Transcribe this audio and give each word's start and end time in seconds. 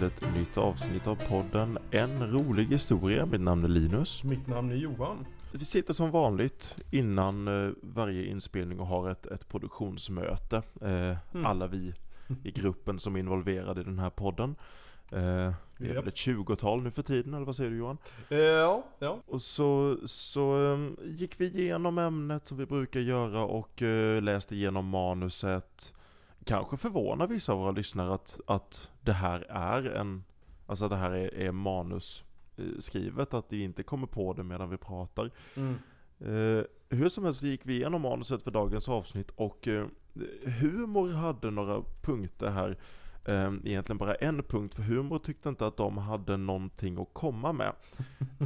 Till 0.00 0.06
ett 0.06 0.34
nytt 0.34 0.58
avsnitt 0.58 1.06
av 1.06 1.14
podden 1.28 1.78
En 1.90 2.30
rolig 2.32 2.66
historia. 2.66 3.26
Mitt 3.26 3.40
namn 3.40 3.64
är 3.64 3.68
Linus. 3.68 4.24
Mitt 4.24 4.46
namn 4.46 4.70
är 4.70 4.76
Johan. 4.76 5.26
Vi 5.52 5.64
sitter 5.64 5.94
som 5.94 6.10
vanligt 6.10 6.76
innan 6.90 7.66
eh, 7.66 7.72
varje 7.82 8.24
inspelning 8.26 8.80
och 8.80 8.86
har 8.86 9.10
ett, 9.10 9.26
ett 9.26 9.48
produktionsmöte. 9.48 10.56
Eh, 10.80 11.16
Mm. 11.32 11.46
Alla 11.46 11.66
vi 11.66 11.94
i 12.44 12.50
gruppen 12.50 12.98
som 12.98 13.16
är 13.16 13.20
involverade 13.20 13.80
i 13.80 13.84
den 13.84 13.98
här 13.98 14.10
podden. 14.10 14.54
Eh, 15.12 15.18
det 15.18 15.20
är 15.78 15.84
Japp. 15.94 15.96
väl 15.96 16.08
ett 16.08 16.16
tjugotal 16.16 16.82
nu 16.82 16.90
för 16.90 17.02
tiden, 17.02 17.34
eller 17.34 17.46
vad 17.46 17.56
säger 17.56 17.70
du 17.70 17.76
Johan? 17.76 17.98
Ja, 18.28 18.84
ja. 18.98 19.18
Och 19.26 19.42
så, 19.42 19.98
så 20.06 20.72
eh, 20.74 21.08
gick 21.10 21.40
vi 21.40 21.44
igenom 21.46 21.98
ämnet 21.98 22.46
som 22.46 22.56
vi 22.58 22.66
brukar 22.66 23.00
göra 23.00 23.44
och 23.44 23.82
läste 24.22 24.54
igenom 24.54 24.88
manuset. 24.88 25.94
Kanske 26.44 26.76
förvånar 26.76 27.26
vissa 27.26 27.52
av 27.52 27.58
våra 27.58 27.70
lyssnare 27.70 28.14
att, 28.14 28.40
att 28.46 28.90
det 29.00 29.12
här 29.12 29.40
är 29.50 29.90
en, 29.90 30.24
alltså 30.66 30.88
det 30.88 30.96
här 30.96 31.10
är, 31.10 31.34
är 31.34 31.52
manus 31.52 32.24
eh, 32.56 33.18
att 33.30 33.52
vi 33.52 33.62
inte 33.62 33.82
kommer 33.82 34.06
på 34.06 34.32
det 34.32 34.42
medan 34.42 34.70
vi 34.70 34.76
pratar. 34.76 35.30
Mm. 35.56 35.74
Eh, 36.20 36.64
hur 36.88 37.08
som 37.08 37.24
helst 37.24 37.42
gick 37.42 37.60
vi 37.64 37.74
igenom 37.74 38.02
manuset 38.02 38.42
för 38.42 38.50
dagens 38.50 38.88
avsnitt 38.88 39.30
och 39.30 39.68
eh, 39.68 39.86
humor 40.60 41.12
hade 41.12 41.50
några 41.50 41.82
punkter 42.02 42.50
här. 42.50 42.78
Eh, 43.24 43.52
egentligen 43.64 43.98
bara 43.98 44.14
en 44.14 44.42
punkt, 44.42 44.74
för 44.74 44.82
humor 44.82 45.18
tyckte 45.18 45.48
inte 45.48 45.66
att 45.66 45.76
de 45.76 45.98
hade 45.98 46.36
någonting 46.36 46.98
att 46.98 47.08
komma 47.12 47.52
med. 47.52 47.72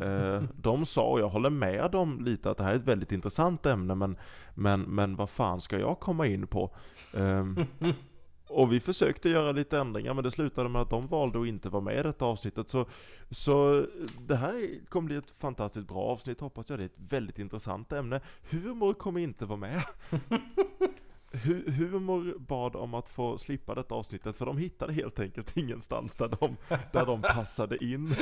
Eh, 0.02 0.42
de 0.56 0.86
sa, 0.86 1.10
och 1.10 1.20
jag 1.20 1.28
håller 1.28 1.50
med 1.50 1.90
dem 1.90 2.24
lite, 2.24 2.50
att 2.50 2.56
det 2.56 2.64
här 2.64 2.72
är 2.72 2.76
ett 2.76 2.82
väldigt 2.82 3.12
intressant 3.12 3.66
ämne, 3.66 3.94
men, 3.94 4.16
men, 4.54 4.82
men 4.82 5.16
vad 5.16 5.30
fan 5.30 5.60
ska 5.60 5.78
jag 5.78 6.00
komma 6.00 6.26
in 6.26 6.46
på? 6.46 6.70
Ehm, 7.16 7.56
och 8.48 8.72
vi 8.72 8.80
försökte 8.80 9.28
göra 9.28 9.52
lite 9.52 9.78
ändringar, 9.78 10.14
men 10.14 10.24
det 10.24 10.30
slutade 10.30 10.68
med 10.68 10.82
att 10.82 10.90
de 10.90 11.06
valde 11.06 11.40
att 11.40 11.46
inte 11.46 11.68
vara 11.68 11.82
med 11.82 11.98
i 11.98 12.02
detta 12.02 12.24
avsnittet. 12.24 12.68
Så, 12.68 12.86
så 13.30 13.86
det 14.26 14.36
här 14.36 14.88
kommer 14.88 15.06
bli 15.06 15.16
ett 15.16 15.30
fantastiskt 15.30 15.88
bra 15.88 16.02
avsnitt, 16.02 16.40
hoppas 16.40 16.70
jag. 16.70 16.78
Det 16.78 16.82
är 16.82 16.86
ett 16.86 17.12
väldigt 17.12 17.38
intressant 17.38 17.92
ämne. 17.92 18.20
Humor 18.50 18.94
kommer 18.94 19.20
inte 19.20 19.46
vara 19.46 19.58
med. 19.58 19.82
Hu- 21.34 21.70
Humor 21.70 22.34
bad 22.38 22.76
om 22.76 22.94
att 22.94 23.08
få 23.08 23.38
slippa 23.38 23.74
detta 23.74 23.94
avsnittet, 23.94 24.36
för 24.36 24.46
de 24.46 24.58
hittade 24.58 24.92
helt 24.92 25.20
enkelt 25.20 25.56
ingenstans 25.56 26.14
där 26.16 26.28
de, 26.40 26.56
där 26.92 27.06
de 27.06 27.22
passade 27.22 27.84
in. 27.84 28.14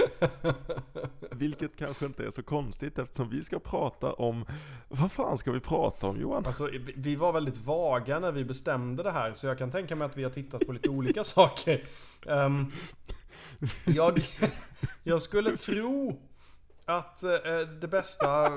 Vilket 1.30 1.76
kanske 1.76 2.06
inte 2.06 2.24
är 2.26 2.30
så 2.30 2.42
konstigt 2.42 2.98
eftersom 2.98 3.28
vi 3.30 3.42
ska 3.42 3.58
prata 3.58 4.12
om, 4.12 4.44
vad 4.88 5.12
fan 5.12 5.38
ska 5.38 5.52
vi 5.52 5.60
prata 5.60 6.06
om 6.06 6.20
Johan? 6.20 6.46
Alltså, 6.46 6.70
vi- 6.96 7.16
var 7.16 7.32
väldigt 7.32 7.56
vaga 7.64 8.18
när 8.18 8.32
vi 8.32 8.44
bestämde 8.44 9.02
det 9.02 9.10
här, 9.10 9.34
så 9.34 9.46
jag 9.46 9.58
kan 9.58 9.70
tänka 9.70 9.96
mig 9.96 10.06
att 10.06 10.16
vi 10.16 10.22
har 10.24 10.30
tittat 10.30 10.66
på 10.66 10.72
lite 10.72 10.88
olika 10.88 11.24
saker. 11.24 11.84
Um, 12.26 12.72
jag, 13.84 14.20
jag 15.02 15.22
skulle 15.22 15.56
tro 15.56 16.20
att 16.84 17.22
eh, 17.22 17.30
det 17.80 17.88
bästa... 17.88 18.46
Eh, 18.46 18.52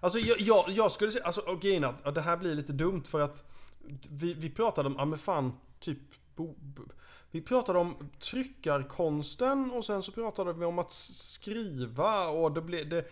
alltså, 0.00 0.18
jag, 0.18 0.40
jag, 0.40 0.64
jag 0.68 0.92
skulle 0.92 1.12
säga... 1.12 1.24
Alltså, 1.24 1.40
och 1.40 1.60
grejen 1.60 1.84
är 1.84 1.94
att 2.02 2.14
det 2.14 2.20
här 2.20 2.36
blir 2.36 2.54
lite 2.54 2.72
dumt 2.72 3.04
för 3.04 3.20
att 3.20 3.44
vi, 4.10 4.34
vi 4.34 4.50
pratade 4.50 4.88
om, 4.88 4.94
ja 4.98 5.04
men 5.04 5.18
fan, 5.18 5.52
typ... 5.80 5.98
Bo, 6.34 6.54
bo, 6.58 6.82
vi 7.30 7.42
pratade 7.42 7.78
om 7.78 8.10
tryckarkonsten 8.20 9.70
och 9.70 9.84
sen 9.84 10.02
så 10.02 10.12
pratade 10.12 10.52
vi 10.52 10.64
om 10.64 10.78
att 10.78 10.92
skriva 10.92 12.28
och 12.28 12.52
det 12.52 12.60
blev, 12.60 12.88
Det, 12.88 13.04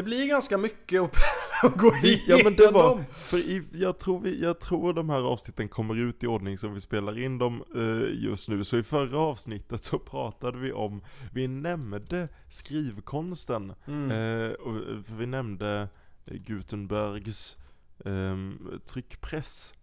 det 0.00 0.04
blir 0.04 0.28
ganska 0.28 0.58
mycket 0.58 1.02
att, 1.02 1.16
att 1.62 1.76
gå 1.76 1.96
igenom. 1.96 2.22
Ja 2.26 2.40
men 2.44 2.56
det 2.56 2.70
var, 2.70 3.04
för 3.12 3.36
i, 3.36 3.64
jag, 3.72 3.98
tror 3.98 4.20
vi, 4.20 4.42
jag 4.42 4.60
tror 4.60 4.92
de 4.92 5.10
här 5.10 5.20
avsnitten 5.20 5.68
kommer 5.68 5.94
ut 5.94 6.22
i 6.22 6.26
ordning 6.26 6.58
som 6.58 6.74
vi 6.74 6.80
spelar 6.80 7.18
in 7.18 7.38
dem 7.38 7.64
eh, 7.74 8.24
just 8.24 8.48
nu. 8.48 8.64
Så 8.64 8.78
i 8.78 8.82
förra 8.82 9.18
avsnittet 9.18 9.84
så 9.84 9.98
pratade 9.98 10.58
vi 10.58 10.72
om, 10.72 11.02
vi 11.32 11.48
nämnde 11.48 12.28
skrivkonsten. 12.48 13.72
Mm. 13.86 14.10
Eh, 14.10 14.52
och, 14.52 14.76
eh, 14.76 14.96
vi 15.18 15.26
nämnde 15.26 15.88
Gutenbergs 16.24 17.56
ehm, 18.04 18.80
tryckpress. 18.86 19.74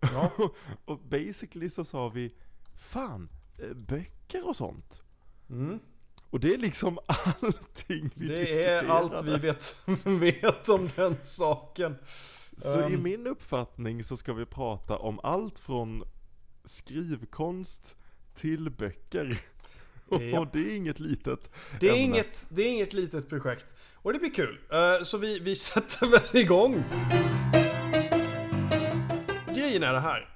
Ja. 0.00 0.32
och 0.84 0.98
basically 0.98 1.70
så 1.70 1.84
sa 1.84 2.08
vi, 2.08 2.34
fan, 2.76 3.28
böcker 3.74 4.48
och 4.48 4.56
sånt. 4.56 5.02
Mm. 5.50 5.80
Och 6.30 6.40
det 6.40 6.54
är 6.54 6.58
liksom 6.58 6.98
allting 7.06 8.10
vi 8.14 8.28
Det 8.28 8.36
diskuterade. 8.40 8.86
är 8.86 8.90
allt 8.90 9.24
vi 9.24 9.36
vet, 9.38 9.76
vet 10.04 10.68
om 10.68 10.88
den 10.96 11.16
saken. 11.22 11.96
Så 12.58 12.80
i 12.80 12.94
Ehm. 12.94 13.02
min 13.02 13.26
uppfattning 13.26 14.04
så 14.04 14.16
ska 14.16 14.32
vi 14.32 14.46
prata 14.46 14.96
om 14.96 15.20
allt 15.22 15.58
från 15.58 16.02
skrivkonst 16.64 17.96
till 18.34 18.70
böcker. 18.70 19.38
Ja. 20.10 20.38
Och 20.40 20.46
det 20.52 20.58
är 20.58 20.76
inget 20.76 21.00
litet 21.00 21.50
Det 21.80 21.86
är, 21.88 21.92
ämne. 21.92 22.02
inget, 22.04 22.46
det 22.48 22.62
är 22.62 22.68
inget 22.68 22.92
litet 22.92 23.28
projekt. 23.28 23.74
Och 23.94 24.12
det 24.12 24.18
blir 24.18 24.30
kul. 24.34 24.58
Eh, 24.72 25.02
Så 25.04 25.18
vi, 25.18 25.38
vi 25.38 25.56
sätter 25.56 26.06
väl 26.06 26.42
igång. 26.42 26.84
Grejen 29.54 29.82
är 29.82 29.92
det 29.92 30.00
här. 30.00 30.35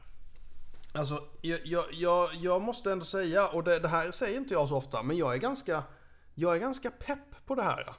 Alltså, 0.92 1.24
jag, 1.40 1.60
jag, 1.64 1.84
jag, 1.92 2.34
jag 2.34 2.62
måste 2.62 2.92
ändå 2.92 3.04
säga, 3.04 3.48
och 3.48 3.64
det, 3.64 3.78
det 3.78 3.88
här 3.88 4.10
säger 4.10 4.38
inte 4.38 4.54
jag 4.54 4.68
så 4.68 4.76
ofta, 4.76 5.02
men 5.02 5.16
jag 5.16 5.34
är 5.34 5.38
ganska, 5.38 5.82
jag 6.34 6.54
är 6.56 6.58
ganska 6.58 6.90
pepp 6.90 7.46
på 7.46 7.54
det 7.54 7.62
här. 7.62 7.94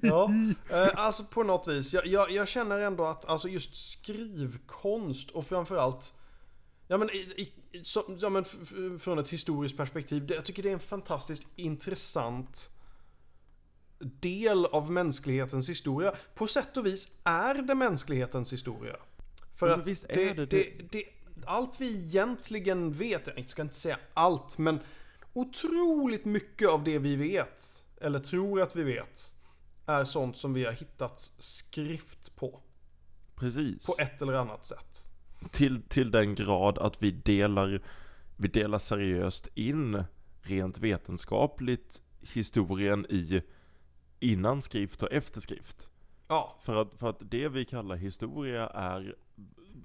ja, 0.00 0.30
eh, 0.70 0.88
alltså 0.94 1.24
på 1.24 1.42
något 1.42 1.68
vis. 1.68 1.94
Jag, 1.94 2.06
jag, 2.06 2.30
jag 2.30 2.48
känner 2.48 2.80
ändå 2.80 3.04
att 3.04 3.24
alltså 3.24 3.48
just 3.48 3.92
skrivkonst 3.92 5.30
och 5.30 5.46
framförallt 5.46 6.14
Ja 6.90 6.96
men, 6.96 7.10
i, 7.10 7.16
i, 7.72 7.84
så, 7.84 8.16
ja, 8.20 8.28
men 8.28 8.44
från 8.98 9.18
ett 9.18 9.30
historiskt 9.30 9.76
perspektiv, 9.76 10.26
det, 10.26 10.34
jag 10.34 10.44
tycker 10.44 10.62
det 10.62 10.68
är 10.68 10.72
en 10.72 10.78
fantastiskt 10.78 11.46
intressant 11.56 12.70
del 13.98 14.66
av 14.66 14.90
mänsklighetens 14.90 15.68
historia. 15.68 16.14
På 16.34 16.46
sätt 16.46 16.76
och 16.76 16.86
vis 16.86 17.08
är 17.24 17.54
det 17.54 17.74
mänsklighetens 17.74 18.52
historia. 18.52 18.96
För 19.58 19.68
men 19.68 19.80
att 19.80 19.86
visst 19.86 20.08
det, 20.08 20.32
det 20.32 20.46
det, 20.46 20.72
det. 20.90 21.04
allt 21.44 21.80
vi 21.80 22.06
egentligen 22.06 22.92
vet, 22.92 23.28
jag 23.36 23.48
ska 23.48 23.62
inte 23.62 23.74
säga 23.74 23.98
allt, 24.14 24.58
men 24.58 24.80
otroligt 25.32 26.24
mycket 26.24 26.68
av 26.68 26.84
det 26.84 26.98
vi 26.98 27.16
vet, 27.16 27.84
eller 28.00 28.18
tror 28.18 28.60
att 28.60 28.76
vi 28.76 28.82
vet, 28.82 29.34
är 29.86 30.04
sånt 30.04 30.36
som 30.36 30.54
vi 30.54 30.64
har 30.64 30.72
hittat 30.72 31.32
skrift 31.38 32.36
på. 32.36 32.60
Precis. 33.34 33.86
På 33.86 33.94
ett 33.98 34.22
eller 34.22 34.32
annat 34.32 34.66
sätt. 34.66 35.10
Till, 35.50 35.82
till 35.82 36.10
den 36.10 36.34
grad 36.34 36.78
att 36.78 37.02
vi 37.02 37.10
delar, 37.10 37.82
vi 38.36 38.48
delar 38.48 38.78
seriöst 38.78 39.48
in 39.54 40.04
rent 40.42 40.78
vetenskapligt 40.78 42.02
historien 42.20 43.06
i 43.08 43.42
innan 44.20 44.62
skrift 44.62 45.02
och 45.02 45.12
efter 45.12 45.40
skrift. 45.40 45.87
Ja, 46.28 46.56
För 46.60 46.82
att, 46.82 46.94
för 46.94 47.08
att 47.10 47.30
det 47.30 47.48
vi 47.48 47.64
kallar 47.64 47.96
historia 47.96 48.66
är 48.66 49.14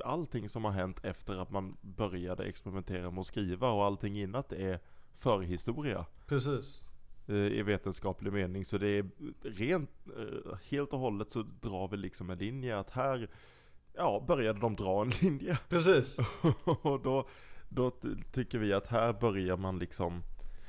allting 0.04 0.50
som 0.50 0.66
har 0.66 0.72
hänt 0.72 1.00
efter 1.06 1.36
att 1.38 1.52
man 1.52 1.78
började 1.82 2.44
experimentera 2.44 3.12
med 3.12 3.20
att 3.20 3.26
skriva 3.28 3.70
och 3.72 3.86
allting 3.86 4.20
innan 4.22 4.44
det 4.50 4.56
är 4.56 4.80
förhistoria 5.14 6.06
precis. 6.28 6.86
eh, 7.28 7.36
i 7.36 7.62
vetenskaplig 7.64 8.34
mening. 8.34 8.66
Så 8.66 8.78
det 8.78 8.88
är 8.88 9.10
rent, 9.42 9.90
eh, 10.18 10.58
helt 10.70 10.94
och 10.94 11.00
hållet 11.00 11.32
så 11.32 11.42
drar 11.62 11.88
vi 11.88 11.98
liksom 11.98 12.30
en 12.30 12.38
linje 12.38 12.78
att 12.80 12.90
här, 12.90 13.30
ja, 13.94 14.24
började 14.28 14.60
de 14.60 14.76
dra 14.76 15.02
en 15.02 15.10
linje. 15.10 15.58
Precis. 15.70 16.18
och 16.64 17.02
då, 17.02 17.28
då 17.70 17.92
ty- 17.92 18.16
tycker 18.32 18.58
vi 18.58 18.74
att 18.74 18.88
här 18.88 19.14
börjar 19.14 19.58
man 19.58 19.80
liksom 19.80 20.24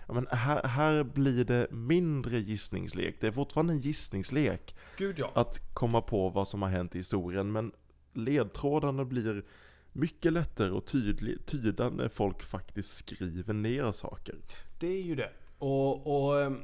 Ja, 0.06 0.14
men 0.14 0.26
här, 0.30 0.62
här 0.62 1.02
blir 1.02 1.44
det 1.44 1.66
mindre 1.70 2.38
gissningslek. 2.38 3.16
Det 3.20 3.26
är 3.26 3.32
fortfarande 3.32 3.72
en 3.72 3.80
gissningslek 3.80 4.76
Gud 4.96 5.18
ja. 5.18 5.32
att 5.34 5.74
komma 5.74 6.00
på 6.00 6.28
vad 6.28 6.48
som 6.48 6.62
har 6.62 6.68
hänt 6.68 6.94
i 6.94 6.98
historien. 6.98 7.52
Men 7.52 7.72
ledtrådarna 8.12 9.04
blir 9.04 9.44
mycket 9.92 10.32
lättare 10.32 10.70
att 10.78 10.86
tydlig, 10.86 11.46
tyda 11.46 11.90
när 11.90 12.08
folk 12.08 12.42
faktiskt 12.42 12.96
skriver 12.96 13.54
ner 13.54 13.92
saker. 13.92 14.36
Det 14.80 14.86
är 14.86 15.02
ju 15.02 15.14
det. 15.14 15.30
Och, 15.58 16.26
och 16.26 16.42
ehm, 16.42 16.60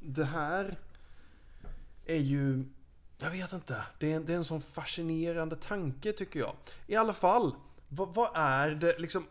det 0.00 0.24
här 0.24 0.78
är 2.06 2.18
ju... 2.18 2.64
Jag 3.18 3.30
vet 3.30 3.52
inte. 3.52 3.82
Det 3.98 4.12
är, 4.12 4.16
en- 4.16 4.24
det 4.24 4.32
är 4.32 4.36
en 4.36 4.44
sån 4.44 4.60
fascinerande 4.60 5.56
tanke 5.56 6.12
tycker 6.12 6.40
jag. 6.40 6.56
I 6.86 6.96
alla 6.96 7.12
fall, 7.12 7.54
vad, 7.88 8.14
vad 8.14 8.30
är 8.34 8.70
det 8.70 8.98
liksom... 8.98 9.24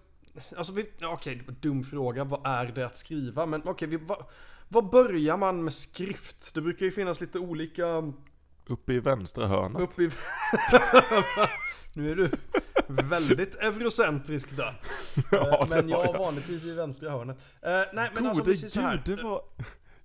Alltså, 0.57 0.73
vi, 0.73 0.85
okej, 1.01 1.41
var 1.45 1.53
en 1.53 1.59
dum 1.59 1.83
fråga. 1.83 2.23
Vad 2.23 2.41
är 2.47 2.65
det 2.65 2.85
att 2.85 2.97
skriva? 2.97 3.45
Men 3.45 3.61
okej, 3.65 3.87
vi, 3.87 3.97
vad, 3.97 4.25
vad 4.67 4.89
börjar 4.89 5.37
man 5.37 5.63
med 5.63 5.73
skrift? 5.73 6.53
Det 6.53 6.61
brukar 6.61 6.85
ju 6.85 6.91
finnas 6.91 7.21
lite 7.21 7.39
olika 7.39 8.13
Uppe 8.69 8.93
i 8.93 8.99
vänstra 8.99 9.47
hörnet. 9.47 9.81
Upp 9.81 9.99
i... 9.99 10.09
nu 11.93 12.11
är 12.11 12.15
du 12.15 12.31
väldigt 12.87 13.55
eurocentrisk 13.55 14.57
där. 14.57 14.81
Ja, 15.31 15.67
men 15.69 15.89
var 15.89 15.97
jag 15.97 16.05
jag. 16.05 16.19
vanligtvis 16.19 16.63
i 16.63 16.71
vänstra 16.71 17.09
hörnet. 17.09 17.37
Eh, 17.61 17.71
nej 17.71 17.89
men 17.93 18.09
Gode 18.13 18.29
alltså 18.29 18.43
precis 18.43 18.73
så 18.73 18.81
här. 18.81 19.01
gud, 19.05 19.17
det 19.17 19.23
var... 19.23 19.41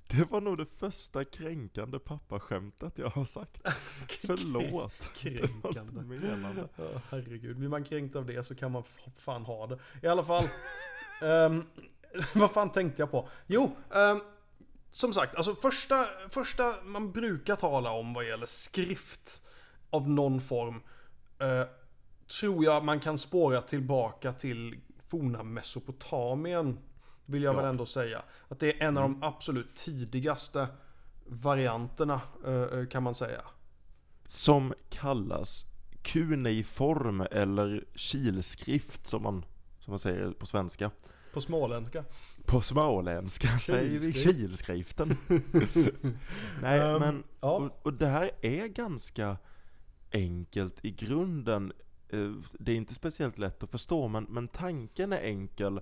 Det 0.06 0.31
var 0.31 0.41
nog 0.41 0.59
det 0.59 0.67
första 0.67 1.25
kränkande 1.25 1.99
pappaskämtet 1.99 2.93
jag 2.99 3.11
har 3.11 3.25
sagt. 3.25 3.61
Förlåt. 4.27 5.11
Det 5.23 5.31
Kränkande. 5.39 6.01
menande. 6.03 6.69
Ja, 6.77 6.85
herregud, 7.11 7.56
blir 7.56 7.69
man 7.69 7.85
kränkt 7.85 8.17
av 8.17 8.27
det 8.27 8.45
så 8.47 8.55
kan 8.55 8.73
man 8.73 8.83
fan 9.17 9.45
ha 9.45 9.67
det. 9.67 9.79
I 10.03 10.06
alla 10.06 10.25
fall. 10.25 10.45
ehm, 11.23 11.65
vad 12.35 12.51
fan 12.51 12.71
tänkte 12.73 13.03
jag 13.03 13.11
på? 13.11 13.29
Jo, 13.47 13.77
ehm, 13.95 14.21
som 14.91 15.12
sagt, 15.12 15.37
alltså 15.37 15.55
första, 15.55 16.07
första 16.31 16.75
man 16.85 17.12
brukar 17.12 17.57
tala 17.57 17.91
om 17.91 18.12
vad 18.15 18.27
gäller 18.29 18.47
skrift 18.47 19.43
av 19.91 20.11
någon 20.11 20.41
form. 20.41 20.83
eh, 21.41 21.67
tror 22.41 22.65
jag 22.65 22.85
man 22.85 23.00
kan 23.00 23.19
spåra 23.19 23.61
tillbaka 23.61 24.33
till 24.33 24.81
forna 25.09 25.43
Mesopotamien. 25.43 26.79
Vill 27.26 27.43
jag 27.43 27.55
Ja. 27.55 27.56
väl 27.61 27.71
ändå 27.71 27.87
säga. 27.87 28.23
Att 28.49 28.59
det 28.61 28.81
är 28.82 28.87
en 28.87 28.97
av 28.97 29.03
de 29.03 29.23
absolut 29.23 29.75
tidigaste 29.75 30.67
varianterna 31.26 32.21
eh, 32.47 32.55
eh, 32.79 32.87
kan 32.87 33.03
man 33.03 33.15
säga. 33.15 33.41
Som 34.26 34.75
kallas 34.91 35.67
kuneiform 36.03 37.21
eller 37.31 37.85
kilskrift 37.94 39.06
som 39.06 39.23
man, 39.23 39.44
som 39.81 39.91
man 39.93 39.99
säger 39.99 40.31
på 40.31 40.47
svenska. 40.47 40.91
På 41.32 41.41
småländska. 41.41 42.05
På 42.47 42.61
småländska 42.61 43.49
säger 43.49 43.99
vi 43.99 44.12
Kilskrift. 44.12 44.38
kilskriften. 44.38 45.17
Nej 46.62 46.81
Ehm, 46.81 47.00
men, 47.00 47.23
ja. 47.41 47.50
och, 47.56 47.87
och 47.87 47.93
det 47.93 48.06
här 48.06 48.31
är 48.41 48.67
ganska 48.67 49.37
enkelt 50.12 50.85
i 50.85 50.91
grunden. 50.91 51.73
Eh, 52.09 52.31
Det 52.59 52.73
är 52.73 52.76
inte 52.76 52.94
speciellt 52.94 53.38
lätt 53.38 53.62
att 53.62 53.71
förstå 53.71 54.09
men, 54.09 54.25
men 54.25 54.49
tanken 54.49 55.12
är 55.12 55.21
enkel. 55.21 55.81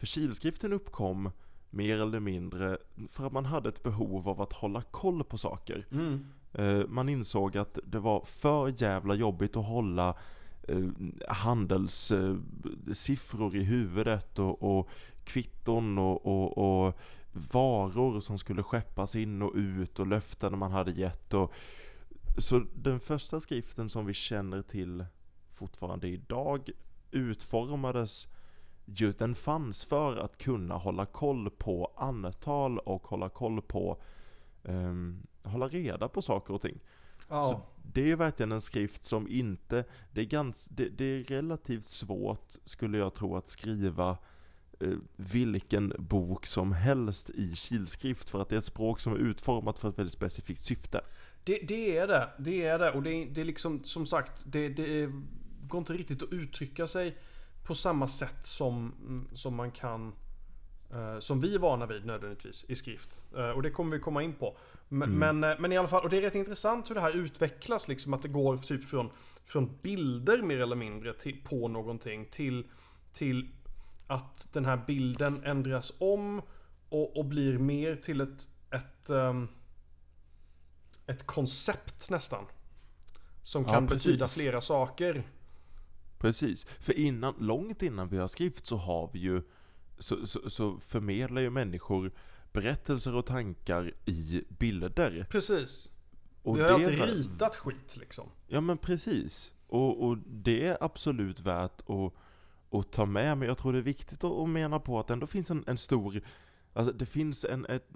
För 0.00 0.06
kilskriften 0.06 0.72
uppkom 0.72 1.30
mer 1.70 2.00
eller 2.00 2.20
mindre 2.20 2.78
för 3.08 3.26
att 3.26 3.32
man 3.32 3.44
hade 3.44 3.68
ett 3.68 3.82
behov 3.82 4.28
av 4.28 4.40
att 4.40 4.52
hålla 4.52 4.82
koll 4.82 5.24
på 5.24 5.38
saker. 5.38 5.86
Mm. 5.92 6.26
Eh, 6.52 6.86
Man 6.88 7.08
insåg 7.08 7.56
att 7.56 7.78
det 7.84 7.98
var 7.98 8.24
för 8.24 8.82
jävla 8.82 9.14
jobbigt 9.14 9.56
att 9.56 9.66
hålla 9.66 10.16
eh, 10.62 10.84
handelssiffror 11.28 13.56
i 13.56 13.62
huvudet 13.62 14.38
och, 14.38 14.78
och 14.78 14.88
kvitton 15.24 15.98
och, 15.98 16.26
och, 16.26 16.86
och 16.86 16.98
varor 17.32 18.20
som 18.20 18.38
skulle 18.38 18.62
skeppas 18.62 19.16
in 19.16 19.42
och 19.42 19.52
ut 19.54 19.98
och 19.98 20.06
löften 20.06 20.58
man 20.58 20.72
hade 20.72 20.90
gett. 20.90 21.34
Och, 21.34 21.52
så 22.38 22.62
den 22.74 23.00
första 23.00 23.40
skriften 23.40 23.90
som 23.90 24.06
vi 24.06 24.14
känner 24.14 24.62
till 24.62 25.04
fortfarande 25.50 26.08
idag 26.08 26.70
utformades 27.10 28.28
ju, 28.94 29.12
den 29.12 29.34
fanns 29.34 29.84
för 29.84 30.16
att 30.16 30.38
kunna 30.38 30.74
hålla 30.74 31.06
koll 31.06 31.50
på 31.50 31.92
antal 31.96 32.78
och 32.78 33.06
hålla 33.06 33.28
koll 33.28 33.62
på 33.62 34.02
ehm, 34.64 35.22
hålla 35.42 35.68
reda 35.68 36.08
på 36.08 36.22
saker 36.22 36.54
och 36.54 36.62
ting. 36.62 36.78
Ja. 37.28 37.44
Så 37.44 37.60
det 37.92 38.00
är 38.00 38.06
ju 38.06 38.16
verkligen 38.16 38.52
en 38.52 38.60
skrift 38.60 39.04
som 39.04 39.28
inte, 39.28 39.84
det 40.12 40.20
är, 40.20 40.24
gans, 40.24 40.66
det, 40.66 40.88
det 40.88 41.04
är 41.04 41.24
relativt 41.24 41.84
svårt 41.84 42.52
skulle 42.64 42.98
jag 42.98 43.14
tro 43.14 43.36
att 43.36 43.48
skriva 43.48 44.18
eh, 44.80 44.88
vilken 45.16 45.92
bok 45.98 46.46
som 46.46 46.72
helst 46.72 47.30
i 47.30 47.52
kilskrift 47.56 48.30
för 48.30 48.42
att 48.42 48.48
det 48.48 48.54
är 48.54 48.58
ett 48.58 48.64
språk 48.64 49.00
som 49.00 49.12
är 49.12 49.16
utformat 49.18 49.78
för 49.78 49.88
ett 49.88 49.98
väldigt 49.98 50.12
specifikt 50.12 50.60
syfte. 50.60 51.00
Det, 51.44 51.58
det 51.68 51.96
är 51.98 52.06
det. 52.06 52.28
Det 52.38 52.62
är 52.66 52.78
det. 52.78 52.90
Och 52.90 53.02
det, 53.02 53.10
är- 53.10 53.30
det 53.30 53.40
är 53.40 53.44
liksom 53.44 53.84
som 53.84 54.06
sagt, 54.06 54.42
det, 54.46 54.68
det 54.68 55.02
är, 55.02 55.12
går 55.66 55.78
inte 55.78 55.92
riktigt 55.92 56.22
att 56.22 56.32
uttrycka 56.32 56.88
sig 56.88 57.16
på 57.70 57.74
samma 57.74 58.08
sätt 58.08 58.46
som, 58.46 58.94
mm, 59.00 59.28
som 59.34 59.54
man 59.54 59.70
kan 59.70 60.12
eh, 60.92 61.18
som 61.18 61.40
vi 61.40 61.54
är 61.54 61.58
vana 61.58 61.86
vid 61.86 62.06
nödvändigtvis 62.06 62.64
i 62.68 62.76
skrift. 62.76 63.24
Eh, 63.36 63.50
och 63.50 63.62
det 63.62 63.70
kommer 63.70 63.96
vi 63.96 64.02
komma 64.02 64.22
in 64.22 64.32
på. 64.32 64.56
Men, 64.88 65.18
men, 65.18 65.44
eh, 65.44 65.50
men 65.58 65.72
i 65.72 65.78
alla 65.78 65.88
fall, 65.88 66.02
och 66.02 66.10
det 66.10 66.16
är 66.16 66.22
rätt 66.22 66.34
intressant 66.34 66.90
hur 66.90 66.94
det 66.94 67.00
här 67.00 67.16
utvecklas. 67.16 67.88
Liksom 67.88 68.14
att 68.14 68.22
det 68.22 68.28
går 68.28 68.56
typ 68.56 68.84
från, 68.84 69.10
från 69.44 69.78
bilder 69.82 70.42
mer 70.42 70.58
eller 70.58 70.76
mindre 70.76 71.12
till, 71.12 71.44
på 71.44 71.68
någonting 71.68 72.26
till, 72.30 72.70
till 73.12 73.48
att 74.06 74.48
den 74.52 74.64
här 74.64 74.84
bilden 74.86 75.44
ändras 75.44 75.92
om 75.98 76.42
och, 76.88 77.16
och 77.16 77.24
blir 77.24 77.58
mer 77.58 77.96
till 77.96 78.20
ett, 78.20 78.48
ett 78.70 79.10
ehm, 79.10 79.48
ett 81.06 81.26
koncept 81.26 82.10
nästan. 82.10 82.44
Som 83.42 83.62
Ja, 83.62 83.72
kan 83.72 83.86
precis. 83.86 84.06
betyda 84.06 84.28
flera 84.28 84.60
saker. 84.60 85.22
Precis, 86.20 86.64
för 86.64 86.98
innan, 86.98 87.34
långt 87.38 87.82
innan 87.82 88.08
vi 88.08 88.18
har 88.18 88.28
skrift 88.28 88.66
så 88.66 88.76
har 88.76 89.10
vi 89.12 89.18
ju 89.18 89.42
så, 89.98 90.26
så, 90.26 90.50
så 90.50 90.78
förmedlar 90.78 91.42
ju 91.42 91.50
människor 91.50 92.12
berättelser 92.52 93.14
och 93.14 93.26
tankar 93.26 93.92
i 94.04 94.44
bilder. 94.48 95.26
Precis. 95.30 95.92
Och 96.42 96.58
vi 96.58 96.62
har 96.62 96.70
alltid 96.70 96.98
var- 96.98 97.06
ritat 97.06 97.56
skit 97.56 97.96
liksom. 97.96 98.28
Ja 98.46 98.60
men 98.60 98.78
precis. 98.78 99.52
Och, 99.66 100.04
och 100.08 100.18
det 100.26 100.66
är 100.66 100.78
absolut 100.80 101.40
värt 101.40 101.80
att, 101.90 102.14
att 102.70 102.92
ta 102.92 103.06
med, 103.06 103.38
men 103.38 103.48
jag 103.48 103.58
tror 103.58 103.72
det 103.72 103.78
är 103.78 103.82
viktigt 103.82 104.24
att, 104.24 104.32
att 104.32 104.48
mena 104.48 104.80
på 104.80 105.00
att 105.00 105.06
det 105.06 105.12
ändå 105.12 105.26
finns 105.26 105.50
en, 105.50 105.64
en 105.66 105.78
stor, 105.78 106.20
alltså 106.72 106.92
det 106.92 107.06
finns 107.06 107.44
en, 107.44 107.66
ett, 107.66 107.88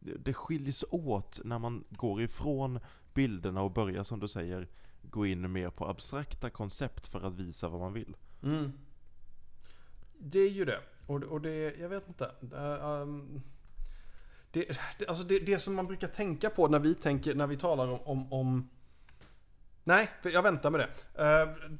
det 0.00 0.34
skiljs 0.34 0.84
åt 0.90 1.40
när 1.44 1.58
man 1.58 1.84
går 1.90 2.22
ifrån 2.22 2.78
bilderna 3.14 3.62
och 3.62 3.70
börjar 3.72 4.02
som 4.02 4.20
du 4.20 4.28
säger 4.28 4.68
gå 5.10 5.26
in 5.26 5.52
mer 5.52 5.70
på 5.70 5.88
abstrakta 5.88 6.50
koncept 6.50 7.06
för 7.06 7.26
att 7.26 7.34
visa 7.34 7.68
vad 7.68 7.80
man 7.80 7.92
vill. 7.92 8.16
Mm. 8.42 8.72
Det 10.18 10.38
är 10.38 10.50
ju 10.50 10.64
det. 10.64 10.80
Och, 11.06 11.22
och 11.22 11.40
det, 11.40 11.74
jag 11.80 11.88
vet 11.88 12.08
inte. 12.08 12.30
Det, 12.40 12.80
ehm, 12.82 13.42
det, 14.50 14.78
det, 14.98 15.06
alltså 15.06 15.24
det, 15.24 15.38
det 15.38 15.58
som 15.58 15.74
man 15.74 15.86
brukar 15.86 16.08
tänka 16.08 16.50
på 16.50 16.68
när 16.68 16.78
vi 16.78 16.94
tänker, 16.94 17.34
när 17.34 17.46
vi 17.46 17.56
talar 17.56 17.88
om, 17.88 18.00
om, 18.00 18.32
om 18.32 18.68
Nej, 19.84 20.10
jag 20.22 20.42
väntar 20.42 20.70
med 20.70 20.80
det. 20.80 21.22
Ehm, 21.22 21.78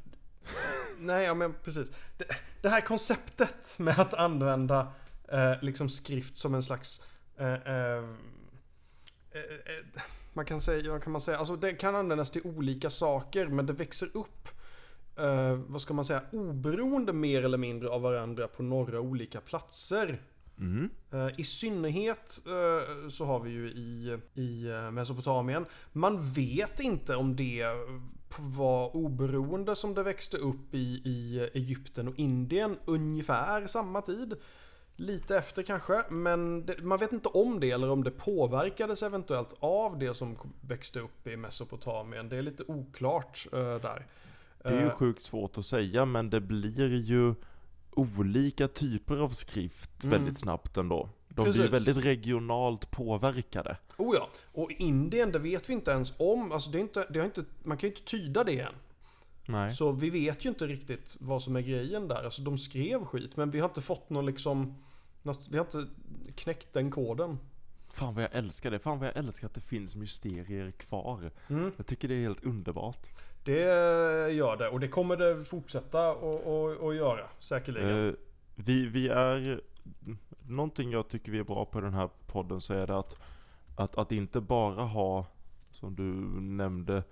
nej, 0.98 1.24
ja 1.24 1.34
men 1.34 1.54
precis. 1.62 1.90
Det, 2.16 2.24
det 2.62 2.68
här 2.68 2.80
konceptet 2.80 3.78
med 3.78 3.98
att 3.98 4.14
använda 4.14 4.92
eh, 5.28 5.52
liksom 5.62 5.88
skrift 5.88 6.36
som 6.36 6.54
en 6.54 6.62
slags 6.62 7.04
eh, 7.36 7.52
ehm, 7.52 8.16
eh, 9.30 9.40
eh, 9.40 10.02
man 10.36 10.44
kan 10.44 10.60
säga, 10.60 10.92
vad 10.92 11.02
kan 11.02 11.12
man 11.12 11.20
säga, 11.20 11.38
alltså 11.38 11.56
det 11.56 11.72
kan 11.72 11.94
användas 11.94 12.30
till 12.30 12.42
olika 12.44 12.90
saker 12.90 13.46
men 13.46 13.66
det 13.66 13.72
växer 13.72 14.08
upp 14.14 14.48
eh, 15.16 15.52
vad 15.66 15.80
ska 15.80 15.94
man 15.94 16.04
säga, 16.04 16.22
oberoende 16.32 17.12
mer 17.12 17.44
eller 17.44 17.58
mindre 17.58 17.88
av 17.88 18.02
varandra 18.02 18.48
på 18.48 18.62
några 18.62 19.00
olika 19.00 19.40
platser. 19.40 20.20
Mm. 20.58 20.90
Eh, 21.12 21.28
I 21.36 21.44
synnerhet 21.44 22.40
eh, 22.46 23.08
så 23.08 23.24
har 23.24 23.40
vi 23.40 23.50
ju 23.50 23.68
i, 23.68 24.18
i 24.34 24.68
eh, 24.68 24.90
Mesopotamien. 24.90 25.66
Man 25.92 26.32
vet 26.32 26.80
inte 26.80 27.16
om 27.16 27.36
det 27.36 27.64
var 28.38 28.96
oberoende 28.96 29.76
som 29.76 29.94
det 29.94 30.02
växte 30.02 30.36
upp 30.36 30.74
i, 30.74 31.02
i 31.04 31.50
Egypten 31.54 32.08
och 32.08 32.18
Indien 32.18 32.76
ungefär 32.84 33.66
samma 33.66 34.02
tid. 34.02 34.34
Lite 34.96 35.36
efter 35.38 35.62
kanske, 35.62 36.04
men 36.10 36.66
det, 36.66 36.82
man 36.82 36.98
vet 36.98 37.12
inte 37.12 37.28
om 37.28 37.60
det 37.60 37.70
eller 37.70 37.90
om 37.90 38.04
det 38.04 38.10
påverkades 38.10 39.02
eventuellt 39.02 39.54
av 39.60 39.98
det 39.98 40.14
som 40.14 40.38
växte 40.60 41.00
upp 41.00 41.26
i 41.26 41.36
Mesopotamien. 41.36 42.28
Det 42.28 42.36
är 42.36 42.42
lite 42.42 42.64
oklart 42.68 43.46
eh, 43.52 43.58
där. 43.58 44.06
Det 44.62 44.68
är 44.68 44.80
ju 44.80 44.86
Eh, 44.86 44.90
sjukt 44.90 45.22
svårt 45.22 45.58
att 45.58 45.66
säga 45.66 46.04
men 46.04 46.30
det 46.30 46.40
blir 46.40 46.94
ju 46.94 47.34
olika 47.92 48.68
typer 48.68 49.16
av 49.16 49.28
skrift 49.28 50.04
Mm. 50.04 50.18
väldigt 50.18 50.38
snabbt 50.40 50.76
ändå. 50.76 51.08
De 51.28 51.44
Precis. 51.44 51.60
blir 51.60 51.70
väldigt 51.70 52.04
regionalt 52.04 52.90
påverkade. 52.90 53.76
Oh 53.96 54.14
ja, 54.16 54.28
och 54.52 54.70
Indien 54.72 55.32
det 55.32 55.38
vet 55.38 55.68
vi 55.68 55.72
inte 55.72 55.90
ens 55.90 56.12
om. 56.18 56.52
Alltså 56.52 56.70
det 56.70 56.78
är 56.78 56.82
inte, 56.82 57.06
det 57.10 57.18
har 57.18 57.26
inte, 57.26 57.44
man 57.62 57.76
kan 57.76 57.88
ju 57.90 57.96
inte 57.96 58.10
tyda 58.10 58.44
det 58.44 58.60
än. 58.60 58.72
Nej. 59.48 59.72
Så 59.72 59.92
vi 59.92 60.10
vet 60.10 60.44
ju 60.44 60.48
inte 60.48 60.66
riktigt 60.66 61.16
vad 61.20 61.42
som 61.42 61.56
är 61.56 61.60
grejen 61.60 62.08
där. 62.08 62.24
Alltså 62.24 62.42
de 62.42 62.58
skrev 62.58 63.04
skit 63.04 63.36
men 63.36 63.50
vi 63.50 63.60
har 63.60 63.68
inte 63.68 63.80
fått 63.82 64.10
någon 64.10 64.26
liksom... 64.26 64.74
Något, 65.26 65.48
vi 65.50 65.58
har 65.58 65.64
inte 65.64 65.86
knäckt 66.34 66.72
den 66.72 66.90
koden. 66.90 67.38
Fan 67.92 68.14
vad 68.14 68.24
jag 68.24 68.30
älskar 68.34 68.70
det. 68.70 68.78
Fan 68.78 68.98
vad 68.98 69.08
jag 69.08 69.16
älskar 69.16 69.46
att 69.46 69.54
det 69.54 69.60
finns 69.60 69.96
mysterier 69.96 70.70
kvar. 70.70 71.30
Mm, 71.48 71.72
Jag 71.76 71.86
tycker 71.86 72.08
det 72.08 72.14
är 72.14 72.20
helt 72.22 72.44
underbart. 72.44 73.06
det 73.44 73.60
gör 74.32 74.56
det 74.56 74.68
och 74.68 74.80
det 74.80 74.88
kommer 74.88 75.16
det 75.16 75.44
fortsätta 75.44 76.12
och 76.14 76.94
göra 76.94 77.26
säkerligen. 77.38 78.08
Eh, 78.08 78.14
vi, 78.54 78.86
vi 78.86 79.08
är... 79.08 79.60
Någonting 80.48 80.90
jag 80.90 81.08
tycker 81.08 81.32
vi 81.32 81.38
är 81.38 81.44
bra 81.44 81.64
på 81.64 81.78
i 81.78 81.82
den 81.82 81.94
här 81.94 82.08
podden 82.26 82.60
så 82.60 82.74
är 82.74 82.86
det 82.86 82.98
att, 82.98 83.16
att, 83.76 83.98
att 83.98 84.12
inte 84.12 84.40
bara 84.40 84.82
ha, 84.82 85.26
som 85.70 85.94
du 85.94 86.02
nämnde 86.40 87.02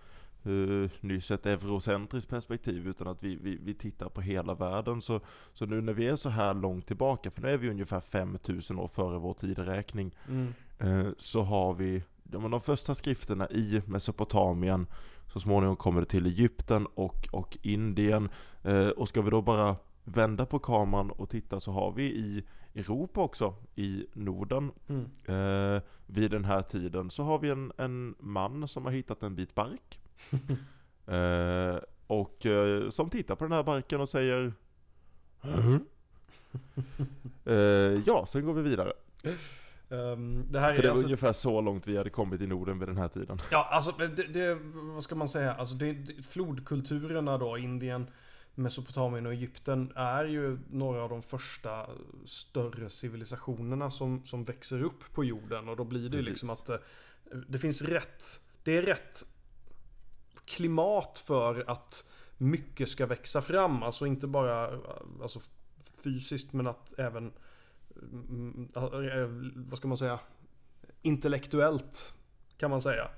uh, 0.46 0.90
nyss, 1.00 1.30
ett 1.30 1.46
eurocentriskt 1.46 2.30
perspektiv 2.30 2.88
utan 2.88 3.08
att 3.08 3.22
vi, 3.22 3.36
vi, 3.36 3.58
vi 3.62 3.74
tittar 3.74 4.08
på 4.08 4.20
hela 4.20 4.54
världen. 4.54 5.02
Så, 5.02 5.20
så 5.52 5.66
nu 5.66 5.80
när 5.80 5.92
vi 5.92 6.06
är 6.08 6.16
så 6.16 6.28
här 6.28 6.54
långt 6.54 6.86
tillbaka, 6.86 7.30
för 7.30 7.42
nu 7.42 7.50
är 7.50 7.58
vi 7.58 7.70
ungefär 7.70 8.00
5000 8.00 8.78
år 8.78 8.88
före 8.88 9.18
vår 9.18 9.34
tideräkning, 9.34 10.14
Mm. 10.28 10.52
Eh, 10.78 11.06
så 11.18 11.42
har 11.42 11.74
vi 11.74 12.02
ja, 12.32 12.38
men 12.38 12.50
de 12.50 12.60
första 12.60 12.94
skrifterna 12.94 13.50
i 13.50 13.82
Mesopotamien. 13.86 14.86
Så 15.32 15.40
småningom 15.40 15.76
kommer 15.76 16.00
det 16.00 16.06
till 16.06 16.26
Egypten 16.26 16.86
och, 16.94 17.28
och 17.32 17.58
Indien. 17.62 18.28
Eh, 18.62 18.88
och 18.88 19.08
ska 19.08 19.22
vi 19.22 19.30
då 19.30 19.42
bara 19.42 19.76
vända 20.04 20.46
på 20.46 20.58
kameran 20.58 21.10
och 21.10 21.30
titta 21.30 21.60
så 21.60 21.72
har 21.72 21.92
vi 21.92 22.02
i 22.04 22.44
Europa 22.74 23.20
också, 23.20 23.54
i 23.74 24.06
Norden, 24.12 24.72
Mm. 24.88 25.04
eh, 25.24 25.82
vid 26.06 26.30
den 26.30 26.44
här 26.44 26.62
tiden 26.62 27.10
så 27.10 27.22
har 27.22 27.38
vi 27.38 27.50
en, 27.50 27.72
en 27.78 28.14
man 28.18 28.68
som 28.68 28.84
har 28.84 28.92
hittat 28.92 29.22
en 29.22 29.34
bit 29.34 29.54
bark. 29.54 30.00
eh, 31.06 31.78
och 32.06 32.46
eh, 32.46 32.90
som 32.90 33.10
tittar 33.10 33.34
på 33.34 33.44
den 33.44 33.52
här 33.52 33.62
barken 33.62 34.00
och 34.00 34.08
säger 34.08 34.52
eh, 37.44 37.54
Ja, 38.06 38.26
sen 38.26 38.46
går 38.46 38.54
vi 38.54 38.62
vidare. 38.62 38.92
Ehm, 39.90 40.46
det 40.50 40.60
här 40.60 40.74
För 40.74 40.78
är 40.78 40.82
det 40.82 40.88
var 40.88 40.92
alltså, 40.92 41.06
ungefär 41.06 41.32
så 41.32 41.60
långt 41.60 41.86
vi 41.86 41.96
hade 41.96 42.10
kommit 42.10 42.40
i 42.40 42.46
Norden 42.46 42.78
vid 42.78 42.88
den 42.88 42.96
här 42.96 43.08
tiden. 43.08 43.40
Ja, 43.50 43.68
alltså 43.70 43.92
det, 43.98 44.08
det, 44.08 44.58
vad 44.74 45.04
ska 45.04 45.14
man 45.14 45.28
säga? 45.28 45.54
Alltså 45.54 45.74
det, 45.74 45.92
det, 45.92 46.22
flodkulturerna 46.22 47.38
då, 47.38 47.58
Indien, 47.58 48.06
Mesopotamien 48.54 49.26
och 49.26 49.32
Egypten 49.32 49.92
är 49.94 50.24
ju 50.24 50.58
några 50.70 51.02
av 51.02 51.10
de 51.10 51.22
första 51.22 51.86
större 52.24 52.90
civilisationerna 52.90 53.90
som, 53.90 54.24
som 54.24 54.44
växer 54.44 54.82
upp 54.82 55.12
på 55.14 55.24
jorden. 55.24 55.68
Och 55.68 55.76
då 55.76 55.84
blir 55.84 56.08
det 56.08 56.16
ju 56.16 56.22
liksom 56.22 56.50
att 56.50 56.68
eh, 56.68 56.76
det 57.48 57.58
finns 57.58 57.82
rätt, 57.82 58.40
det 58.62 58.76
är 58.76 58.82
rätt 58.82 59.26
klimat 60.46 61.18
för 61.26 61.64
att 61.66 62.10
mycket 62.38 62.88
ska 62.88 63.06
växa 63.06 63.42
fram. 63.42 63.82
Alltså 63.82 64.06
inte 64.06 64.26
bara 64.26 64.80
alltså 65.22 65.40
fysiskt 66.04 66.52
men 66.52 66.66
att 66.66 66.98
även, 66.98 67.32
mm, 68.12 68.68
eh, 68.76 69.60
vad 69.70 69.78
ska 69.78 69.88
man 69.88 69.96
säga, 69.96 70.18
intellektuellt 71.02 72.18
kan 72.56 72.70
man 72.70 72.82
säga. 72.82 73.08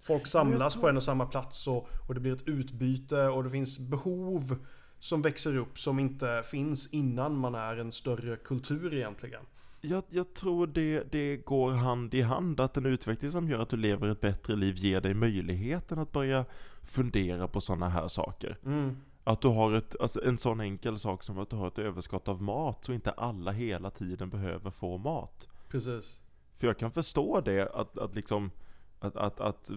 Folk 0.00 0.26
samlas 0.26 0.76
på 0.76 0.88
en 0.88 0.96
och 0.96 1.02
samma 1.02 1.26
plats 1.26 1.66
och, 1.66 1.88
och 2.08 2.14
det 2.14 2.20
blir 2.20 2.32
ett 2.32 2.48
utbyte 2.48 3.22
och 3.22 3.44
det 3.44 3.50
finns 3.50 3.78
behov 3.78 4.58
som 5.00 5.22
växer 5.22 5.56
upp 5.56 5.78
som 5.78 5.98
inte 5.98 6.42
finns 6.44 6.86
innan 6.86 7.38
man 7.38 7.54
är 7.54 7.76
en 7.76 7.92
större 7.92 8.36
kultur 8.36 8.94
egentligen. 8.94 9.42
Jag, 9.80 10.04
jag 10.08 10.34
tror 10.34 10.66
det, 10.66 11.12
det 11.12 11.36
går 11.36 11.72
hand 11.72 12.14
i 12.14 12.22
hand, 12.22 12.60
att 12.60 12.76
en 12.76 12.86
utveckling 12.86 13.30
som 13.30 13.48
gör 13.48 13.58
att 13.58 13.68
du 13.68 13.76
lever 13.76 14.08
ett 14.08 14.20
bättre 14.20 14.56
liv 14.56 14.76
ger 14.76 15.00
dig 15.00 15.14
möjligheten 15.14 15.98
att 15.98 16.12
börja 16.12 16.44
fundera 16.82 17.48
på 17.48 17.60
sådana 17.60 17.88
här 17.88 18.08
saker. 18.08 18.58
Att 19.24 19.40
du 19.40 19.48
har 19.48 19.72
ett, 19.72 19.96
alltså 20.00 20.24
en 20.24 20.38
sån 20.38 20.60
enkel 20.60 20.98
sak 20.98 21.22
som 21.22 21.38
att 21.38 21.50
du 21.50 21.56
har 21.56 21.68
ett 21.68 21.78
överskott 21.78 22.28
av 22.28 22.42
mat, 22.42 22.84
så 22.84 22.92
inte 22.92 23.10
alla 23.10 23.52
hela 23.52 23.90
tiden 23.90 24.30
behöver 24.30 24.70
få 24.70 24.98
mat. 24.98 25.48
Precis. 25.68 26.22
För 26.54 26.66
jag 26.66 26.78
kan 26.78 26.90
förstå 26.92 27.40
det, 27.40 27.68
att, 27.74 27.98
att 27.98 28.14
liksom, 28.14 28.50
att, 29.00 29.16
att, 29.16 29.40
att 29.40 29.70
eh, 29.70 29.76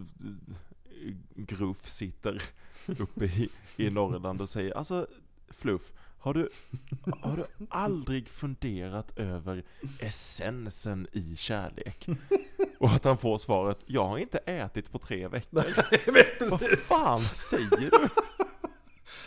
Gruff 1.35 1.87
sitter 1.87 2.41
uppe 2.99 3.25
i, 3.25 3.49
i 3.77 3.89
Norrland 3.89 4.41
och 4.41 4.49
säger, 4.49 4.77
alltså 4.77 5.07
Fluff, 5.49 5.93
har 6.21 6.33
du, 6.33 6.49
har 7.21 7.37
du 7.37 7.43
aldrig 7.69 8.29
funderat 8.29 9.17
över 9.17 9.63
essensen 9.99 11.07
i 11.11 11.35
kärlek? 11.37 12.07
Och 12.79 12.89
att 12.91 13.03
han 13.03 13.17
får 13.17 13.37
svaret, 13.37 13.79
jag 13.85 14.07
har 14.07 14.17
inte 14.17 14.37
ätit 14.37 14.91
på 14.91 14.99
tre 14.99 15.27
veckor. 15.27 15.63
Vad 16.49 16.59
Precis. 16.59 16.87
fan 16.87 17.19
säger 17.19 17.69
du? 17.79 17.91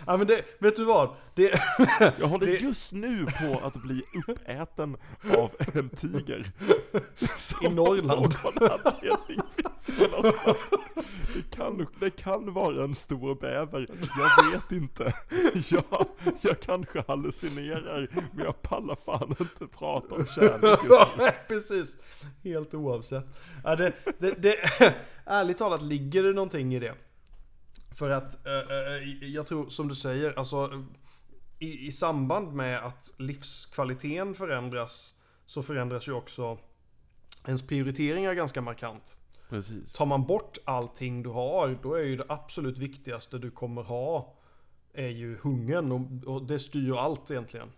Ja 0.07 0.17
men 0.17 0.27
det, 0.27 0.45
vet 0.61 0.77
du 0.77 0.85
vad? 0.85 1.15
Det, 1.35 1.61
Jag 2.19 2.27
håller 2.29 2.47
Det- 2.47 2.61
just 2.63 2.93
nu 2.93 3.27
på 3.27 3.61
att 3.67 3.75
bli 3.83 4.03
uppäten 4.29 4.97
av 5.39 5.51
en 5.75 5.89
tiger. 5.89 6.51
I 7.63 7.69
Norrland. 7.69 8.35
Det 11.35 11.57
kan, 11.57 11.87
det 12.01 12.11
kan 12.11 12.53
vara 12.53 12.85
en 12.85 12.95
stor 12.95 13.35
bäver, 13.35 13.89
jag 14.17 14.53
vet 14.53 14.73
inte. 14.73 15.15
Jag, 15.71 16.07
jag 16.41 16.61
kanske 16.61 17.05
hallucinerar, 17.09 18.09
men 18.33 18.45
jag 18.45 18.63
pallar 18.63 18.97
fan 19.05 19.37
inte 19.41 19.67
prata 19.67 20.15
om 20.15 20.27
kärlek. 20.27 21.35
Precis. 21.49 21.97
Helt 22.45 22.75
oavsett. 22.75 23.27
Ja, 23.65 23.77
det, 23.77 23.93
det, 24.19 24.43
det, 24.43 24.57
ärligt 25.25 25.59
talat 25.59 25.83
ligger 25.83 26.23
det 26.23 26.33
någonting 26.33 26.75
i 26.75 26.79
det. 26.79 26.95
För 27.95 28.11
att, 28.11 28.47
eh, 28.47 28.53
eh, 28.53 29.29
jag 29.29 29.47
tror 29.47 29.69
som 29.69 29.89
du 29.89 29.95
säger, 29.95 30.39
alltså 30.39 30.85
i, 31.59 31.87
i 31.87 31.93
samband 31.93 32.53
med 32.53 32.87
att 32.87 33.13
livskvaliteten 33.17 34.35
förändras 34.35 35.15
så 35.47 35.63
förändras 35.63 36.09
ju 36.09 36.13
också 36.13 36.59
ens 37.47 37.67
prioriteringar 37.67 38.35
ganska 38.35 38.61
markant. 38.61 39.21
Precis. 39.55 39.93
Tar 39.93 40.07
man 40.07 40.27
bort 40.27 40.59
allting 40.65 41.23
du 41.23 41.31
har, 41.31 41.79
då 41.83 41.95
är 41.95 42.03
ju 42.03 42.17
det 42.17 42.25
absolut 42.29 42.79
viktigaste 42.79 43.39
du 43.39 43.51
kommer 43.51 43.83
ha 43.83 44.35
är 44.93 45.09
ju 45.09 45.39
hungern 45.43 45.93
och, 45.93 46.35
och 46.35 46.43
det 46.43 46.59
styr 46.59 46.85
ju 46.85 46.97
allt 46.97 47.31
egentligen. 47.31 47.69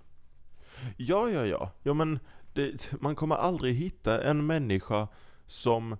Ja, 0.97 1.31
ja, 1.31 1.47
ja. 1.47 1.71
Ja, 1.83 1.95
men 1.95 2.19
det, 2.53 2.93
man 3.01 3.15
kommer 3.15 3.35
aldrig 3.35 3.75
hitta 3.75 4.23
en 4.23 4.47
människa 4.47 5.09
som, 5.47 5.97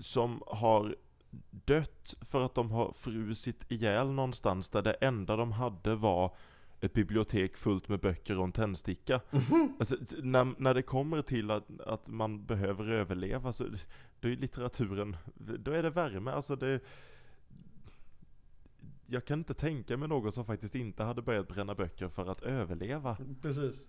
som 0.00 0.42
har 0.46 0.96
dött 1.50 2.16
för 2.20 2.40
att 2.40 2.54
de 2.54 2.70
har 2.70 2.92
frusit 2.92 3.72
ihjäl 3.72 4.12
någonstans 4.12 4.70
där 4.70 4.82
det 4.82 4.92
enda 4.92 5.36
de 5.36 5.52
hade 5.52 5.94
var 5.94 6.34
ett 6.80 6.92
bibliotek 6.92 7.56
fullt 7.56 7.88
med 7.88 8.00
böcker 8.00 8.38
och 8.38 8.44
en 8.44 8.52
tändsticka. 8.52 9.20
Alltså, 9.78 9.96
när, 10.22 10.54
när 10.58 10.74
det 10.74 10.82
kommer 10.82 11.22
till 11.22 11.50
att, 11.50 11.80
att 11.80 12.08
man 12.08 12.44
behöver 12.44 12.90
överleva 12.92 13.52
så 13.52 13.64
då 14.20 14.28
är 14.28 14.36
litteraturen, 14.36 15.16
då 15.34 15.72
är 15.72 15.82
det 15.82 15.90
värme. 15.90 16.30
Alltså 16.30 16.56
det, 16.56 16.80
jag 19.06 19.24
kan 19.24 19.38
inte 19.38 19.54
tänka 19.54 19.96
mig 19.96 20.08
någon 20.08 20.32
som 20.32 20.44
faktiskt 20.44 20.74
inte 20.74 21.02
hade 21.02 21.22
börjat 21.22 21.48
bränna 21.48 21.74
böcker 21.74 22.08
för 22.08 22.30
att 22.30 22.42
överleva. 22.42 23.16
Precis. 23.42 23.88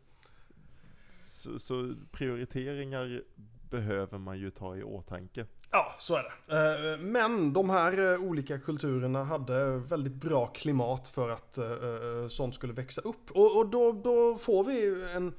Så, 1.28 1.60
så 1.60 1.96
prioriteringar 2.12 3.24
behöver 3.70 4.18
man 4.18 4.40
ju 4.40 4.52
ta 4.52 4.76
i 4.76 4.84
åtanke. 4.84 5.46
Ja, 5.72 5.96
så 6.00 6.16
är 6.16 6.24
det. 6.24 6.94
Eh, 6.94 7.00
Men 7.00 7.54
de 7.54 7.70
här 7.70 8.14
eh, 8.14 8.22
olika 8.22 8.60
kulturerna 8.60 9.24
hade 9.24 9.78
väldigt 9.78 10.14
bra 10.14 10.48
klimat 10.48 11.10
för 11.10 11.30
att 11.30 11.58
eh, 11.58 12.28
sånt 12.30 12.56
skulle 12.56 12.74
växa 12.74 13.02
upp. 13.02 13.32
Och, 13.32 13.70
då, 13.70 14.02
då 14.04 14.36
får 14.36 14.64
vi 14.64 15.06
en, 15.16 15.34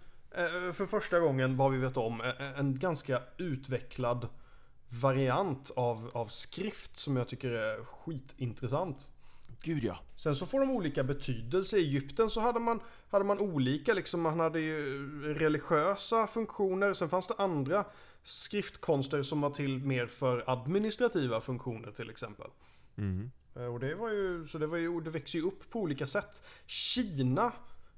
för 0.73 0.87
första 0.87 1.21
gången 1.21 1.57
vad 1.57 1.73
vi 1.73 1.79
vet 1.79 1.97
om, 1.97 2.23
en 2.57 2.79
ganska 2.79 3.21
utvecklad 3.37 4.29
variant 4.91 5.71
av, 5.77 6.11
av 6.15 6.27
skrift 6.27 6.97
som 6.97 7.17
jag 7.17 7.29
tycker 7.29 7.51
är 7.51 7.85
skitintressant. 7.85 9.13
Gud 9.63 9.85
ja. 9.85 9.99
Sen 10.17 10.37
så 10.37 10.47
får 10.47 10.61
de 10.61 10.71
olika 10.71 11.05
betydelse. 11.05 11.77
I 11.79 11.81
Egypten 11.81 12.31
så 12.31 12.41
hade 12.41 12.61
man, 12.61 12.81
hade 13.11 13.25
man 13.25 13.39
olika, 13.39 13.95
liksom 13.95 14.21
man 14.21 14.41
hade 14.41 14.61
ju 14.61 15.35
religiösa 15.35 16.27
funktioner. 16.27 16.95
Sen 16.95 17.09
fanns 17.09 17.27
det 17.27 17.35
andra 17.39 17.85
skriftkonster 18.23 19.23
som 19.23 19.41
var 19.41 19.51
till 19.51 19.79
mer 19.79 20.07
för 20.07 20.45
administrativa 20.47 21.41
funktioner 21.41 21.91
till 21.91 22.11
exempel. 22.11 22.51
Mm. 22.97 23.31
Eh, 23.57 23.65
Och 23.65 23.81
det 23.81 23.95
var 23.95 24.11
ju, 24.11 24.47
så 24.47 24.59
det 24.59 24.67
var 24.67 24.77
ju, 24.77 25.01
det 25.01 25.11
växer 25.11 25.39
ju 25.39 25.45
upp 25.45 25.71
på 25.71 25.81
olika 25.81 26.07
sätt. 26.07 26.43
Kina 26.67 27.53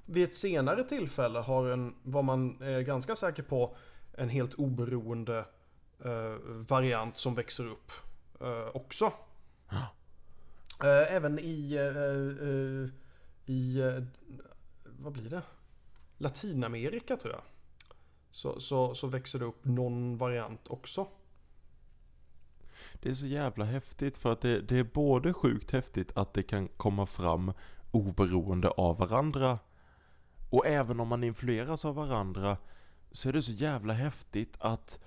vid 0.06 0.24
ett 0.24 0.34
senare 0.34 0.84
tillfälle 0.84 1.38
har 1.38 1.66
en, 1.66 1.94
vad 2.02 2.24
man 2.24 2.62
är 2.62 2.80
ganska 2.80 3.16
säker 3.16 3.42
på, 3.42 3.76
en 4.14 4.28
helt 4.28 4.54
oberoende 4.54 5.44
variant 6.68 7.16
som 7.16 7.34
växer 7.34 7.66
upp 7.66 7.92
eh, 8.40 8.76
också. 8.76 9.12
Eh, 10.82 11.14
även 11.14 11.38
i, 11.38 11.74
eh, 11.74 12.48
eh, 12.48 12.88
i, 13.46 13.80
eh, 13.80 14.02
vad 14.84 15.12
blir 15.12 15.30
det? 15.30 15.42
Latinamerika 16.18 17.16
tror 17.16 17.32
jag. 17.32 17.42
Så, 18.30 18.60
så, 18.60 18.94
så 18.94 19.06
växer 19.06 19.38
det 19.38 19.44
upp 19.44 19.64
någon 19.64 20.18
variant 20.18 20.68
också. 20.68 21.06
Det 22.94 23.10
är 23.10 23.14
så 23.14 23.26
jävla 23.26 23.64
häftigt 23.64 24.16
för 24.16 24.32
att 24.32 24.40
det, 24.40 24.60
det 24.60 24.78
är 24.78 24.84
både 24.84 25.34
sjukt 25.34 25.70
häftigt 25.70 26.16
att 26.16 26.34
det 26.34 26.42
kan 26.42 26.68
komma 26.68 27.06
fram 27.06 27.52
oberoende 27.90 28.68
av 28.68 28.98
varandra 28.98 29.58
och 30.50 30.66
även 30.66 31.00
om 31.00 31.08
man 31.08 31.24
influeras 31.24 31.84
av 31.84 31.94
varandra 31.94 32.56
så 33.12 33.28
är 33.28 33.32
det 33.32 33.42
så 33.42 33.52
jävla 33.52 33.92
häftigt 33.92 34.56
att 34.58 34.98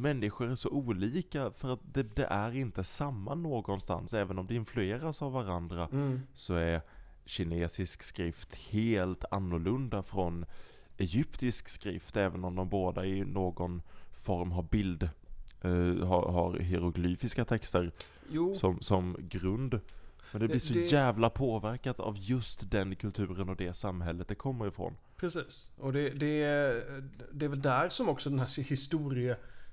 människor 0.00 0.50
är 0.50 0.54
så 0.54 0.68
olika 0.68 1.50
för 1.50 1.72
att 1.72 1.80
det, 1.92 2.16
det 2.16 2.24
är 2.24 2.56
inte 2.56 2.84
samma 2.84 3.34
någonstans 3.34 4.14
även 4.14 4.38
om 4.38 4.46
det 4.46 4.54
influeras 4.54 5.22
av 5.22 5.32
varandra 5.32 5.88
så 6.34 6.54
är 6.54 6.80
kinesisk 7.24 8.02
skrift 8.02 8.54
helt 8.54 9.24
annorlunda 9.30 10.02
från 10.02 10.46
egyptisk 10.98 11.68
skrift 11.68 12.16
även 12.16 12.44
om 12.44 12.54
de 12.56 12.68
båda 12.68 13.04
i 13.06 13.24
någon 13.24 13.82
form 14.12 14.52
har 14.52 14.62
bild 14.62 15.02
eh, 15.60 16.06
har, 16.06 16.32
har 16.32 16.58
hieroglyfiska 16.58 17.44
texter 17.44 17.92
Jo, 18.30 18.54
som, 18.56 18.80
som 18.80 19.16
grund. 19.20 19.80
Men 20.32 20.40
det 20.40 20.48
blir 20.48 20.58
så 20.60 20.72
Det- 20.72 20.80
jävla 20.92 21.30
påverkat 21.30 22.00
av 22.00 22.16
just 22.18 22.70
den 22.70 22.96
kulturen 22.96 23.48
och 23.48 23.56
det 23.56 23.74
samhället 23.74 24.28
det 24.28 24.34
kommer 24.34 24.68
ifrån. 24.68 24.96
Precis. 25.16 25.72
Och 25.78 25.92
det, 25.92 26.08
det, 26.10 26.44
det 27.32 27.44
är 27.44 27.48
väl 27.48 27.62
där 27.62 27.88
som 27.88 28.08
också 28.08 28.30
den 28.30 28.38
här 28.38 28.46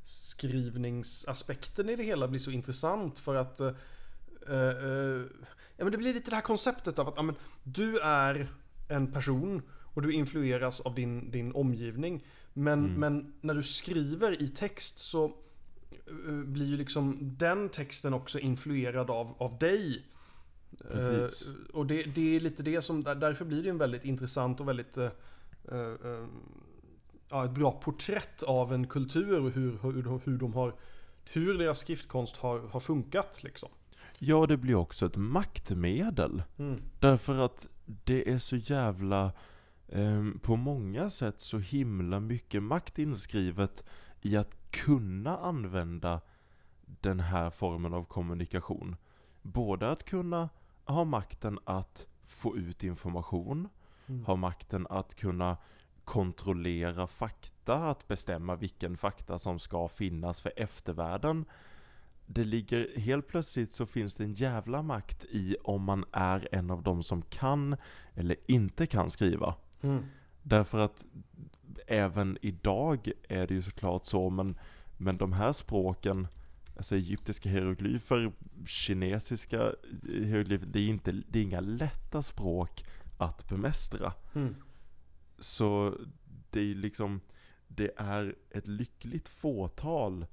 historieskrivningsaspekten 0.04 1.90
i 1.90 1.96
det 1.96 2.04
hela 2.04 2.28
blir 2.28 2.40
så 2.40 2.52
intressant 2.52 3.20
för 3.20 3.36
att 3.36 3.60
eh, 3.60 3.68
eh, 4.50 5.22
ja, 5.78 5.84
men 5.84 5.92
det 5.92 5.98
blir 5.98 6.14
lite 6.14 6.30
det 6.30 6.36
här 6.36 6.44
konceptet 6.44 7.00
av 7.00 7.08
att 7.08 7.14
ja, 7.18 7.22
men, 7.22 7.36
du 7.64 8.00
är 8.00 8.48
en 8.90 9.12
person 9.12 9.62
och 9.94 10.02
du 10.02 10.12
influeras 10.14 10.80
av 10.80 10.96
din, 10.96 11.32
din 11.32 11.52
omgivning. 11.56 12.26
Men, 12.54 12.80
Mm. 12.86 13.00
men 13.00 13.34
när 13.42 13.54
du 13.54 13.64
skriver 13.64 14.42
i 14.42 14.48
text 14.48 15.00
så 15.00 15.26
eh, 16.28 16.34
blir 16.34 16.66
ju 16.66 16.78
liksom 16.78 17.18
den 17.38 17.70
texten 17.70 18.14
också 18.14 18.40
influerad 18.40 19.10
av, 19.10 19.36
av 19.38 19.58
dig. 19.58 20.06
Precis. 20.92 21.48
Eh, 21.48 21.54
och 21.76 21.86
det, 21.86 22.04
det 22.04 22.36
är 22.36 22.40
lite 22.40 22.64
det 22.64 22.82
som, 22.82 23.04
där- 23.04 23.16
därför 23.16 23.46
blir 23.46 23.64
det 23.64 23.70
en 23.70 23.78
väldigt 23.78 24.06
intressant 24.06 24.60
och 24.60 24.68
väldigt 24.68 24.98
eh, 24.98 25.10
eh, 25.72 25.80
eh, 25.80 26.26
ja, 27.32 27.46
ett 27.46 27.52
bra 27.52 27.72
porträtt 27.72 28.44
av 28.44 28.74
en 28.74 28.88
kultur 28.88 29.40
och 29.40 29.52
hur, 29.52 29.78
hur, 29.82 30.20
hur 30.26 30.38
de 30.38 30.54
har 30.54 30.74
hur 31.34 31.58
deras 31.58 31.80
skriftkonst 31.80 32.38
har, 32.38 32.60
har 32.60 32.80
funkat 32.80 33.44
liksom. 33.44 33.70
Ja, 34.20 34.46
det 34.46 34.58
blir 34.58 34.76
också 34.76 35.06
ett 35.06 35.18
maktmedel. 35.18 36.44
Mm. 36.58 36.82
Därför 37.00 37.38
att 37.38 37.68
det 37.86 38.32
är 38.32 38.38
så 38.38 38.56
jävla, 38.56 39.32
ehm, 39.88 40.40
på 40.40 40.56
många 40.56 41.10
sätt 41.10 41.40
så 41.40 41.60
himla 41.60 42.20
mycket 42.20 42.64
makt 42.64 43.00
inskrivet 43.00 43.84
i 44.22 44.38
att 44.38 44.72
kunna 44.72 45.38
använda 45.38 46.22
den 46.86 47.20
här 47.20 47.50
formen 47.50 47.94
av 47.94 48.06
kommunikation. 48.06 48.96
Både 49.42 49.90
att 49.92 50.04
kunna 50.04 50.50
ha 50.86 51.04
makten 51.04 51.60
att 51.64 52.08
få 52.24 52.58
ut 52.58 52.84
information, 52.84 53.70
Mm. 54.08 54.26
ha 54.26 54.36
makten 54.36 54.88
att 54.90 55.16
kunna 55.16 55.58
kontrollera 56.06 57.08
fakta, 57.08 57.76
att 57.76 58.08
bestämma 58.08 58.56
vilken 58.56 58.98
fakta 58.98 59.40
som 59.40 59.60
ska 59.60 59.88
finnas 59.88 60.42
för 60.42 60.54
eftervärlden. 60.56 61.46
Det 62.26 62.44
ligger, 62.44 63.00
helt 63.00 63.28
plötsligt 63.28 63.72
så 63.72 63.86
finns 63.86 64.16
det 64.16 64.24
en 64.24 64.34
jävla 64.34 64.82
makt 64.82 65.26
i 65.26 65.56
om 65.64 65.84
man 65.84 66.06
är 66.12 66.48
en 66.52 66.72
av 66.72 66.84
dem 66.84 67.04
som 67.04 67.22
kan 67.22 67.78
eller 68.16 68.36
inte 68.48 68.86
kan 68.86 69.10
skriva. 69.10 69.56
Mm. 69.82 70.06
Därför 70.42 70.80
att 70.80 71.06
även 71.88 72.38
idag 72.42 73.12
är 73.30 73.48
det 73.48 73.54
ju 73.54 73.62
såklart 73.62 74.06
så, 74.06 74.30
men, 74.30 74.58
men 74.98 75.18
de 75.18 75.34
här 75.34 75.52
språken, 75.52 76.28
alltså 76.78 76.96
egyptiska 76.96 77.50
hieroglyfer, 77.50 78.32
kinesiska 78.66 79.72
hieroglyfer, 80.04 80.66
det 80.66 80.80
är, 80.80 80.88
inte, 80.88 81.12
det 81.12 81.40
är 81.40 81.44
inga 81.44 81.60
lätta 81.60 82.22
språk 82.22 82.86
att 83.18 83.50
bemästra. 83.50 84.14
Mm. 84.36 84.56
Så 85.42 85.98
det 86.50 86.60
är 86.60 86.76
liksom, 86.76 87.22
det 87.68 87.92
är 87.98 88.36
ett 88.50 88.68
lyckligt 88.68 89.30
fåtal 89.30 90.26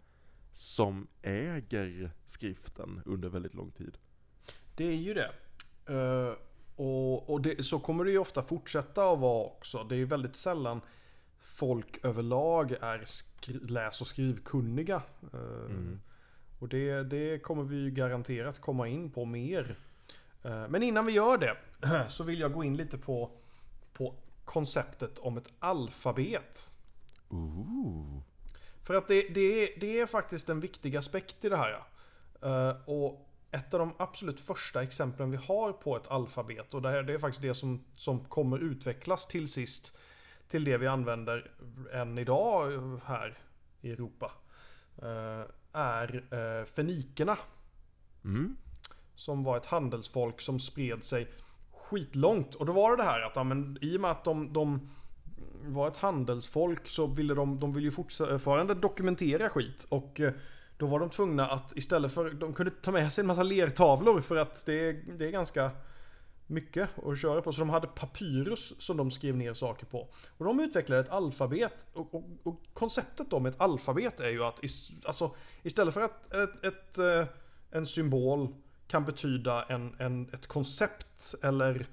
som 0.52 1.06
äger 1.22 2.10
skriften 2.26 3.02
under 3.06 3.28
väldigt 3.28 3.54
lång 3.54 3.70
tid. 3.70 3.98
Det 4.76 4.84
är 4.84 4.96
ju 4.96 5.14
det. 5.14 5.32
Eh, 5.86 6.34
och 6.76 7.30
och 7.30 7.40
det, 7.42 7.62
så 7.62 7.78
kommer 7.78 8.04
det 8.04 8.10
ju 8.10 8.18
ofta 8.18 8.42
fortsätta 8.42 9.12
att 9.12 9.18
vara 9.18 9.44
också. 9.44 9.84
Det 9.84 9.96
är 9.96 10.04
väldigt 10.04 10.36
sällan 10.36 10.80
folk 11.38 12.04
överlag 12.04 12.72
är 12.72 13.04
läs 13.72 14.00
och 14.00 14.06
skrivkunniga. 14.06 15.02
Eh, 15.32 15.38
Mm. 15.70 16.00
Och 16.60 16.68
det, 16.68 17.02
det 17.02 17.38
kommer 17.38 17.62
vi 17.62 17.76
ju 17.76 17.90
garanterat 17.90 18.60
komma 18.60 18.88
in 18.88 19.10
på 19.10 19.24
mer. 19.24 19.76
Eh, 20.42 20.68
Men 20.68 20.82
innan 20.82 21.06
vi 21.06 21.12
gör 21.12 21.38
det 21.38 21.56
så 22.08 22.24
vill 22.24 22.40
jag 22.40 22.52
gå 22.52 22.64
in 22.64 22.76
lite 22.76 22.98
på 22.98 23.37
konceptet 24.48 25.18
om 25.18 25.36
ett 25.36 25.52
alfabet. 25.58 26.78
Ooh. 27.28 28.20
För 28.82 28.94
att 28.94 29.08
det, 29.08 29.28
det, 29.28 29.40
är, 29.40 29.80
det 29.80 30.00
är 30.00 30.06
faktiskt 30.06 30.48
en 30.48 30.60
viktig 30.60 30.96
aspekt 30.96 31.44
i 31.44 31.48
det 31.48 31.56
här. 31.56 31.82
Eh, 32.42 32.76
och 32.86 33.28
ett 33.50 33.74
av 33.74 33.80
de 33.80 33.92
absolut 33.96 34.40
första 34.40 34.82
exemplen 34.82 35.30
vi 35.30 35.36
har 35.36 35.72
på 35.72 35.96
ett 35.96 36.08
alfabet, 36.08 36.74
och 36.74 36.82
det, 36.82 36.88
här, 36.88 37.02
det 37.02 37.14
är 37.14 37.18
faktiskt 37.18 37.42
det 37.42 37.54
som, 37.54 37.84
som 37.96 38.24
kommer 38.24 38.58
utvecklas 38.58 39.26
till 39.26 39.48
sist 39.48 39.98
till 40.48 40.64
det 40.64 40.78
vi 40.78 40.86
använder 40.86 41.50
än 41.92 42.18
idag 42.18 43.00
här 43.04 43.38
i 43.80 43.90
Europa, 43.90 44.32
eh, 45.02 45.44
är 45.72 46.24
eh, 46.30 46.64
fenikerna. 46.64 47.38
Mm. 48.24 48.56
Som 49.14 49.44
var 49.44 49.56
ett 49.56 49.66
handelsfolk 49.66 50.40
som 50.40 50.60
spred 50.60 51.04
sig 51.04 51.28
skitlångt. 51.90 52.54
Och 52.54 52.66
då 52.66 52.72
var 52.72 52.90
det 52.90 52.96
det 52.96 53.02
här 53.02 53.20
att 53.20 53.32
ja, 53.36 53.44
men, 53.44 53.78
i 53.80 53.96
och 53.96 54.00
med 54.00 54.10
att 54.10 54.24
de, 54.24 54.52
de 54.52 54.90
var 55.64 55.88
ett 55.88 55.96
handelsfolk 55.96 56.88
så 56.88 57.06
ville 57.06 57.34
de, 57.34 57.58
de 57.58 57.72
ville 57.72 57.84
ju 57.86 57.90
fortfarande 57.90 58.74
dokumentera 58.74 59.48
skit. 59.48 59.86
Och 59.88 60.20
eh, 60.20 60.32
då 60.76 60.86
var 60.86 61.00
de 61.00 61.10
tvungna 61.10 61.46
att 61.46 61.76
istället 61.76 62.12
för, 62.12 62.30
de 62.30 62.52
kunde 62.52 62.72
ta 62.82 62.90
med 62.92 63.12
sig 63.12 63.22
en 63.22 63.26
massa 63.28 63.42
lertavlor 63.42 64.20
för 64.20 64.36
att 64.36 64.66
det, 64.66 64.88
är- 64.88 65.18
det 65.18 65.26
är 65.26 65.30
ganska 65.30 65.70
mycket 66.46 66.88
att 67.06 67.20
köra 67.20 67.42
på. 67.42 67.52
Så 67.52 67.60
de 67.60 67.70
hade 67.70 67.86
papyrus 67.86 68.72
som 68.78 68.96
de 68.96 69.10
skrev 69.10 69.36
ner 69.36 69.54
saker 69.54 69.86
på. 69.86 70.08
Och 70.38 70.44
de 70.44 70.60
utvecklade 70.60 71.00
ett 71.00 71.10
alfabet. 71.10 71.86
Och, 71.92 72.14
och, 72.14 72.24
och 72.42 72.60
konceptet 72.72 73.30
då 73.30 73.38
med 73.40 73.50
ett 73.54 73.60
alfabet 73.60 74.20
är 74.20 74.28
ju 74.30 74.44
att 74.44 74.64
is, 74.64 74.90
alltså, 75.06 75.34
istället 75.62 75.94
för 75.94 76.00
att 76.00 76.34
ett, 76.34 76.64
ett, 76.64 76.98
eh, 76.98 77.24
en 77.70 77.86
symbol 77.86 78.54
kan 78.88 79.04
betyda 79.04 79.62
en, 79.62 79.94
en, 79.98 80.28
ett 80.32 80.46
koncept 80.46 81.34
eller, 81.42 81.86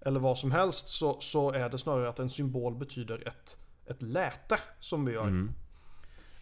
eller 0.00 0.20
vad 0.20 0.38
som 0.38 0.52
helst 0.52 0.88
så, 0.88 1.20
så 1.20 1.50
är 1.52 1.68
det 1.68 1.78
snarare 1.78 2.08
att 2.08 2.18
en 2.18 2.30
symbol 2.30 2.74
betyder 2.74 3.28
ett, 3.28 3.58
ett 3.86 4.02
läte 4.02 4.58
som 4.80 5.04
vi 5.04 5.12
gör. 5.12 5.26
Mm. 5.26 5.54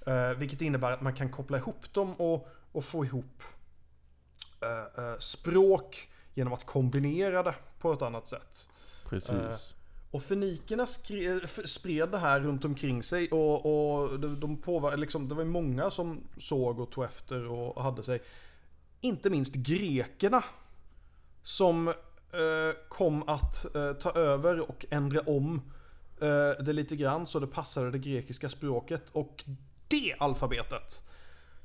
Eh, 0.07 0.31
vilket 0.38 0.61
innebär 0.62 0.92
att 0.92 1.01
man 1.01 1.14
kan 1.14 1.31
koppla 1.31 1.59
ihop 1.59 1.92
dem 1.92 2.14
och, 2.14 2.49
och 2.73 2.85
få 2.85 3.05
ihop 3.05 3.42
eh, 4.61 5.05
eh, 5.05 5.18
språk 5.18 6.09
genom 6.35 6.53
att 6.53 6.66
kombinera 6.66 7.42
det 7.42 7.55
på 7.81 7.92
ett 7.92 8.03
annat 8.03 8.29
sätt. 8.29 8.68
Precis. 9.09 9.75
Och 10.11 10.23
fenikerna 10.23 10.87
f- 11.44 11.59
spred 11.64 12.09
det 12.11 12.18
här 12.18 12.40
runt 12.40 12.64
omkring 12.64 13.03
sig 13.03 13.29
och, 13.31 13.66
och 13.66 14.20
de, 14.20 14.40
de 14.40 14.57
påvar- 14.57 14.96
liksom, 14.96 15.29
det 15.29 15.35
var 15.35 15.44
många 15.44 15.90
som 15.90 16.20
såg 16.38 16.81
och 16.81 16.90
tog 16.90 17.05
efter 17.05 17.46
och 17.46 17.83
hade 17.83 18.03
sig. 18.03 18.23
Inte 19.01 19.31
minst 19.31 19.55
grekerna. 19.55 20.45
Som 21.43 21.89
eh, 21.89 21.95
kom 22.89 23.29
att 23.29 23.77
eh, 23.77 23.93
ta 23.93 24.11
över 24.11 24.71
och 24.71 24.87
ändra 24.91 25.21
om 25.21 25.63
eh, 26.21 26.65
det 26.65 26.73
lite 26.73 26.97
grann 26.97 27.27
så 27.27 27.41
det 27.41 27.47
passade 27.47 27.91
det 27.91 27.99
grekiska 27.99 28.49
språket. 28.49 29.11
Och 29.13 29.45
det 29.89 30.15
alfabetet 30.19 31.09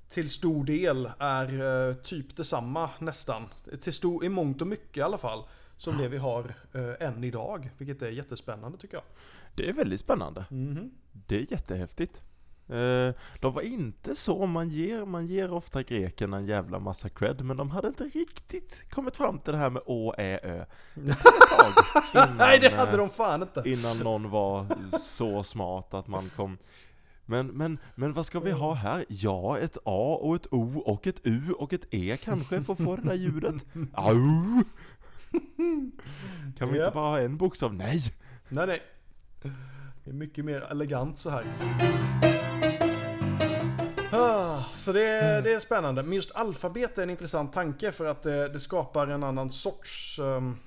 till 0.09 0.29
stor 0.29 0.65
del 0.65 1.11
är 1.19 1.93
typ 1.93 2.35
detsamma 2.35 2.89
nästan. 2.99 3.43
Till 3.81 3.93
stor, 3.93 4.25
i 4.25 4.29
mångt 4.29 4.61
och 4.61 4.67
mycket 4.67 4.97
i 4.97 5.01
alla 5.01 5.17
fall. 5.17 5.43
Som 5.77 5.97
det 5.97 6.07
vi 6.07 6.17
har 6.17 6.53
än 6.99 7.23
idag. 7.23 7.69
Vilket 7.77 8.01
är 8.01 8.09
jättespännande 8.09 8.77
tycker 8.77 8.97
jag. 8.97 9.03
Det 9.55 9.69
är 9.69 9.73
väldigt 9.73 9.99
spännande. 9.99 10.45
Mhm. 10.49 10.91
Det 11.11 11.35
är 11.35 11.51
jättehäftigt. 11.51 12.24
Eh, 12.69 13.13
de 13.39 13.53
var 13.53 13.61
inte 13.61 14.15
så, 14.15 14.45
man 14.45 14.69
ger, 14.69 15.05
man 15.05 15.27
ger 15.27 15.51
ofta 15.51 15.83
grekerna 15.83 16.37
en 16.37 16.45
jävla 16.45 16.79
massa 16.79 17.09
cred, 17.09 17.41
men 17.41 17.57
de 17.57 17.69
hade 17.69 17.87
inte 17.87 18.03
riktigt 18.03 18.85
kommit 18.89 19.17
fram 19.17 19.39
till 19.39 19.53
det 19.53 19.59
här 19.59 19.69
med 19.69 19.81
å, 19.85 20.13
ä, 20.17 20.39
ö. 20.43 20.65
Det 20.93 21.01
innan, 22.13 22.35
Nej 22.37 22.59
det 22.59 22.67
eh, 22.67 22.77
hade 22.77 22.97
de 22.97 23.09
fan 23.09 23.41
inte. 23.41 23.63
innan 23.65 23.97
någon 23.97 24.29
var 24.29 24.67
så 24.97 25.43
smart 25.43 25.93
att 25.93 26.07
man 26.07 26.29
kom 26.35 26.57
men, 27.27 27.47
men, 27.47 27.77
men 27.95 28.13
vad 28.13 28.25
ska 28.25 28.39
vi 28.39 28.51
ha 28.51 28.73
här? 28.73 29.05
Ja, 29.07 29.57
ett 29.57 29.77
A 29.83 30.19
och 30.21 30.35
ett 30.35 30.47
O 30.51 30.79
och 30.85 31.07
ett 31.07 31.19
U 31.23 31.51
och 31.57 31.73
ett 31.73 31.85
E 31.91 32.17
kanske 32.23 32.63
för 32.63 32.73
att 32.73 32.79
få 32.79 32.95
det 32.95 33.01
där 33.01 33.13
ljudet. 33.13 33.65
Au! 33.93 34.63
Kan 36.57 36.71
vi 36.71 36.77
inte 36.77 36.91
bara 36.93 37.09
ha 37.09 37.19
en 37.19 37.37
bokstav? 37.37 37.73
Nej! 37.73 38.01
Nej 38.49 38.67
nej. 38.67 38.81
Det 40.03 40.09
är 40.09 40.13
mycket 40.13 40.45
mer 40.45 40.61
elegant 40.71 41.17
så 41.17 41.29
här. 41.29 41.45
Så 44.85 44.93
det, 44.93 45.41
det 45.41 45.53
är 45.53 45.59
spännande. 45.59 46.03
Men 46.03 46.13
just 46.13 46.31
alfabet 46.31 46.97
är 46.97 47.03
en 47.03 47.09
intressant 47.09 47.53
tanke 47.53 47.91
för 47.91 48.05
att 48.05 48.23
det, 48.23 48.49
det 48.49 48.59
skapar 48.59 49.07
en 49.07 49.23
annan 49.23 49.51
sorts 49.51 50.19
ehm, 50.19 50.57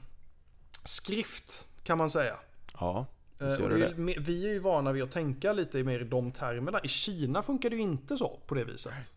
skrift 0.85 1.69
kan 1.83 1.99
man 1.99 2.11
säga. 2.11 2.35
Ja, 2.81 3.07
Eh, 3.41 3.47
visst 3.47 3.61
gör 3.61 3.71
och 3.71 3.79
det 3.79 3.89
det 3.89 3.95
me- 3.95 4.21
vi 4.21 4.47
är 4.49 4.53
ju 4.53 4.59
vana 4.59 4.93
vid 4.93 5.03
att 5.03 5.11
tänka 5.11 5.53
lite 5.53 5.83
mer 5.85 6.01
i 6.01 6.05
de 6.05 6.33
termerna. 6.33 6.81
I 6.83 6.89
Kina 6.89 7.43
funkar 7.43 7.71
det 7.71 7.77
ju 7.77 7.83
inte 7.83 8.17
så 8.17 8.41
på 8.47 8.55
det 8.55 8.65
viset. 8.65 9.15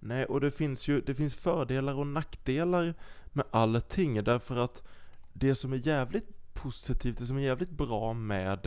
Nej, 0.00 0.24
och 0.26 0.40
det 0.40 0.50
finns 0.50 0.88
ju 0.88 1.00
det 1.00 1.14
finns 1.14 1.34
fördelar 1.34 1.94
och 1.94 2.06
nackdelar 2.06 2.94
med 3.32 3.44
allting 3.50 4.24
därför 4.24 4.56
att 4.56 4.82
det 5.32 5.54
som 5.54 5.72
är 5.72 5.76
jävligt 5.86 6.54
positivt, 6.54 7.18
det 7.18 7.26
som 7.26 7.36
är 7.36 7.40
jävligt 7.42 7.70
bra 7.70 8.12
med 8.12 8.66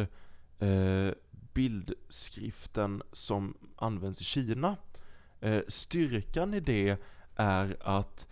eh, 0.59 1.13
bildskriften 1.55 3.03
som 3.11 3.57
används 3.75 4.21
i 4.21 4.23
Kina, 4.23 4.77
eh, 5.39 5.61
styrkan 5.67 6.53
i 6.53 6.59
det 6.59 6.97
är 7.35 7.77
att 7.79 8.27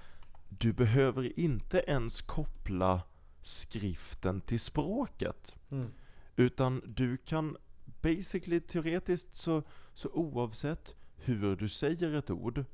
du 0.50 0.74
behöver 0.74 1.40
inte 1.40 1.84
ens 1.88 2.22
koppla 2.22 3.02
skriften 3.42 4.42
till 4.42 4.60
språket. 4.60 5.56
Mm. 5.72 5.92
Utan 6.36 6.82
du 6.86 7.18
kan 7.18 7.58
basically, 8.02 8.60
teoretiskt 8.60 9.36
så, 9.36 9.64
så 9.94 10.10
oavsett 10.10 10.96
hur 11.16 11.56
du 11.56 11.70
säger 11.70 12.14
ett 12.14 12.30
ord 12.30 12.66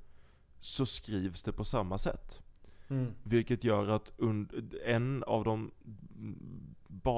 så 0.59 0.85
skrivs 0.85 1.43
det 1.43 1.51
på 1.51 1.63
samma 1.63 1.97
sätt. 1.97 2.41
Mm. 2.87 3.13
Vilket 3.23 3.63
gör 3.63 3.87
att 3.87 4.13
en 4.85 5.23
av 5.23 5.43
de 5.43 5.71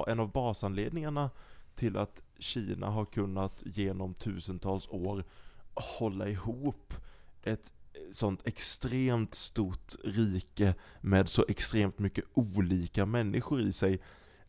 en 0.08 0.20
av 0.20 0.32
basanledningarna 0.32 1.30
till 1.76 1.98
att 1.98 2.22
Kina 2.42 2.90
har 2.90 3.06
kunnat 3.06 3.64
genom 3.66 4.14
tusentals 4.14 4.88
år 4.90 5.24
hålla 5.74 6.30
ihop 6.30 6.94
ett 7.44 7.74
sånt 8.12 8.48
extremt 8.48 9.34
stort 9.36 9.96
rike 10.04 10.76
med 11.02 11.30
så 11.30 11.46
extremt 11.48 12.00
mycket 12.00 12.26
olika 12.34 13.06
människor 13.06 13.62
i 13.62 13.74
sig 13.74 14.02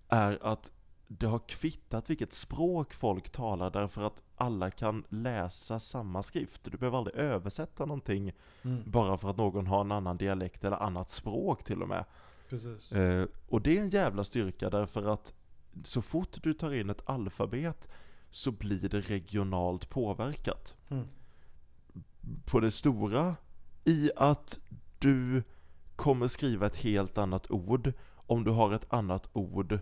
är 0.09 0.39
att 0.43 0.73
det 1.09 1.27
har 1.27 1.39
kvittat 1.49 2.11
vilket 2.11 2.33
språk 2.33 2.95
folk 2.95 3.31
talar 3.31 3.71
därför 3.71 4.03
att 4.03 4.23
alla 4.37 4.71
kan 4.71 5.05
läsa 5.09 5.79
samma 5.79 6.23
skrift. 6.23 6.65
Du 6.65 6.79
behöver 6.79 6.99
aldrig 6.99 7.17
översätta 7.17 7.87
någonting 7.87 8.33
Mm. 8.63 8.83
bara 8.91 9.17
för 9.17 9.31
att 9.31 9.37
någon 9.37 9.67
har 9.67 9.81
en 9.81 9.93
annan 9.93 10.17
dialekt 10.17 10.65
eller 10.65 10.77
annat 10.77 11.11
språk 11.11 11.65
till 11.65 11.83
och 11.83 11.89
med. 11.89 12.05
Eh, 12.93 13.27
och 13.49 13.61
det 13.63 13.79
är 13.79 13.83
en 13.83 13.91
jävla 13.91 14.25
styrka 14.25 14.71
därför 14.71 15.03
att 15.13 15.33
så 15.85 16.03
fort 16.03 16.43
du 16.43 16.55
tar 16.55 16.75
in 16.75 16.91
ett 16.91 17.03
alfabet 17.05 17.89
så 18.31 18.51
blir 18.51 18.89
det 18.89 19.01
regionalt 19.01 19.89
påverkat. 19.89 20.77
Mm. 20.89 21.05
På 22.45 22.61
det 22.61 22.71
stora 22.71 23.37
i 23.85 24.11
att 24.17 24.59
du 24.99 25.43
kommer 25.97 26.29
skriva 26.29 26.67
ett 26.67 26.77
helt 26.77 27.19
annat 27.19 27.51
ord 27.51 27.93
om 28.15 28.45
du 28.45 28.51
har 28.51 28.73
ett 28.73 28.93
annat 28.93 29.31
ord 29.33 29.79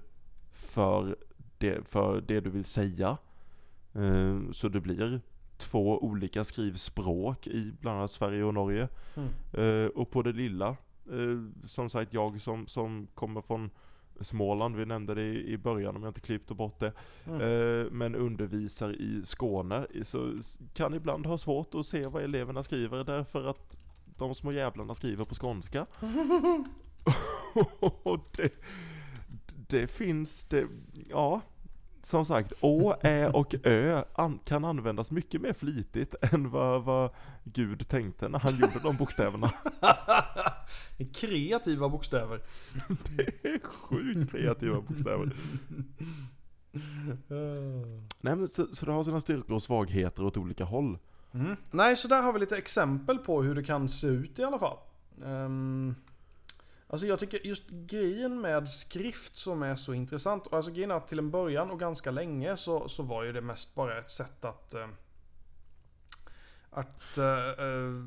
för 0.53 1.17
det, 1.59 1.89
för 1.89 2.21
det 2.21 2.41
du 2.41 2.51
vill 2.51 2.65
säga. 2.65 3.17
Eh, 3.93 4.39
så 4.53 4.69
det 4.69 4.81
blir 4.81 5.21
två 5.57 6.05
olika 6.05 6.45
skrivspråk 6.45 7.47
i 7.47 7.73
bland 7.81 7.99
annat 7.99 8.11
Sverige 8.11 8.45
och 8.45 8.55
Norge. 8.55 8.89
Mm. 9.17 9.29
Eh, 9.53 9.87
och 9.87 10.11
på 10.11 10.23
det 10.23 10.33
lilla, 10.33 10.69
eh, 11.13 11.67
som 11.67 11.91
sagt 11.91 12.13
jag 12.13 12.41
som, 12.41 12.67
som 12.67 13.07
kommer 13.15 13.41
från 13.41 13.71
Småland, 14.21 14.77
vi 14.77 14.87
nämnde 14.87 15.15
det 15.15 15.23
i, 15.23 15.59
början 15.59 15.97
om 15.97 16.03
jag 16.03 16.11
inte 16.11 16.21
klippte 16.21 16.55
bort 16.55 16.81
det. 16.81 16.93
Mm. 17.27 17.41
Eh, 17.41 17.91
men 17.91 18.15
undervisar 18.15 18.93
i 18.93 19.21
Skåne, 19.25 19.87
så 20.03 20.35
kan 20.75 20.95
ibland 20.95 21.27
ha 21.27 21.39
svårt 21.39 21.75
att 21.75 21.87
se 21.87 22.07
vad 22.07 22.23
eleverna 22.23 22.63
skriver 22.63 23.05
därför 23.05 23.45
att 23.45 23.77
de 24.17 24.35
små 24.35 24.53
jävlarna 24.53 24.95
skriver 24.95 25.25
på 25.25 25.35
skånska. 25.35 25.87
det, 28.37 28.53
det 29.69 29.87
finns, 29.87 30.45
det, 30.45 30.67
ja, 31.09 31.41
som 32.03 32.25
sagt, 32.25 32.53
Å, 32.61 32.95
Ä 33.03 33.29
och 33.29 33.55
Ö 33.63 34.03
an, 34.15 34.39
kan 34.45 34.65
användas 34.65 35.11
mycket 35.11 35.41
mer 35.41 35.53
flitigt 35.53 36.15
än 36.21 36.51
vad, 36.51 36.85
vad 36.85 37.11
Gud 37.45 37.89
tänkte 37.89 38.29
när 38.29 38.39
han 38.39 38.53
gjorde 38.53 38.79
de 38.83 38.97
bokstäverna. 38.97 39.53
Kreativa 41.15 41.89
bokstäver. 41.89 42.41
Det 43.17 43.49
är 43.49 43.61
sjukt 43.65 44.31
kreativa 44.31 44.81
bokstäver. 44.81 45.33
Nej 48.21 48.37
men 48.37 48.49
så, 48.49 48.67
så 48.73 48.87
det 48.87 48.93
har 48.93 49.05
sina 49.05 49.21
styrkor 49.21 49.55
och 49.55 49.63
svagheter 49.63 50.25
åt 50.25 50.37
olika 50.37 50.65
håll. 50.65 50.99
Mm. 51.33 51.57
Nej, 51.71 51.97
så 51.97 52.09
där 52.09 52.23
har 52.23 52.33
vi 52.33 52.39
lite 52.39 52.57
exempel 52.57 53.19
på 53.19 53.43
hur 53.43 53.55
det 53.55 53.63
kan 53.63 53.89
se 53.89 54.07
ut 54.07 54.39
i 54.39 54.45
alla 54.45 54.59
fall. 54.59 54.77
Um, 55.23 55.95
alltså 56.91 57.07
jag 57.07 57.19
tycker 57.19 57.47
just 57.47 57.69
grejen 57.69 58.41
med 58.41 58.69
skrift 58.69 59.37
som 59.37 59.63
är 59.63 59.77
så 59.77 59.95
intressant. 59.95 60.47
och 60.47 60.53
Alltså 60.57 60.71
grejen 60.73 60.91
är 60.91 60.95
att 60.95 61.09
till 61.09 61.19
en 61.19 61.31
början 61.31 61.71
och 61.71 61.81
ganska 61.81 62.11
länge 62.11 62.57
så, 62.57 62.89
så 62.89 63.03
var 63.03 63.23
ju 63.25 63.33
det 63.33 63.41
mest 63.41 63.75
bara 63.75 63.99
ett 63.99 64.11
sätt 64.11 64.45
att 64.45 64.75
eh, 64.75 64.89
att 66.71 67.19
eh, 67.19 67.49
eh, 67.49 68.05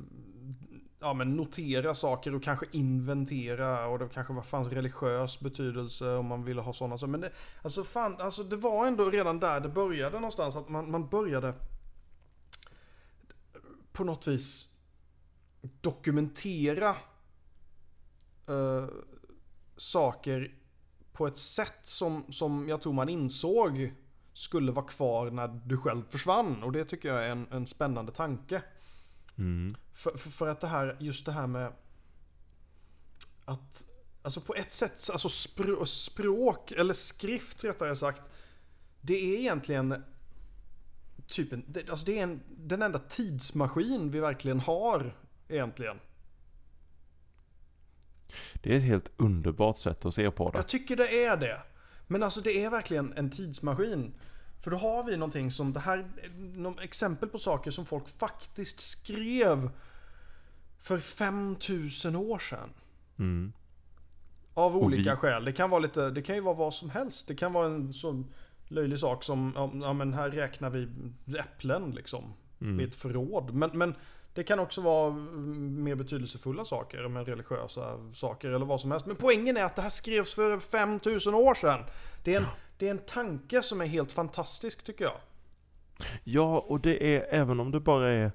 ja, 1.00 1.14
men 1.14 1.36
notera 1.36 1.96
saker 1.96 2.36
och 2.36 2.44
kanske 2.44 2.66
inventera 2.72 3.88
och 3.88 4.00
det 4.00 4.10
kanske 4.14 4.34
var- 4.34 4.42
fanns 4.42 4.68
religiös 4.68 5.40
betydelse 5.40 6.10
om 6.10 6.26
man 6.26 6.44
ville 6.44 6.62
ha 6.62 6.74
sådana. 6.74 6.98
saker. 6.98 7.12
Men 7.12 7.22
det, 7.22 7.32
alltså, 7.62 7.84
fan, 7.84 8.16
alltså 8.22 8.44
det 8.44 8.56
var 8.56 8.88
ändå 8.88 9.10
redan 9.10 9.40
där 9.40 9.60
det 9.60 9.70
började 9.70 10.16
någonstans 10.16 10.56
att 10.56 10.70
man, 10.70 10.92
man 10.92 11.10
började 11.10 11.54
på 13.92 14.04
något 14.04 14.28
vis 14.28 14.68
dokumentera 15.82 16.96
eh, 18.48 18.86
saker 19.78 20.56
på 21.14 21.28
ett 21.28 21.38
sätt 21.38 21.80
som, 21.84 22.26
som 22.30 22.70
jag 22.70 22.82
tror 22.82 22.94
man 22.94 23.10
insåg 23.10 23.94
skulle 24.34 24.72
vara 24.72 24.86
kvar 24.86 25.32
när 25.32 25.48
du 25.48 25.78
själv 25.78 26.04
försvann. 26.10 26.64
Och 26.64 26.72
det 26.72 26.86
tycker 26.86 27.10
jag 27.10 27.26
är 27.26 27.30
en, 27.30 27.48
en 27.52 27.68
spännande 27.68 28.12
tanke. 28.12 28.62
Mm. 29.38 29.76
För, 29.94 30.18
för, 30.18 30.30
för 30.30 30.48
att 30.48 30.62
det 30.62 30.68
här, 30.68 30.98
just 31.00 31.26
det 31.26 31.32
här 31.32 31.48
med 31.48 31.74
att, 33.46 33.86
alltså 34.22 34.42
på 34.42 34.56
ett 34.56 34.74
sätt, 34.74 35.10
alltså 35.12 35.30
spr 35.30 35.86
språk, 35.86 36.72
eller 36.72 36.94
skrift 36.94 37.64
rättare 37.64 37.96
sagt, 37.96 38.30
det 39.02 39.14
är 39.14 39.40
egentligen 39.40 40.04
typ 41.28 41.54
en, 41.54 41.66
det, 41.68 41.90
alltså 41.90 42.06
det 42.06 42.20
är 42.20 42.24
en, 42.24 42.42
den 42.50 42.82
enda 42.82 43.00
tidsmaskin 43.00 44.12
vi 44.12 44.20
verkligen 44.20 44.60
har 44.60 45.18
egentligen. 45.48 46.00
Det 48.54 48.74
är 48.74 48.78
ett 48.78 48.84
helt 48.84 49.12
underbart 49.18 49.78
sätt 49.78 50.06
att 50.06 50.14
se 50.14 50.32
på 50.32 50.52
det. 50.52 50.58
Jag 50.58 50.68
tycker 50.68 50.96
det 50.96 51.26
är 51.26 51.38
det. 51.38 51.62
Men 52.08 52.24
alltså 52.24 52.42
det 52.42 52.64
är 52.64 52.70
verkligen 52.70 53.14
en 53.18 53.30
tidsmaskin. 53.30 54.14
För 54.62 54.72
då 54.72 54.78
har 54.78 55.04
vi 55.04 55.18
någonting 55.18 55.52
som, 55.52 55.74
det 55.74 55.80
här 55.80 56.06
exempel 56.82 57.30
på 57.30 57.40
saker 57.40 57.72
som 57.72 57.86
folk 57.86 58.08
faktiskt 58.08 58.80
skrev 58.80 59.70
för 60.82 60.98
5000 60.98 62.16
år 62.16 62.40
sedan. 62.40 62.70
Mm. 63.20 63.54
Av 64.54 64.78
olika 64.78 65.12
vi- 65.12 65.18
skäl. 65.18 65.46
Det 65.46 65.52
kan, 65.52 65.70
vara 65.70 65.80
lite, 65.80 66.10
det 66.10 66.22
kan 66.22 66.36
ju 66.36 66.42
vara 66.42 66.56
vad 66.56 66.74
som 66.74 66.90
helst. 66.90 67.28
Det 67.28 67.36
kan 67.36 67.54
vara 67.54 67.66
en 67.66 67.94
sån 67.94 68.34
löjlig 68.68 69.00
sak 69.00 69.24
som, 69.24 69.54
ja 69.84 69.94
men 69.94 70.14
här 70.14 70.30
räknar 70.30 70.70
vi 70.70 70.88
äpplen 71.40 71.92
liksom. 71.92 72.34
Mm. 72.62 72.76
Med 72.76 72.88
ett 72.88 72.96
förråd. 72.96 73.54
Men, 73.54 73.70
men 73.74 73.96
det 74.34 74.44
kan 74.44 74.60
också 74.60 74.82
vara 74.82 75.08
mm, 75.08 75.84
mer 75.84 75.96
betydelsefulla 75.96 76.66
saker, 76.66 77.08
med 77.08 77.28
religiösa 77.28 78.12
saker 78.14 78.50
eller 78.50 78.66
vad 78.66 78.82
som 78.82 78.92
helst. 78.92 79.06
Men 79.06 79.16
poängen 79.16 79.58
är 79.58 79.64
att 79.64 79.76
det 79.76 79.82
här 79.82 79.90
skrevs 79.90 80.34
för 80.34 80.44
över 80.44 80.60
5000 80.60 81.34
år 81.34 81.56
sedan. 81.56 81.80
Det 82.24 82.34
är 82.34 82.38
en, 82.38 82.46
det 82.78 82.88
är 82.88 82.92
en 82.92 83.06
tanke 83.06 83.62
som 83.62 83.82
är 83.82 83.86
helt 83.86 84.12
fantastisk 84.12 84.84
tycker 84.84 85.06
jag. 85.06 85.18
Ja, 86.24 86.60
och 86.68 86.80
det 86.80 87.16
är, 87.16 87.28
även 87.30 87.60
om 87.60 87.72
det 87.72 87.80
bara 87.80 88.14
är 88.14 88.32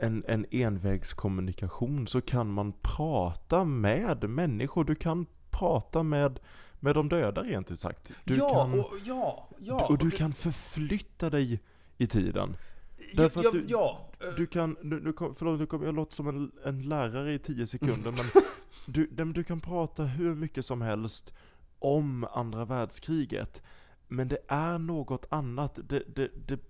en, 0.00 0.24
en 0.28 0.46
envägskommunikation 0.50 2.06
så 2.06 2.20
kan 2.20 2.52
man 2.52 2.72
prata 2.82 3.64
med 3.64 4.30
människor. 4.30 4.84
Du 4.84 4.94
kan 4.94 5.26
prata 5.50 6.02
med, 6.02 6.40
med 6.80 6.94
de 6.94 7.08
döda 7.08 7.42
rent 7.42 7.70
ut 7.70 7.80
sagt. 7.80 8.12
Du 8.24 8.36
ja, 8.36 8.54
kan, 8.54 8.80
och, 8.80 8.92
ja, 9.04 9.48
ja. 9.58 9.86
och 9.86 9.98
du 9.98 10.10
kan 10.10 10.32
förflytta 10.32 11.30
dig 11.30 11.60
i 11.96 12.06
tiden. 12.06 12.56
ja, 12.98 13.04
därför 13.14 13.40
att 13.40 13.44
ja, 13.44 13.50
du- 13.50 13.64
ja, 13.68 14.07
Du 14.36 14.46
kan, 14.46 14.76
nu, 14.82 15.00
nu 15.00 15.12
kom, 15.12 15.34
förlåt 15.34 15.60
nu 15.60 15.66
kommer 15.66 15.86
jag 15.86 15.94
låta 15.94 16.14
som 16.14 16.28
en, 16.28 16.52
en 16.64 16.82
lärare 16.82 17.32
i 17.32 17.38
tio 17.38 17.66
sekunder 17.66 18.10
men 18.10 18.42
du, 18.86 19.06
du 19.32 19.44
kan 19.44 19.60
prata 19.60 20.04
hur 20.04 20.34
mycket 20.34 20.64
som 20.66 20.82
helst 20.82 21.34
om 21.78 22.26
andra 22.32 22.64
världskriget. 22.64 23.62
Men 24.08 24.28
det 24.28 24.38
är 24.48 24.78
något 24.78 25.26
annat. 25.30 25.78
Det, 25.88 26.02
det, 26.16 26.30
det, 26.46 26.60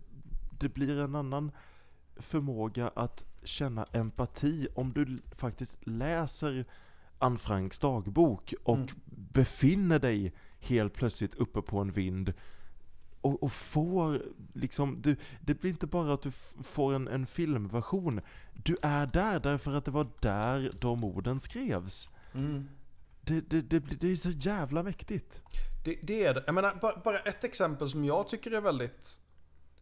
det 0.61 0.69
blir 0.69 0.99
en 0.99 1.15
annan 1.15 1.53
förmåga 2.17 2.89
att 2.89 3.27
känna 3.45 3.85
empati 3.93 4.69
om 4.75 4.93
du 4.93 5.19
faktiskt 5.33 5.77
läser 5.87 6.65
Anne 7.19 7.39
Franks 7.39 7.79
dagbok 7.79 8.55
och 8.65 8.77
Mm. 8.77 8.89
befinner 9.07 9.99
dig 9.99 10.33
helt 10.59 10.95
plötsligt 10.95 11.35
uppe 11.35 11.63
på 11.63 11.79
en 11.79 11.93
vind 11.93 12.33
och, 13.29 13.43
och 13.43 13.53
får 13.53 14.23
liksom, 14.55 15.03
du, 15.03 15.17
det 15.41 15.55
blir 15.55 15.71
inte 15.71 15.87
bara 15.87 16.15
att 16.15 16.23
du 16.23 16.31
får 16.63 16.95
en, 16.95 17.09
en 17.09 17.27
filmversion. 17.27 18.21
Du 18.55 18.77
är 18.83 19.07
där 19.07 19.41
därför 19.41 19.75
att 19.75 19.85
det 19.85 19.91
var 19.91 20.07
där 20.21 20.71
de 20.79 21.05
orden 21.05 21.41
skrevs. 21.41 22.09
mm. 22.35 22.69
Det, 23.21 23.41
det, 23.41 23.63
det, 23.63 23.79
det 23.79 24.11
är 24.11 24.17
så 24.17 24.31
jävla 24.31 24.83
mäktigt. 24.83 25.43
Det, 25.85 25.99
det 26.03 26.25
är 26.25 26.35
det. 26.35 26.43
Jag 26.47 26.55
menar, 26.55 26.79
bara, 26.81 27.01
bara 27.05 27.19
ett 27.19 27.45
exempel 27.45 27.91
som 27.91 28.05
jag 28.05 28.29
tycker 28.29 28.51
är 28.51 28.61
väldigt, 28.61 29.21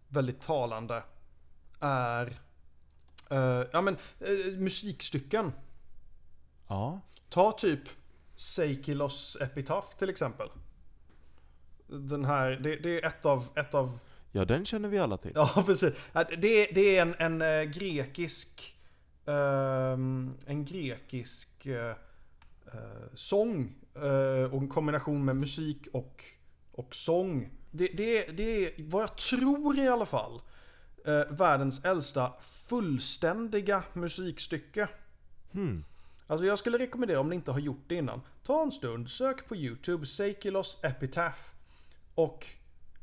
väldigt 0.08 0.40
talande 0.40 1.02
är 1.80 2.26
eh, 3.30 3.64
ja, 3.72 3.80
men, 3.80 3.96
eh, 4.20 4.58
musikstycken. 4.58 5.52
Ja. 6.68 7.00
Ta 7.28 7.52
typ 7.52 7.80
Seikilos 8.36 9.36
Epitaph 9.40 9.96
till 9.98 10.10
exempel. 10.10 10.48
Den 11.86 12.24
här, 12.24 12.50
det, 12.50 12.76
det 12.76 13.00
är 13.00 13.06
ett 13.06 13.26
av, 13.26 13.48
ett 13.54 13.74
av 13.74 13.98
Ja, 14.36 14.44
den 14.44 14.64
känner 14.64 14.88
vi 14.88 14.98
alla 14.98 15.16
till. 15.16 15.32
Ja, 15.34 15.62
precis. 15.66 15.94
Det 16.38 16.68
är, 16.68 16.74
det 16.74 16.98
är 16.98 17.02
en, 17.02 17.14
en 17.18 17.42
eh, 17.42 17.62
grekisk 17.62 18.76
ehm, 19.26 20.34
En 20.46 20.64
grekisk 20.64 21.66
eh, 21.66 21.90
eh, 22.66 23.06
sång 23.14 23.74
och 24.50 24.60
en 24.60 24.68
kombination 24.68 25.24
med 25.24 25.36
musik 25.36 25.88
och, 25.92 26.24
och 26.72 26.94
sång. 26.94 27.50
Det, 27.70 27.88
det, 27.88 28.26
det 28.26 28.66
är 28.66 28.72
vad 28.78 29.02
jag 29.02 29.16
tror 29.16 29.78
i 29.78 29.88
alla 29.88 30.06
fall 30.06 30.40
världens 31.30 31.84
äldsta 31.84 32.32
fullständiga 32.40 33.82
musikstycke. 33.92 34.88
Hmm. 35.52 35.84
Alltså 36.26 36.46
jag 36.46 36.58
skulle 36.58 36.78
rekommendera 36.78 37.20
om 37.20 37.28
ni 37.28 37.34
inte 37.34 37.52
har 37.52 37.58
gjort 37.58 37.84
det 37.86 37.94
innan. 37.94 38.20
Ta 38.44 38.62
en 38.62 38.72
stund, 38.72 39.10
sök 39.10 39.48
på 39.48 39.56
YouTube, 39.56 40.06
Seikilos 40.06 40.78
Epitaph. 40.82 41.55
Och 42.16 42.46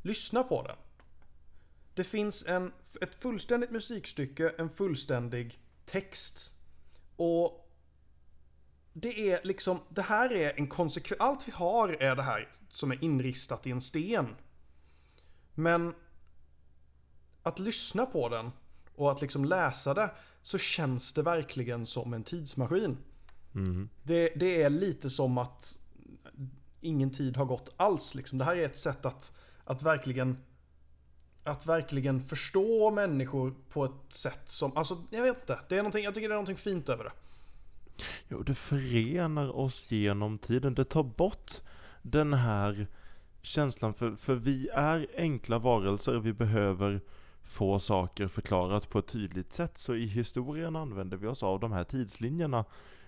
lyssna 0.02 0.42
på 0.42 0.62
den. 0.62 0.76
Det 1.94 2.04
finns 2.04 2.46
en, 2.46 2.72
ett 3.00 3.14
fullständigt 3.14 3.70
musikstycke, 3.70 4.54
en 4.58 4.70
fullständig 4.70 5.58
text. 5.86 6.54
Och 7.16 7.70
det 8.92 9.30
är 9.30 9.40
liksom, 9.44 9.80
det 9.88 10.02
här 10.02 10.32
är 10.32 10.58
en 10.58 10.66
konsekvens, 10.66 11.20
allt 11.20 11.48
vi 11.48 11.52
har 11.52 11.88
är 12.02 12.16
det 12.16 12.22
här 12.22 12.48
som 12.68 12.92
är 12.92 13.04
inristat 13.04 13.66
i 13.66 13.70
en 13.70 13.80
sten. 13.80 14.36
Men 15.54 15.94
att 17.42 17.58
lyssna 17.58 18.06
på 18.06 18.28
den 18.28 18.50
och 18.94 19.10
att 19.10 19.20
liksom 19.20 19.44
läsa 19.44 19.94
det 19.94 20.10
så 20.42 20.58
känns 20.58 21.12
det 21.12 21.22
verkligen 21.22 21.86
som 21.86 22.14
en 22.14 22.24
tidsmaskin. 22.24 22.96
Mm. 23.54 23.88
Det, 24.02 24.28
det 24.36 24.62
är 24.62 24.70
lite 24.70 25.10
som 25.10 25.38
att 25.38 25.80
ingen 26.84 27.10
tid 27.10 27.36
har 27.36 27.44
gått 27.44 27.74
alls. 27.76 28.14
Liksom. 28.14 28.38
Det 28.38 28.44
här 28.44 28.56
är 28.56 28.64
ett 28.64 28.78
sätt 28.78 29.06
att, 29.06 29.32
att 29.64 29.82
verkligen 29.82 30.36
att 31.44 31.66
verkligen 31.66 32.22
förstå 32.22 32.90
människor 32.90 33.54
på 33.68 33.84
ett 33.84 34.12
sätt 34.12 34.42
som, 34.44 34.76
alltså 34.76 35.02
jag 35.10 35.22
vet 35.22 35.40
inte. 35.40 35.60
Det 35.68 35.74
är 35.74 35.78
någonting, 35.78 36.04
jag 36.04 36.14
tycker 36.14 36.28
det 36.28 36.32
är 36.32 36.36
någonting 36.36 36.56
fint 36.56 36.88
över 36.88 37.04
det. 37.04 37.12
Jo, 38.28 38.42
det 38.42 38.54
förenar 38.54 39.56
oss 39.56 39.90
genom 39.90 40.38
tiden. 40.38 40.74
Det 40.74 40.84
tar 40.84 41.02
bort 41.02 41.52
den 42.02 42.32
här 42.32 42.86
känslan, 43.42 43.94
för, 43.94 44.16
för 44.16 44.34
vi 44.34 44.68
är 44.68 45.06
enkla 45.16 45.58
varelser, 45.58 46.18
vi 46.18 46.32
behöver 46.32 47.00
få 47.42 47.78
saker 47.78 48.28
förklarat 48.28 48.90
på 48.90 48.98
ett 48.98 49.06
tydligt 49.06 49.52
sätt. 49.52 49.78
Så 49.78 49.94
i 49.94 50.06
historien 50.06 50.76
använder 50.76 51.16
vi 51.16 51.26
oss 51.26 51.42
av 51.42 51.60
de 51.60 51.72
här 51.72 51.84
tidslinjerna, 51.84 52.64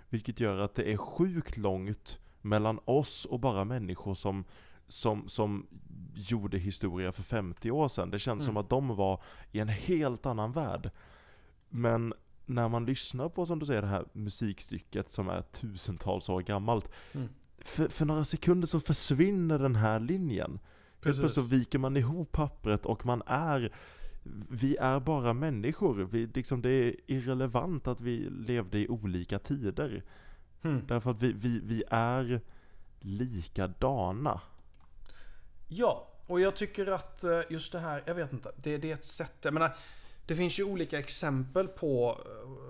vilket 0.09 0.41
gör 0.41 0.59
att 0.59 0.75
det 0.75 0.93
är 0.93 0.97
sjukt 0.97 1.57
långt 1.57 2.19
mellan 2.47 2.79
oss 2.85 3.25
och 3.25 3.41
bara 3.41 3.65
människor 3.65 4.15
som, 4.15 4.45
som, 4.89 5.29
som 5.29 5.67
gjorde 6.15 6.59
historia 6.59 7.13
för 7.13 7.23
50 7.23 7.71
år 7.71 7.89
sedan. 7.89 8.11
Det 8.11 8.19
känns 8.19 8.43
Mm. 8.43 8.47
som 8.47 8.57
att 8.57 8.69
de 8.69 8.89
var 8.97 9.23
i 9.53 9.61
en 9.61 9.69
helt 9.69 10.27
annan 10.27 10.53
värld. 10.53 10.91
Men 11.69 12.15
när 12.47 12.69
man 12.69 12.87
lyssnar 12.87 13.29
på, 13.29 13.47
som 13.47 13.59
du 13.59 13.67
säger, 13.67 13.83
det 13.83 13.89
här 13.89 14.05
musikstycket 14.13 15.11
som 15.11 15.29
är 15.29 15.43
tusentals 15.43 16.29
år 16.29 16.41
gammalt. 16.41 16.91
Mm. 17.13 17.29
För, 17.59 17.89
för 17.89 18.05
några 18.05 18.25
sekunder 18.25 18.67
så 18.67 18.81
försvinner 18.81 19.59
den 19.59 19.77
här 19.77 20.01
linjen. 20.01 20.59
Plötsligt 21.01 21.33
så 21.33 21.41
viker 21.41 21.79
man 21.79 21.97
ihop 21.97 22.33
pappret 22.33 22.87
och 22.87 23.07
man 23.07 23.23
är 23.27 23.73
vi 24.51 24.77
är 24.77 25.01
bara 25.01 25.33
människor. 25.33 25.95
Vi, 26.05 26.27
liksom, 26.27 26.63
det 26.63 26.71
är 26.71 26.95
irrelevant 27.07 27.87
att 27.87 28.01
vi 28.01 28.31
levde 28.31 28.79
i 28.79 28.89
olika 28.89 29.39
tider. 29.39 30.03
Hmm. 30.63 30.87
Därför 30.87 31.11
att 31.11 31.23
vi, 31.23 31.33
vi, 31.33 31.61
vi 31.65 31.83
är 31.91 32.41
likadana. 33.01 34.41
Ja, 35.69 36.09
och 36.27 36.41
jag 36.41 36.57
tycker 36.57 36.87
att 36.87 37.25
eh, 37.25 37.41
just 37.49 37.73
det 37.73 37.79
här, 37.79 38.03
jag 38.07 38.15
vet 38.15 38.33
inte, 38.33 38.53
det, 38.57 38.79
det 38.79 38.91
är 38.91 38.95
ett 38.95 39.05
sätt, 39.05 39.37
jag 39.43 39.55
menar, 39.55 39.77
det 40.27 40.37
finns 40.37 40.59
ju 40.59 40.65
olika 40.65 40.99
exempel 40.99 41.69
på, 41.69 42.21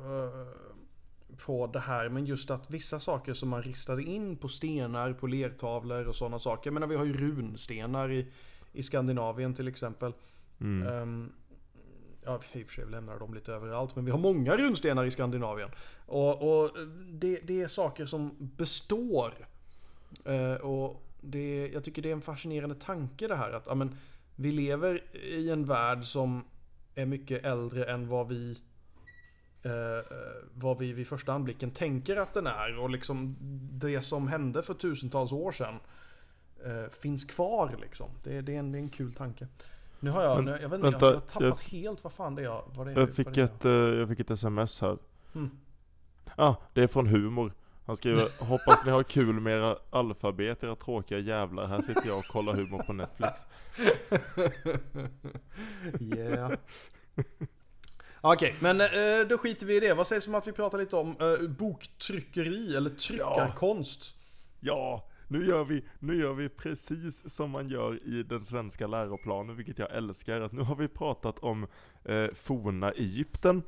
eh, 0.04 1.36
på 1.46 1.66
det 1.66 1.80
här, 1.80 2.08
men 2.08 2.26
just 2.26 2.50
att 2.50 2.70
vissa 2.70 3.00
saker 3.00 3.34
som 3.34 3.48
man 3.48 3.62
ristade 3.62 4.02
in 4.02 4.36
på 4.36 4.48
stenar, 4.48 5.12
på 5.12 5.26
lertavlor 5.26 6.04
och 6.08 6.16
sådana 6.16 6.38
saker, 6.38 6.70
jag 6.70 6.74
menar 6.74 6.86
vi 6.86 6.96
har 6.96 7.04
ju 7.04 7.16
runstenar 7.16 8.12
i, 8.12 8.26
i 8.72 8.82
Skandinavien 8.82 9.54
till 9.54 9.68
exempel. 9.68 10.12
Mm. 10.60 10.88
Ehm, 10.88 11.32
ja, 12.26 12.40
i 12.52 12.62
och 12.62 12.66
för 12.66 12.74
sig 12.74 12.84
vi 12.84 12.90
lämnar 12.90 13.18
dem 13.18 13.34
lite 13.34 13.52
överallt, 13.52 13.96
men 13.96 14.04
vi 14.04 14.10
har 14.10 14.18
många 14.18 14.56
runstenar 14.56 15.04
i 15.04 15.10
Skandinavien. 15.10 15.70
Och, 16.06 16.62
och 16.62 16.70
det, 17.08 17.40
det 17.42 17.62
är 17.62 17.68
saker 17.68 18.06
som 18.06 18.36
består. 18.38 19.48
Eh, 20.24 20.54
och 20.54 21.02
det, 21.20 21.70
jag 21.72 21.84
tycker 21.84 22.02
det 22.02 22.08
är 22.08 22.12
en 22.12 22.22
fascinerande 22.22 22.74
tanke 22.74 23.28
det 23.28 23.36
här 23.36 23.52
att 23.52 23.68
amen, 23.68 23.96
vi 24.36 24.52
lever 24.52 25.16
i 25.16 25.50
en 25.50 25.64
värld 25.64 26.04
som 26.04 26.44
är 26.94 27.06
mycket 27.06 27.44
äldre 27.44 27.84
än 27.84 28.08
vad 28.08 28.28
vi 28.28 28.58
eh, 29.62 29.98
eh, 29.98 30.02
vad 30.54 30.78
vi 30.78 30.92
vid 30.92 31.06
första 31.06 31.32
anblicken 31.32 31.70
tänker 31.70 32.16
att 32.16 32.34
den 32.34 32.46
är. 32.46 32.78
Och 32.78 32.90
liksom 32.90 33.36
det 33.72 34.02
som 34.02 34.28
hände 34.28 34.62
för 34.62 34.74
tusentals 34.74 35.32
år 35.32 35.52
sedan 35.52 35.74
eh, 36.64 36.90
finns 37.00 37.24
kvar 37.24 37.76
liksom. 37.80 38.10
Det, 38.24 38.40
det, 38.40 38.54
är 38.54 38.58
en, 38.58 38.72
det 38.72 38.78
är 38.78 38.82
en 38.82 38.88
kul 38.88 39.14
tanke. 39.14 39.46
Nu 40.00 40.10
har 40.10 40.22
jag, 40.22 40.36
Men, 40.36 40.44
nu, 40.44 40.50
jag 40.62 40.68
vet 40.68 40.78
inte, 40.78 40.90
vänta, 40.90 41.06
jag, 41.06 41.14
jag 41.14 41.20
har 41.20 41.26
tappat 41.26 41.42
jag- 41.72 41.78
helt 41.78 42.04
vad 42.04 42.12
fan 42.12 42.34
det 42.34 42.42
är. 42.42 42.62
Vad 42.74 42.86
det 42.86 42.92
är 42.92 42.96
Jag 42.98 43.06
vad 43.06 43.14
fick, 43.14 43.34
det 43.34 43.40
är. 43.40 43.44
ett, 43.44 43.64
eh, 43.64 43.70
jag 43.72 44.08
fick 44.08 44.20
ett 44.20 44.30
sms 44.30 44.80
här. 44.80 44.98
Mm. 45.34 45.50
ah, 46.36 46.54
det 46.72 46.82
är 46.82 46.86
från 46.86 47.06
Humor. 47.06 47.52
Han 47.86 47.96
skriver 47.96 48.44
Hoppas 48.44 48.84
ni 48.84 48.90
har 48.90 49.02
kul 49.02 49.40
med 49.40 49.58
era 49.58 49.76
alfabet, 49.90 50.64
era 50.64 50.76
tråkiga 50.76 51.18
jävlar. 51.18 51.66
Här 51.66 51.82
sitter 51.82 52.06
jag 52.06 52.18
och 52.18 52.24
kollar 52.24 52.52
humor 52.54 52.82
på 52.86 52.92
Netflix. 52.92 53.40
Yeah. 56.00 56.52
Okej, 58.20 58.54
men 58.60 58.80
eh, 58.80 58.88
då 59.28 59.38
skiter 59.38 59.66
vi 59.66 59.76
i 59.76 59.80
det. 59.80 59.94
Vad 59.94 60.06
sägs 60.06 60.28
om 60.28 60.34
att 60.34 60.46
vi 60.46 60.52
pratar 60.52 60.78
lite 60.78 60.96
om 60.96 61.16
eh, 61.20 61.48
boktryckeri 61.48 62.76
eller 62.76 62.90
tryckarkonst? 62.90 64.14
Ja, 64.60 65.08
nu 65.28 65.46
gör, 65.46 65.64
vi, 65.64 65.84
nu 65.98 66.16
gör 66.16 66.32
vi 66.32 66.48
precis 66.48 67.34
som 67.34 67.50
man 67.50 67.68
gör 67.68 68.08
i 68.08 68.22
den 68.22 68.44
svenska 68.44 68.86
läroplanen, 68.86 69.56
vilket 69.56 69.78
jag 69.78 69.94
älskar. 69.96 70.40
Att 70.40 70.52
nu 70.52 70.62
har 70.62 70.76
vi 70.76 70.88
pratat 70.88 71.38
om 71.38 71.66
eh, 72.04 72.26
forna 72.34 72.90
Egypten. 72.90 73.62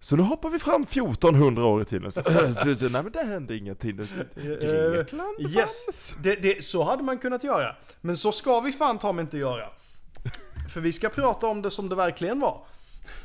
Så 0.00 0.16
nu 0.16 0.22
hoppar 0.22 0.50
vi 0.50 0.58
fram 0.58 0.82
1400 0.82 1.64
år 1.64 1.82
i 1.82 1.84
tiden. 1.84 2.12
Så, 2.12 2.20
nej 2.88 3.02
men 3.02 3.12
det 3.12 3.22
hände 3.22 3.56
ingenting. 3.56 3.96
Grekland 3.96 5.40
Eh, 5.40 5.56
yes, 5.56 5.84
fanns. 5.84 6.14
det, 6.22 6.34
det, 6.34 6.64
så 6.64 6.82
hade 6.82 7.02
man 7.02 7.18
kunnat 7.18 7.44
göra. 7.44 7.76
Men 8.00 8.16
så 8.16 8.32
ska 8.32 8.60
vi 8.60 8.72
fan 8.72 8.98
ta 8.98 9.12
mig 9.12 9.22
inte 9.22 9.38
göra. 9.38 9.68
För 10.72 10.80
vi 10.80 10.92
ska 10.92 11.08
prata 11.08 11.46
om 11.46 11.62
det 11.62 11.70
som 11.70 11.88
det 11.88 11.94
verkligen 11.94 12.40
var. 12.40 12.66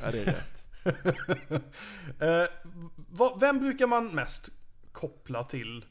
Ja, 0.03 0.11
det 0.11 0.19
är 0.19 0.25
rätt. 0.25 0.51
Eh, 2.19 2.45
vad, 2.95 3.39
vem 3.39 3.59
brukar 3.59 3.87
man 3.87 4.07
mest 4.07 4.49
koppla 4.91 5.43
till 5.43 5.85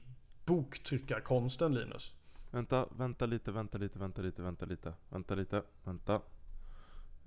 boktryckarkonsten, 0.45 1.75
Linus? 1.75 2.15
Vänta, 2.51 2.87
vänta 2.97 3.27
lite, 3.27 3.53
vänta 3.53 3.79
lite, 3.79 3.99
vänta 3.99 4.23
lite, 4.23 4.43
vänta 4.43 4.67
lite, 4.67 4.93
vänta 5.09 5.35
lite, 5.35 5.63
vänta. 5.85 6.21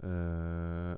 Uh, 0.03 0.95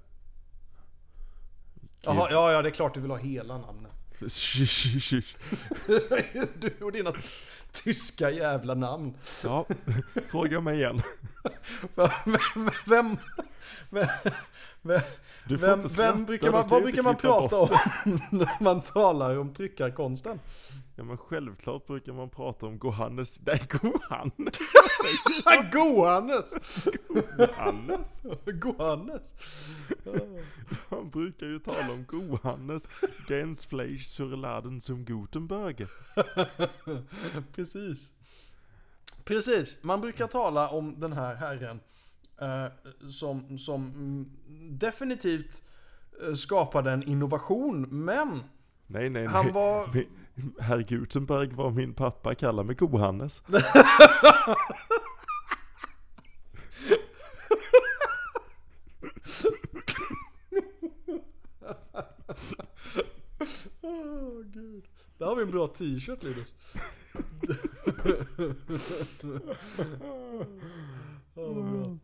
Jaha, 2.01 2.31
ja, 2.31 2.51
ja, 2.51 2.61
det 2.61 2.69
är 2.69 2.71
klart 2.71 2.93
du 2.93 3.01
vill 3.01 3.11
ha 3.11 3.17
hela 3.17 3.57
namnet. 3.57 3.91
Du 6.59 6.73
och 6.81 6.91
dina 6.91 7.13
tyska 7.71 8.31
jävla 8.31 8.75
namn. 8.75 9.13
Ja, 9.43 9.65
fråga 10.29 10.61
mig 10.61 10.77
igen. 10.77 11.01
Vem... 12.85 13.17
Vem... 13.89 14.07
Vem, 14.81 15.01
vem, 15.45 15.87
vem 15.87 16.25
brukar 16.25 16.51
man, 16.51 16.67
vad 16.67 16.83
brukar 16.83 17.03
man 17.03 17.15
prata 17.15 17.57
om 17.57 17.69
när 18.29 18.63
man 18.63 18.81
talar 18.81 19.37
om 19.37 19.53
tryckarkonsten? 19.53 20.39
Ja 20.99 21.05
men 21.05 21.17
självklart 21.17 21.87
brukar 21.87 22.13
man 22.13 22.29
prata 22.29 22.65
om 22.65 22.79
Gohannes, 22.79 23.39
nej 23.45 23.61
Gohannes, 23.69 24.59
Gohannes! 25.71 26.53
Gohannes. 27.35 28.21
Gohannes! 28.45 29.35
Man 30.89 31.09
brukar 31.09 31.45
ju 31.47 31.59
tala 31.59 31.93
om 31.93 32.05
Gohannes, 32.05 32.87
Gensfleisch 33.27 34.07
sur 34.07 34.37
Laden 34.37 34.81
zum 34.81 35.05
Gutenberg. 35.05 35.85
Precis. 37.55 38.13
Precis, 39.23 39.83
man 39.83 40.01
brukar 40.01 40.27
tala 40.27 40.69
om 40.69 40.99
den 40.99 41.13
här 41.13 41.35
herren 41.35 41.79
eh, 42.37 42.65
som, 43.09 43.57
som 43.57 43.85
mm, 43.87 44.29
definitivt 44.77 45.63
eh, 46.27 46.33
skapade 46.33 46.91
en 46.91 47.03
innovation, 47.03 47.81
men 47.81 48.43
Nej 48.87 49.09
nej 49.09 49.09
nej. 49.09 49.25
han 49.25 49.53
var... 49.53 49.89
Herr 50.59 50.81
Gutenberg 50.81 51.53
var 51.53 51.71
min 51.71 51.93
pappa, 51.93 52.35
kallar 52.35 52.63
mig 52.63 52.75
Go-Hannes. 52.75 53.43
gud. 64.53 64.83
Där 65.17 65.25
har 65.25 65.35
vi 65.35 65.41
en 65.41 65.51
bra 65.51 65.67
t-shirt 65.67 66.23
Linus. 66.23 66.55
oh, 71.35 71.45
vad 71.55 71.65
bra. 71.65 71.97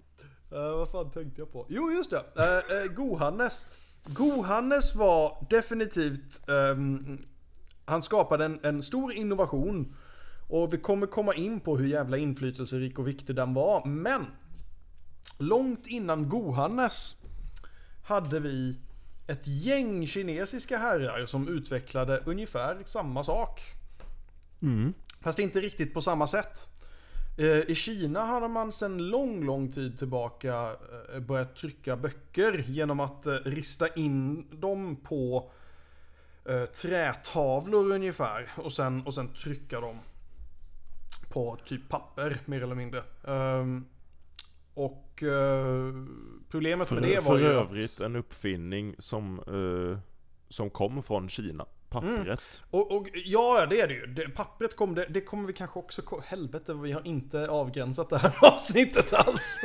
Eh, 0.51 0.77
vad 0.77 0.91
fan 0.91 1.11
tänkte 1.11 1.41
jag 1.41 1.51
på? 1.51 1.65
Jo 1.69 1.91
just 1.91 2.09
det, 2.09 2.17
uh, 2.17 2.85
uh, 2.85 2.93
Gohannes. 2.93 3.67
Gohannes 4.05 4.95
var 4.95 5.47
definitivt, 5.49 6.49
um, 6.49 7.25
han 7.85 8.01
skapade 8.01 8.45
en, 8.45 8.59
en 8.63 8.83
stor 8.83 9.13
innovation. 9.13 9.95
Och 10.47 10.73
vi 10.73 10.77
kommer 10.77 11.07
komma 11.07 11.33
in 11.33 11.59
på 11.59 11.77
hur 11.77 11.87
jävla 11.87 12.17
inflytelserik 12.17 12.99
och 12.99 13.07
viktig 13.07 13.35
den 13.35 13.53
var. 13.53 13.85
Men 13.85 14.25
långt 15.37 15.87
innan 15.87 16.29
Gohannes 16.29 17.15
hade 18.03 18.39
vi 18.39 18.79
ett 19.27 19.47
gäng 19.47 20.07
kinesiska 20.07 20.77
herrar 20.77 21.25
som 21.25 21.47
utvecklade 21.47 22.23
ungefär 22.25 22.77
samma 22.85 23.23
sak. 23.23 23.61
Mm. 24.61 24.93
Fast 25.21 25.39
inte 25.39 25.59
riktigt 25.61 25.93
på 25.93 26.01
samma 26.01 26.27
sätt. 26.27 26.69
Eh, 27.37 27.59
I 27.71 27.75
Kina 27.75 28.25
hade 28.25 28.47
man 28.47 28.71
sedan 28.71 28.97
lång, 28.97 29.43
lång 29.43 29.71
tid 29.71 29.97
tillbaka 29.97 30.75
eh, 31.13 31.19
börjat 31.19 31.55
trycka 31.55 31.97
böcker 31.97 32.65
genom 32.67 32.99
att 32.99 33.25
eh, 33.25 33.33
rista 33.33 33.87
in 33.87 34.47
dem 34.59 34.95
på 34.95 35.51
eh, 36.45 36.65
trätavlor 36.65 37.91
ungefär 37.91 38.49
och 38.57 38.71
sen, 38.71 39.01
och 39.01 39.13
sen 39.13 39.33
trycka 39.33 39.79
dem 39.79 39.99
på 41.29 41.57
typ 41.65 41.89
papper 41.89 42.37
mer 42.45 42.63
eller 42.63 42.75
mindre. 42.75 43.03
Ehm, 43.27 43.85
och 44.73 45.23
eh, 45.23 45.93
problemet 46.49 46.87
För, 46.87 46.95
med 46.95 47.03
det 47.03 47.15
var 47.15 47.21
för 47.21 47.39
ju 47.39 47.45
övrigt 47.45 47.99
att... 47.99 48.05
en 48.05 48.15
uppfinning 48.15 48.95
som, 48.97 49.39
eh, 49.39 49.99
som 50.49 50.69
kom 50.69 51.03
från 51.03 51.29
Kina. 51.29 51.65
Pappret. 52.01 52.27
Mm. 52.27 52.37
Och, 52.69 52.91
och 52.91 53.07
ja, 53.13 53.65
det 53.69 53.81
är 53.81 53.87
det 53.87 53.93
ju. 53.93 54.05
Det, 54.05 54.29
pappret 54.29 54.75
kom, 54.75 54.95
det, 54.95 55.05
det 55.09 55.21
kommer 55.21 55.47
vi 55.47 55.53
kanske 55.53 55.79
också... 55.79 56.01
Helvete, 56.25 56.73
vi 56.73 56.91
har 56.91 57.07
inte 57.07 57.49
avgränsat 57.49 58.09
det 58.09 58.17
här 58.17 58.33
avsnittet 58.53 59.13
alls. 59.13 59.59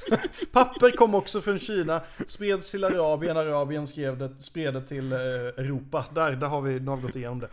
Papper 0.52 0.90
kom 0.90 1.14
också 1.14 1.40
från 1.40 1.58
Kina, 1.58 2.02
spreds 2.26 2.70
till 2.70 2.84
Arabien, 2.84 3.36
Arabien 3.36 3.86
skrev 3.86 4.18
det, 4.18 4.38
spred 4.38 4.74
det 4.74 4.82
till 4.82 5.12
eh, 5.12 5.18
Europa. 5.18 6.04
Där, 6.14 6.32
där 6.32 6.46
har 6.46 6.60
vi, 6.60 6.80
nu 6.80 6.90
har 6.90 6.96
vi 6.96 7.02
gått 7.02 7.16
igenom 7.16 7.40
det. 7.40 7.48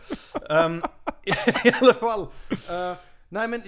Um, 0.54 0.82
I 1.64 1.72
alla 1.80 1.94
fall. 1.94 2.20
Uh, 2.20 2.96
nej 3.28 3.48
men 3.48 3.62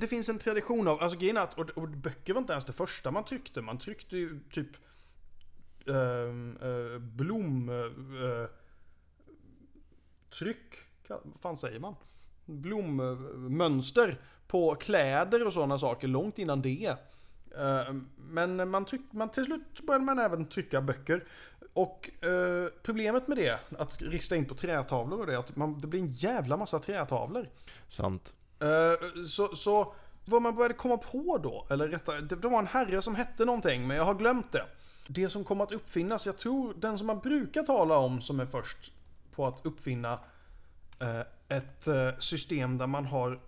det, 0.00 0.06
finns 0.06 0.28
en 0.28 0.38
tradition 0.38 0.88
av, 0.88 1.02
alltså 1.02 1.18
grejen 1.18 1.36
är 1.36 1.40
att, 1.40 1.54
och, 1.54 1.70
och 1.70 1.88
böcker 1.88 2.32
var 2.32 2.40
inte 2.40 2.52
ens 2.52 2.64
det 2.64 2.72
första 2.72 3.10
man 3.10 3.24
tryckte. 3.24 3.60
Man 3.60 3.78
tryckte 3.78 4.16
ju 4.16 4.40
typ 4.52 4.70
ehm, 5.88 6.58
eh, 6.62 6.98
blom... 6.98 7.68
eh, 7.68 8.30
eh 8.30 8.48
tryck, 10.38 10.74
vad 11.08 11.20
fan 11.40 11.56
säger 11.56 11.80
man? 11.80 11.94
Blommönster 12.44 14.20
på 14.46 14.74
kläder 14.74 15.46
och 15.46 15.52
sådana 15.52 15.78
saker 15.78 16.08
långt 16.08 16.38
innan 16.38 16.62
det. 16.62 16.96
Eh, 17.58 17.94
Men 18.16 18.70
man 18.70 18.84
tryck, 18.84 19.00
man, 19.10 19.28
till 19.28 19.44
slut 19.44 19.80
började 19.82 20.04
man 20.04 20.18
även 20.18 20.46
trycka 20.48 20.80
böcker. 20.80 21.24
Och 21.72 22.24
eh, 22.24 22.68
problemet 22.82 23.28
med 23.28 23.36
det, 23.38 23.60
att 23.78 24.02
rista 24.02 24.36
in 24.36 24.44
på 24.44 24.54
trätavlor 24.54 25.20
och 25.20 25.26
det, 25.26 25.38
att 25.38 25.56
man, 25.56 25.80
det 25.80 25.86
blir 25.86 26.00
en 26.00 26.06
jävla 26.06 26.56
massa 26.56 26.78
trätavlor. 26.78 27.48
Sant. 27.88 28.34
Eh, 28.60 29.24
så, 29.26 29.56
så 29.56 29.94
vad 30.24 30.42
man 30.42 30.54
började 30.54 30.74
komma 30.74 30.96
på 30.96 31.38
då, 31.42 31.66
eller 31.70 31.88
rättare, 31.88 32.20
det, 32.20 32.36
det 32.36 32.48
var 32.48 32.58
en 32.58 32.66
herre 32.66 33.02
som 33.02 33.14
hette 33.14 33.44
någonting, 33.44 33.86
men 33.86 33.96
jag 33.96 34.04
har 34.04 34.14
glömt 34.14 34.52
det. 34.52 34.66
Det 35.08 35.28
som 35.28 35.44
kom 35.44 35.60
att 35.60 35.72
uppfinnas, 35.72 36.26
jag 36.26 36.38
tror 36.38 36.74
den 36.74 36.98
som 36.98 37.06
man 37.06 37.18
brukar 37.18 37.62
tala 37.62 37.96
om 37.96 38.20
som 38.20 38.40
är 38.40 38.46
först 38.46 38.92
på 39.36 39.46
att 39.46 39.66
uppfinna 39.66 40.20
eh, 41.00 41.56
ett 41.58 41.86
eh, 41.86 42.18
system 42.18 42.78
där 42.78 42.86
man 42.86 43.06
har... 43.06 43.40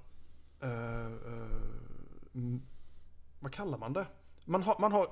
Eh, 0.63 1.11
vad 3.41 3.53
kallar 3.53 3.79
man 3.79 3.93
det? 3.93 4.07
Man 4.45 4.63
har, 4.63 4.77
man 4.79 4.93
har 4.93 5.07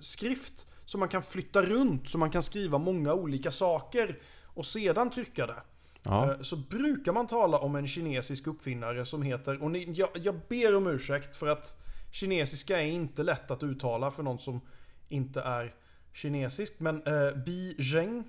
skrift 0.00 0.66
som 0.84 1.00
man 1.00 1.08
kan 1.08 1.22
flytta 1.22 1.62
runt, 1.62 2.08
så 2.08 2.18
man 2.18 2.30
kan 2.30 2.42
skriva 2.42 2.78
många 2.78 3.14
olika 3.14 3.52
saker 3.52 4.18
och 4.44 4.66
sedan 4.66 5.10
trycka 5.10 5.46
det. 5.46 5.62
Ja. 6.02 6.38
Så 6.42 6.56
brukar 6.56 7.12
man 7.12 7.26
tala 7.26 7.58
om 7.58 7.76
en 7.76 7.86
kinesisk 7.86 8.46
uppfinnare 8.46 9.06
som 9.06 9.22
heter, 9.22 9.62
och 9.62 9.70
ni, 9.70 9.92
jag, 9.92 10.08
jag 10.14 10.40
ber 10.48 10.76
om 10.76 10.86
ursäkt 10.86 11.36
för 11.36 11.46
att 11.46 11.84
kinesiska 12.12 12.80
är 12.80 12.86
inte 12.86 13.22
lätt 13.22 13.50
att 13.50 13.62
uttala 13.62 14.10
för 14.10 14.22
någon 14.22 14.38
som 14.38 14.60
inte 15.08 15.40
är 15.40 15.74
kinesisk, 16.12 16.80
men 16.80 17.02
eh, 17.02 17.36
Bi 17.46 17.76
Zheng. 17.78 18.24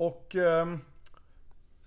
Och 0.00 0.36
ehm, 0.36 0.80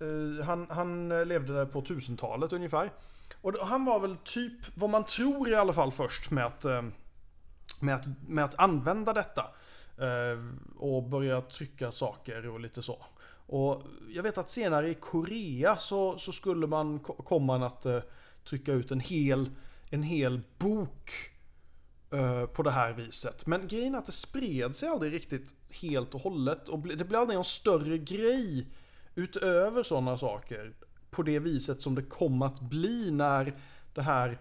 eh, 0.00 0.44
han, 0.44 0.66
han 0.70 1.08
levde 1.08 1.52
där 1.52 1.66
på 1.66 1.82
1000-talet 1.82 2.52
ungefär. 2.52 2.92
Och 3.40 3.66
han 3.66 3.84
var 3.84 4.00
väl 4.00 4.16
typ 4.24 4.76
vad 4.76 4.90
man 4.90 5.04
tror 5.04 5.48
i 5.48 5.54
alla 5.54 5.72
fall 5.72 5.92
först 5.92 6.30
med 6.30 6.46
att, 6.46 6.64
ehm, 6.64 6.92
med 7.80 7.94
att, 7.94 8.04
med 8.28 8.44
att 8.44 8.58
använda 8.58 9.12
detta. 9.12 9.42
Eh, 9.98 10.44
och 10.76 11.02
börja 11.02 11.40
trycka 11.40 11.92
saker 11.92 12.48
och 12.48 12.60
lite 12.60 12.82
så. 12.82 13.04
Och 13.46 13.82
jag 14.10 14.22
vet 14.22 14.38
att 14.38 14.50
senare 14.50 14.88
i 14.88 14.94
Korea 14.94 15.76
så, 15.76 16.18
så 16.18 16.32
skulle 16.32 16.66
man 16.66 16.98
kom 16.98 17.16
komma 17.16 17.46
man 17.58 17.62
att 17.62 17.86
eh, 17.86 18.00
trycka 18.44 18.72
ut 18.72 18.90
en 18.90 19.00
hel, 19.00 19.50
en 19.90 20.02
hel 20.02 20.40
bok 20.58 21.10
eh, 22.12 22.46
på 22.46 22.62
det 22.62 22.70
här 22.70 22.92
viset. 22.92 23.46
Men 23.46 23.68
grejen 23.68 23.94
är 23.94 23.98
att 23.98 24.06
det 24.06 24.12
spred 24.12 24.76
sig 24.76 24.88
aldrig 24.88 25.12
riktigt 25.12 25.54
helt 25.82 26.14
och 26.14 26.20
hållet. 26.20 26.68
Och 26.68 26.78
det 26.78 27.04
blev 27.04 27.20
aldrig 27.20 27.36
någon 27.36 27.44
större 27.44 27.98
grej 27.98 28.66
utöver 29.14 29.82
sådana 29.82 30.18
saker. 30.18 30.72
På 31.10 31.22
det 31.22 31.38
viset 31.38 31.82
som 31.82 31.94
det 31.94 32.02
kom 32.02 32.42
att 32.42 32.60
bli 32.60 33.10
när 33.10 33.52
det 33.94 34.02
här 34.02 34.38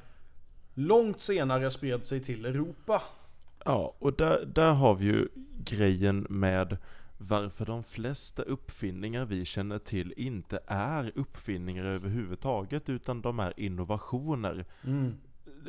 långt 0.74 1.22
senare 1.22 1.72
spred 1.72 2.06
sig 2.06 2.24
till 2.24 2.46
Europa. 2.46 3.02
Ja, 3.65 3.96
och 4.00 4.13
där, 4.13 4.46
där 4.46 4.74
har 4.74 4.96
vi 4.96 5.06
ju 5.06 5.28
grejen 5.65 6.28
med 6.30 6.78
varför 7.17 7.65
de 7.65 7.84
flesta 7.84 8.43
uppfinningar 8.43 9.26
vi 9.26 9.46
känner 9.46 9.80
till 9.80 10.13
inte 10.17 10.60
är 10.67 11.12
uppfinningar 11.15 11.86
överhuvudtaget, 11.86 12.89
utan 12.89 13.22
de 13.22 13.39
är 13.39 13.60
innovationer. 13.60 14.65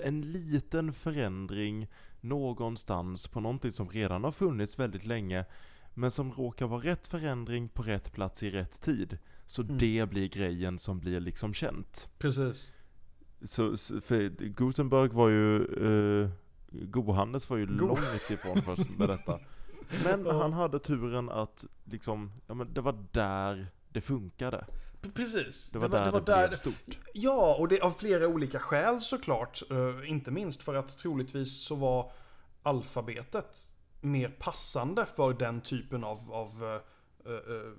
En 0.02 0.20
liten 0.20 0.92
förändring 0.92 1.88
någonstans 2.24 3.28
på 3.28 3.40
någonting 3.40 3.72
som 3.72 3.88
redan 3.88 4.24
har 4.24 4.32
funnits 4.32 4.78
väldigt 4.78 5.04
länge, 5.04 5.44
men 5.94 6.10
som 6.10 6.32
råkar 6.32 6.66
vara 6.66 6.80
rätt 6.80 7.06
förändring 7.06 7.68
på 7.68 7.82
rätt 7.82 8.12
plats 8.12 8.42
i 8.42 8.50
rätt 8.50 8.80
tid. 8.80 9.18
Så 9.46 9.62
det 9.62 10.08
blir 10.10 10.28
grejen 10.28 10.78
som 10.78 11.00
blir 11.00 11.20
liksom 11.20 11.54
känt. 11.54 12.08
Precis. 12.18 12.72
Så, 13.42 13.76
för 14.00 14.28
Gutenberg 14.48 15.08
var 15.08 15.28
ju, 15.28 15.58
uh, 15.64 16.28
Gohannes 16.70 17.50
var 17.50 17.56
ju 17.56 17.66
Go- 17.66 17.86
långt 17.86 18.30
ifrån 18.30 18.62
först 18.62 18.98
med 18.98 19.08
detta. 19.08 19.38
Men 20.04 20.26
han 20.26 20.52
hade 20.52 20.78
turen 20.78 21.28
att 21.30 21.64
liksom, 21.84 22.32
ja 22.46 22.54
men 22.54 22.74
det 22.74 22.80
var 22.80 23.04
där 23.12 23.66
det 23.88 24.00
funkade. 24.00 24.66
Precis. 25.14 25.70
Det 25.70 25.78
var, 25.78 25.88
där 25.88 26.12
det, 26.12 26.48
blev 26.48 26.56
stort. 26.56 26.98
Ja, 27.14 27.54
och 27.58 27.68
det 27.68 27.80
av 27.80 27.90
flera 27.90 28.28
olika 28.28 28.58
skäl 28.58 29.00
såklart. 29.00 29.62
Uh, 29.70 30.10
inte 30.10 30.30
minst 30.30 30.62
för 30.62 30.74
att 30.74 30.98
troligtvis 30.98 31.62
så 31.64 31.74
var 31.74 32.12
alfabetet 32.62 33.72
mer 34.00 34.28
passande 34.28 35.06
för 35.06 35.32
den 35.34 35.60
typen 35.60 36.04
av, 36.04 36.32
av 36.32 36.80
eh, 37.26 37.32
eh, 37.32 37.72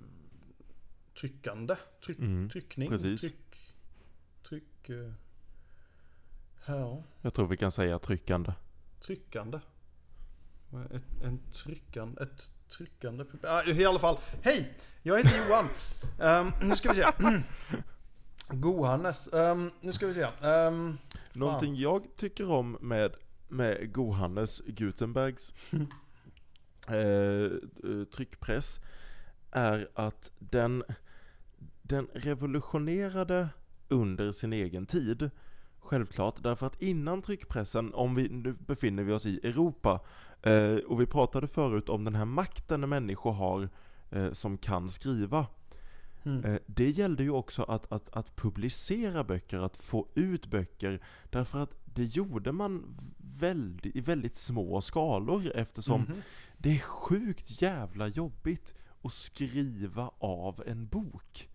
tryckande. 1.20 1.76
Tryck, 2.04 2.18
Mm, 2.18 2.50
tryckning. 2.50 2.88
precis. 2.90 3.20
Tryck. 3.20 3.74
Tryck. 4.48 4.90
ja, 6.66 7.02
Jag 7.22 7.34
tror 7.34 7.46
vi 7.46 7.56
kan 7.56 7.72
säga 7.72 7.98
tryckande. 7.98 8.52
tryckande. 9.00 9.60
Ett, 10.90 11.22
en 11.22 11.38
tryckande, 11.52 12.22
ett 12.22 12.50
tryckande. 12.68 13.24
Ah, 13.42 13.62
I 13.64 13.84
alla 13.84 13.98
fall, 13.98 14.18
hej! 14.42 14.74
Jag 15.02 15.18
heter 15.18 15.48
Johan. 15.48 15.68
Ehm, 16.20 16.52
nu 16.68 16.76
ska 16.76 16.88
vi 16.88 16.94
se. 16.94 17.06
Gohannes. 18.48 19.28
Um, 19.32 19.70
nu 19.80 19.92
ska 19.92 20.06
vi 20.06 20.14
se. 20.14 20.46
Um, 20.46 20.98
Någonting 21.32 21.76
jag 21.76 22.06
tycker 22.16 22.50
om 22.50 22.78
med, 22.80 23.14
med 23.48 23.92
Gohannes 23.92 24.60
Gutenbergs 24.66 25.52
eh, 26.88 26.96
eh, 26.96 28.04
tryckpress 28.14 28.80
är 29.50 29.88
att 29.94 30.30
den, 30.38 30.84
den 31.82 32.08
revolutionerade 32.14 33.48
under 33.88 34.32
sin 34.32 34.52
egen 34.52 34.86
tid. 34.86 35.30
Självklart, 35.78 36.42
därför 36.42 36.66
att 36.66 36.82
innan 36.82 37.22
tryckpressen, 37.22 37.94
om 37.94 38.14
vi 38.14 38.28
nu 38.28 38.52
befinner 38.52 39.02
vi 39.02 39.12
oss 39.12 39.26
i 39.26 39.40
Europa, 39.42 40.00
eh, 40.46 40.76
och 40.76 41.00
vi 41.00 41.06
pratade 41.06 41.46
förut 41.46 41.88
om 41.88 42.04
den 42.04 42.14
här 42.14 42.24
makten 42.24 42.88
människor 42.88 43.32
har 43.32 43.68
eh, 44.10 44.32
som 44.32 44.58
kan 44.58 44.88
skriva. 44.90 45.46
Mm. 46.24 46.44
Eh, 46.44 46.58
Det 46.66 46.90
gällde 46.90 47.22
ju 47.22 47.30
också 47.30 47.62
att, 47.62 47.92
att, 47.92 48.16
att 48.16 48.36
publicera 48.36 49.24
böcker, 49.24 49.58
att 49.58 49.76
få 49.76 50.06
ut 50.14 50.46
böcker. 50.46 51.00
Därför 51.30 51.58
att 51.58 51.70
det 51.84 52.04
gjorde 52.04 52.52
man 52.52 52.94
väldigt, 53.40 53.96
i 53.96 54.00
väldigt 54.00 54.36
små 54.36 54.80
skalor 54.80 55.52
eftersom 55.54 56.00
Mhm. 56.00 56.22
det 56.58 56.70
är 56.74 56.78
sjukt 56.78 57.62
jävla 57.62 58.06
jobbigt 58.08 58.74
att 59.02 59.12
skriva 59.12 60.10
av 60.18 60.62
en 60.66 60.86
bok. 60.86 61.48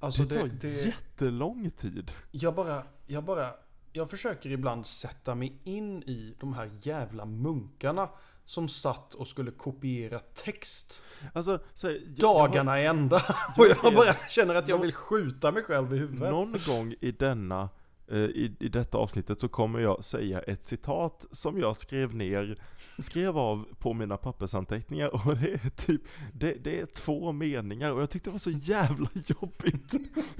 Alltså 0.00 0.22
det 0.22 0.38
tar 0.40 0.48
det, 0.48 0.54
det, 0.60 0.84
jättelång 0.84 1.70
tid. 1.70 2.12
jag 2.30 2.54
bara, 2.54 2.82
jag 3.06 3.24
bara, 3.24 3.50
jag 3.96 4.10
försöker 4.10 4.50
ibland 4.50 4.86
sätta 4.86 5.34
mig 5.34 5.60
in 5.64 6.02
i 6.02 6.34
de 6.40 6.54
här 6.54 6.70
jävla 6.80 7.24
munkarna 7.24 8.08
som 8.44 8.68
satt 8.68 9.14
och 9.14 9.28
skulle 9.28 9.50
kopiera 9.50 10.18
text 10.18 11.02
Alltså, 11.32 11.60
så, 11.74 11.90
jag, 11.90 12.00
dagarna 12.16 12.80
i 12.80 12.86
ända. 12.86 13.16
Och 13.56 13.66
jag 13.82 13.94
bara 13.94 14.14
känner 14.30 14.54
att 14.54 14.68
jag 14.68 14.78
vill 14.78 14.92
skjuta 14.92 15.52
mig 15.52 15.62
själv 15.62 15.94
i 15.94 15.98
har, 15.98 16.06
huvudet. 16.06 16.30
någon 16.30 16.54
gång 16.66 16.94
i 17.00 17.12
denna 17.12 17.68
i, 18.14 18.56
i 18.60 18.68
detta 18.68 18.98
avsnittet 18.98 19.40
så 19.40 19.48
kommer 19.48 19.80
jag 19.80 20.04
säga 20.04 20.40
ett 20.40 20.64
citat 20.64 21.26
som 21.32 21.58
jag 21.58 21.76
skrev 21.76 22.14
ner, 22.14 22.58
skrev 22.98 23.38
av 23.38 23.64
på 23.78 23.92
mina 23.92 24.16
pappersanteckningar 24.16 25.08
och 25.28 25.36
det 25.36 25.52
är 25.52 25.70
typ, 25.70 26.02
det, 26.34 26.52
det 26.64 26.80
är 26.80 26.86
två 26.86 27.32
meningar 27.32 27.92
och 27.92 28.02
jag 28.02 28.10
tyckte 28.10 28.30
det 28.30 28.32
var 28.32 28.38
så 28.38 28.50
jävla 28.50 29.08
jobbigt 29.26 29.96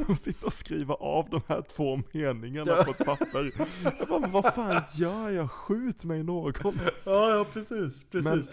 att 0.09 0.21
sitta 0.21 0.47
och 0.47 0.53
skriva 0.53 0.95
av 0.95 1.29
de 1.31 1.41
här 1.49 1.63
två 1.63 2.01
meningarna 2.13 2.75
på 2.85 2.91
ett 2.91 3.05
papper. 3.07 3.53
Jag 3.99 4.09
bara, 4.09 4.29
vad 4.31 4.55
fan 4.55 4.83
gör 4.95 5.31
jag? 5.31 5.51
Skjut 5.51 6.05
mig 6.05 6.23
någon! 6.23 6.53
Ja, 7.05 7.31
ja 7.37 7.47
precis, 7.53 8.05
precis. 8.11 8.51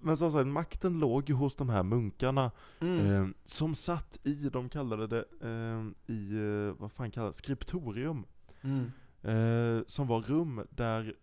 Men 0.00 0.16
som 0.16 0.32
sagt, 0.32 0.46
makten 0.46 0.98
låg 0.98 1.28
ju 1.28 1.34
hos 1.34 1.56
de 1.56 1.68
här 1.68 1.82
munkarna 1.82 2.50
Mm. 2.80 3.06
eh, 3.22 3.28
som 3.44 3.74
satt 3.74 4.18
i, 4.22 4.34
de 4.34 4.68
kallade 4.68 5.06
det, 5.06 5.24
eh, 5.42 6.14
i, 6.14 6.34
eh, 6.34 6.80
vad 6.80 6.92
fan 6.92 7.10
kallas 7.10 7.36
skriptorium. 7.36 8.24
Mm. 8.64 8.92
Eh, 9.22 9.82
som 9.86 10.06
var 10.06 10.20
rum 10.20 10.66
där 10.70 11.14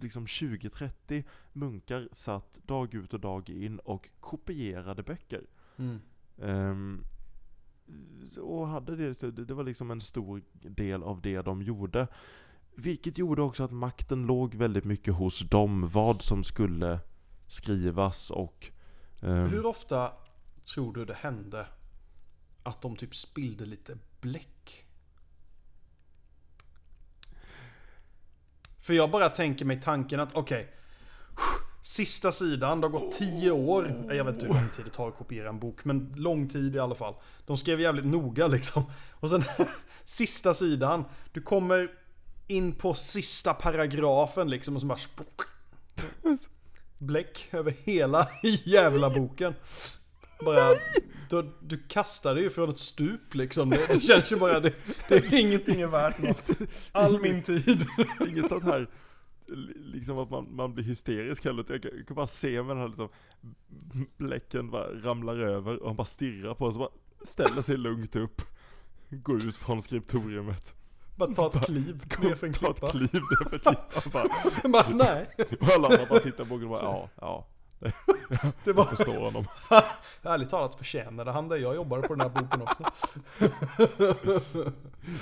liksom 0.00 0.26
20-30 0.26 1.24
munkar 1.52 2.08
satt 2.12 2.60
dag 2.66 2.94
ut 2.94 3.14
och 3.14 3.20
dag 3.20 3.50
in 3.50 3.78
och 3.78 4.10
kopierade 4.20 5.02
böcker. 5.02 5.46
Mm. 5.76 6.00
Ehm, 6.42 7.04
och 8.40 8.68
hade 8.68 8.96
det, 8.96 9.30
det 9.46 9.54
var 9.54 9.64
liksom 9.64 9.90
en 9.90 10.00
stor 10.00 10.42
del 10.52 11.02
av 11.02 11.20
det 11.20 11.42
de 11.42 11.62
gjorde. 11.62 12.08
Vilket 12.74 13.18
gjorde 13.18 13.42
också 13.42 13.62
att 13.62 13.72
makten 13.72 14.26
låg 14.26 14.54
väldigt 14.54 14.84
mycket 14.84 15.14
hos 15.14 15.40
dem, 15.40 15.88
vad 15.88 16.22
som 16.22 16.44
skulle 16.44 17.00
skrivas 17.48 18.30
och... 18.30 18.70
ehm, 19.22 19.48
Hur 19.48 19.66
ofta 19.66 20.12
tror 20.64 20.94
du 20.94 21.04
det 21.04 21.14
hände 21.14 21.66
att 22.62 22.82
de 22.82 22.96
typ 22.96 23.16
spillde 23.16 23.66
lite 23.66 23.98
bläck? 24.20 24.51
För 28.82 28.92
jag 28.94 29.10
bara 29.10 29.28
tänker 29.28 29.64
mig 29.64 29.80
tanken 29.80 30.20
att 30.20 30.34
okej. 30.34 30.72
sista 31.82 32.32
sidan, 32.32 32.80
det 32.80 32.86
har 32.86 32.92
gått 32.92 33.12
tio 33.12 33.50
år. 33.50 34.06
Jag 34.08 34.24
vet 34.24 34.34
inte 34.34 34.46
hur 34.46 34.54
lång 34.54 34.68
tid 34.76 34.84
det 34.84 34.90
tar 34.90 35.08
att 35.08 35.16
kopiera 35.16 35.48
en 35.48 35.58
bok, 35.58 35.84
men 35.84 36.12
lång 36.16 36.48
tid 36.48 36.76
i 36.76 36.78
alla 36.78 36.94
fall. 36.94 37.14
De 37.46 37.56
skrev 37.56 37.80
jävligt 37.80 38.04
noga 38.04 38.46
liksom. 38.46 38.84
Och 39.12 39.30
sen 39.30 39.44
sista 40.04 40.54
sidan, 40.54 41.04
du 41.32 41.42
kommer 41.42 41.90
in 42.46 42.72
på 42.72 42.94
sista 42.94 43.54
paragrafen 43.54 44.50
liksom 44.50 44.74
och 44.74 44.80
så 44.80 44.86
bara 44.86 44.98
bläck 46.98 47.48
över 47.52 47.74
hela 47.84 48.28
jävla 48.64 49.10
boken. 49.10 49.54
Bara, 50.44 50.76
du, 51.40 51.52
du 51.60 51.82
kastar 51.88 52.34
dig 52.34 52.42
ju 52.44 52.50
från 52.50 52.70
ett 52.70 52.78
stup 52.78 53.34
liksom. 53.34 53.70
Det, 53.70 53.86
det 53.88 54.00
känns 54.00 54.32
ju 54.32 54.36
bara, 54.36 54.60
det, 54.60 54.74
det 55.08 55.14
är 55.14 55.40
ingenting 55.40 55.80
är 55.80 55.86
värt 55.86 56.18
något. 56.18 56.50
All 56.92 57.20
min 57.20 57.42
tid. 57.42 57.86
Inget 58.28 58.48
sånt 58.48 58.64
här, 58.64 58.90
li- 59.48 59.74
liksom 59.78 60.18
att 60.18 60.30
man, 60.30 60.54
man 60.56 60.74
blir 60.74 60.84
hysterisk 60.84 61.44
heller. 61.44 61.64
Jag 61.68 61.82
kan, 61.82 61.90
jag 61.96 62.06
kan 62.06 62.14
bara 62.14 62.26
se 62.26 62.62
med 62.62 62.76
den 62.76 62.78
här 62.78 62.88
liksom, 62.88 63.08
bläcken 64.16 64.70
bara 64.70 64.86
ramlar 64.94 65.36
över 65.38 65.80
och 65.82 65.86
han 65.88 65.96
bara 65.96 66.04
stirrar 66.04 66.54
på 66.54 66.66
oss 66.66 66.74
och 66.76 66.80
bara 66.80 67.24
ställer 67.26 67.62
sig 67.62 67.76
lugnt 67.76 68.16
upp. 68.16 68.42
Går 69.10 69.36
ut 69.36 69.56
från 69.56 69.82
skriptoriumet. 69.82 70.74
Bara 71.16 71.32
ta 71.34 71.46
ett 71.46 71.66
kliv 71.66 72.00
ner 72.20 72.34
för 72.34 72.46
en 72.46 72.52
Ta 72.52 72.70
ett 72.70 72.76
klippa. 72.76 72.90
kliv 72.90 73.14
ner 73.14 73.48
för 73.48 73.58
klippan 73.58 74.12
bara. 74.12 74.68
Bara, 74.68 74.88
nej. 74.96 75.26
Och 75.60 75.68
alla 75.68 75.88
andra 75.88 76.06
bara 76.08 76.18
tittar 76.18 76.44
på 76.44 76.54
och 76.54 76.60
bara 76.60 76.82
ja, 76.82 77.08
ja. 77.20 77.46
Det 78.64 78.72
var, 78.72 78.84
Jag 78.84 78.96
förstår 78.96 79.24
honom. 79.24 79.46
ärligt 80.22 80.50
talat 80.50 80.74
förtjänade 80.74 81.30
han 81.30 81.48
det. 81.48 81.58
Jag 81.58 81.74
jobbade 81.74 82.08
på 82.08 82.14
den 82.14 82.20
här 82.20 82.28
boken 82.28 82.62
också. 82.62 82.84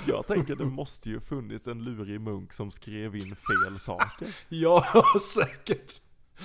Jag 0.07 0.27
tänker 0.27 0.55
det 0.55 0.65
måste 0.65 1.09
ju 1.09 1.19
funnits 1.19 1.67
en 1.67 1.83
lurig 1.83 2.21
munk 2.21 2.53
som 2.53 2.71
skrev 2.71 3.15
in 3.15 3.35
fel 3.35 3.79
saker. 3.79 4.27
Ja, 4.49 4.83
säkert. 5.21 6.01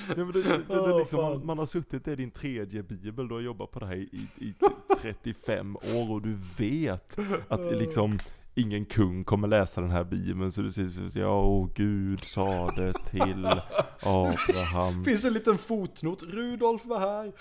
Ja, 0.08 0.14
det, 0.14 0.32
det, 0.32 0.42
det, 0.42 0.80
Åh, 0.80 0.98
liksom, 0.98 1.20
man, 1.20 1.46
man 1.46 1.58
har 1.58 1.66
suttit, 1.66 2.04
det 2.04 2.12
är 2.12 2.16
din 2.16 2.30
tredje 2.30 2.82
bibel, 2.82 3.28
du 3.28 3.34
har 3.34 3.40
jobbat 3.40 3.70
på 3.70 3.78
det 3.78 3.86
här 3.86 3.96
i, 3.96 4.28
i 4.36 4.54
35 5.00 5.76
år 5.76 6.10
och 6.10 6.22
du 6.22 6.38
vet 6.58 7.18
att 7.48 7.72
liksom 7.72 8.18
ingen 8.56 8.84
kung 8.84 9.24
kommer 9.24 9.48
läsa 9.48 9.80
den 9.80 9.90
här 9.90 10.04
bibeln 10.04 10.52
så 10.52 10.70
säger 10.70 11.08
så, 11.08 11.18
ja, 11.18 11.40
åh 11.42 11.68
Gud 11.74 12.24
sa 12.24 12.70
det 12.70 12.92
till 12.92 13.46
Abraham. 14.02 15.04
Finns 15.04 15.24
en 15.24 15.32
liten 15.32 15.58
fotnot. 15.58 16.22
Rudolf 16.22 16.84
var 16.84 16.98
här. 17.00 17.32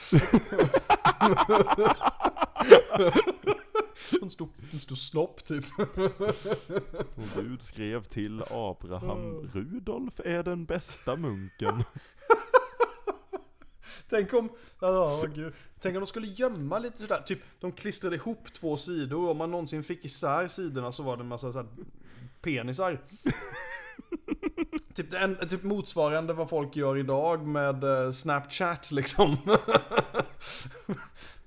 En 4.21 4.29
stor, 4.29 4.49
en 4.73 4.79
stor 4.79 4.95
snopp 4.95 5.45
typ. 5.45 5.65
Och 7.15 7.23
Gud 7.35 7.61
skrev 7.61 8.03
till 8.03 8.43
Abraham, 8.51 9.49
Rudolf 9.53 10.19
är 10.25 10.43
den 10.43 10.65
bästa 10.65 11.15
munken. 11.15 11.83
Tänk 14.09 14.33
om, 14.33 14.49
ja, 14.81 15.19
åh, 15.23 15.25
gud. 15.35 15.53
Tänk 15.79 15.95
om 15.95 16.01
de 16.01 16.07
skulle 16.07 16.27
gömma 16.27 16.79
lite 16.79 16.97
sådär, 16.97 17.21
typ 17.25 17.39
de 17.59 17.71
klistrade 17.71 18.15
ihop 18.15 18.53
två 18.53 18.77
sidor 18.77 19.23
och 19.23 19.31
om 19.31 19.37
man 19.37 19.51
någonsin 19.51 19.83
fick 19.83 20.05
isär 20.05 20.47
sidorna 20.47 20.91
så 20.91 21.03
var 21.03 21.17
det 21.17 21.23
en 21.23 21.27
massa 21.27 21.51
såhär 21.51 21.67
penisar. 22.41 23.01
typ, 24.93 25.13
en, 25.13 25.35
typ 25.49 25.63
motsvarande 25.63 26.33
vad 26.33 26.49
folk 26.49 26.75
gör 26.75 26.97
idag 26.97 27.47
med 27.47 27.83
eh, 27.83 28.11
Snapchat 28.11 28.91
liksom. 28.91 29.37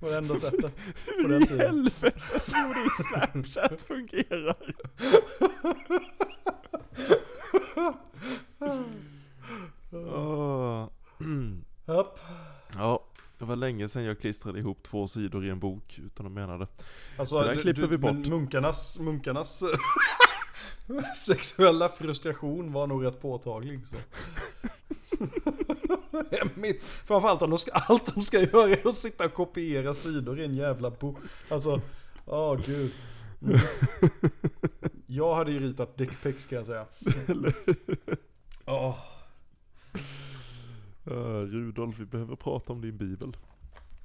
Var 0.00 0.10
det 0.10 0.16
enda 0.16 0.36
sättet 0.36 0.76
på 1.06 1.12
Hur 1.16 1.28
den 1.28 1.42
i 1.42 1.46
tiden. 1.46 1.66
helvete 1.66 2.40
tror 2.46 2.74
du 2.74 2.90
Snapchat 2.90 3.80
fungerar? 3.80 4.76
Åh. 10.14 10.88
Mm. 11.20 11.64
Japp. 11.86 12.20
Ja, 12.76 13.04
det 13.38 13.44
var 13.44 13.56
länge 13.68 13.88
sedan 13.88 14.04
jag 14.04 14.20
klistrade 14.20 14.58
ihop 14.58 14.82
två 14.82 15.08
sidor 15.08 15.46
i 15.46 15.50
en 15.50 15.58
bok 15.58 16.00
utan 16.06 16.26
att 16.26 16.32
mena 16.32 16.58
det. 16.58 16.66
Alltså, 17.18 17.38
Det 17.38 17.44
där 17.48 17.54
du- 17.54 17.60
klipper 17.62 17.82
du- 17.82 17.88
vi 17.88 17.98
bort. 17.98 18.12
men 18.12 18.30
Munkarnas, 18.30 18.98
munkarnas 18.98 19.62
sexuella 21.26 21.88
frustration 21.88 22.72
var 22.72 22.86
nog 22.86 23.04
rätt 23.04 23.20
påtaglig. 23.22 23.80
Så. 23.86 23.94
Mitt- 26.54 26.82
Framförallt 26.82 27.42
om 27.42 27.50
de 27.50 27.58
ska, 27.58 27.70
allt 27.72 28.14
de 28.14 28.22
ska 28.22 28.40
göra 28.40 28.68
är 28.70 28.88
att 28.88 28.94
sitta 28.94 29.24
och 29.24 29.34
kopiera 29.34 29.94
sidor 29.94 30.40
i 30.40 30.44
en 30.44 30.54
jävla 30.54 30.90
bok. 30.90 31.16
Alltså, 31.50 31.80
åh 32.26 32.60
gud. 32.66 32.92
Mm. 33.42 33.58
Jag 35.06 35.34
hade 35.34 35.52
ju 35.52 35.60
ritat 35.60 35.96
dickpics 35.96 36.42
ska 36.42 36.54
jag 36.54 36.66
säga. 36.66 36.86
Åh. 38.66 38.98
Uh, 41.10 41.40
Rudolf, 41.46 41.98
vi 41.98 42.04
behöver 42.04 42.36
prata 42.36 42.72
om 42.72 42.80
din 42.80 42.96
bibel. 42.96 43.36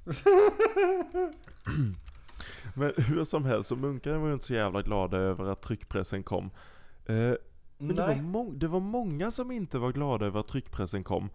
Men 2.74 2.92
hur 2.96 3.24
som 3.24 3.44
helst, 3.44 3.68
så 3.68 3.76
munkarna 3.76 4.18
var 4.18 4.26
ju 4.26 4.32
inte 4.32 4.44
så 4.44 4.54
jävla 4.54 4.82
glada 4.82 5.16
över 5.16 5.44
att 5.44 5.62
tryckpressen 5.62 6.22
kom. 6.22 6.50
Eh, 7.06 7.32
Men 7.78 7.96
det 7.96 8.20
var, 8.22 8.52
det 8.52 8.68
var 8.68 8.80
många 8.80 9.30
som 9.30 9.50
inte 9.50 9.78
var 9.78 9.92
glada 9.92 10.26
över 10.26 10.40
att 10.40 10.48
tryckpressen 10.48 11.04
kom. 11.04 11.30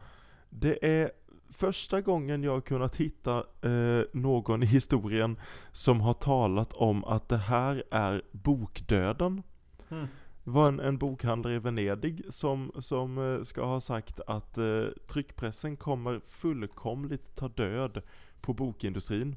Det 0.50 1.00
är 1.00 1.12
första 1.50 2.02
gången 2.02 2.44
jag 2.44 2.52
har 2.52 2.62
kunnat 2.62 2.96
hitta 2.96 3.38
eh, 3.62 4.04
någon 4.14 4.64
i 4.64 4.66
historien 4.66 5.40
som 5.72 6.02
har 6.02 6.14
talat 6.14 6.74
om 6.74 7.06
att 7.06 7.30
det 7.30 7.38
här 7.38 7.84
är 7.92 8.22
bokdöden. 8.32 9.44
Mm. 9.90 10.08
Det 10.44 10.52
var 10.52 10.68
en, 10.68 10.80
en 10.80 10.98
bokhandlare 10.98 11.56
i 11.56 11.60
Venedig 11.60 12.24
som, 12.30 12.72
som 12.80 13.18
eh, 13.18 13.44
ska 13.44 13.66
ha 13.66 13.80
sagt 13.80 14.20
att 14.28 14.58
eh, 14.58 14.84
tryckpressen 15.08 15.78
kommer 15.78 16.20
fullkomligt 16.20 17.36
ta 17.36 17.48
död 17.48 18.02
på 18.42 18.54
bokindustrin. 18.54 19.36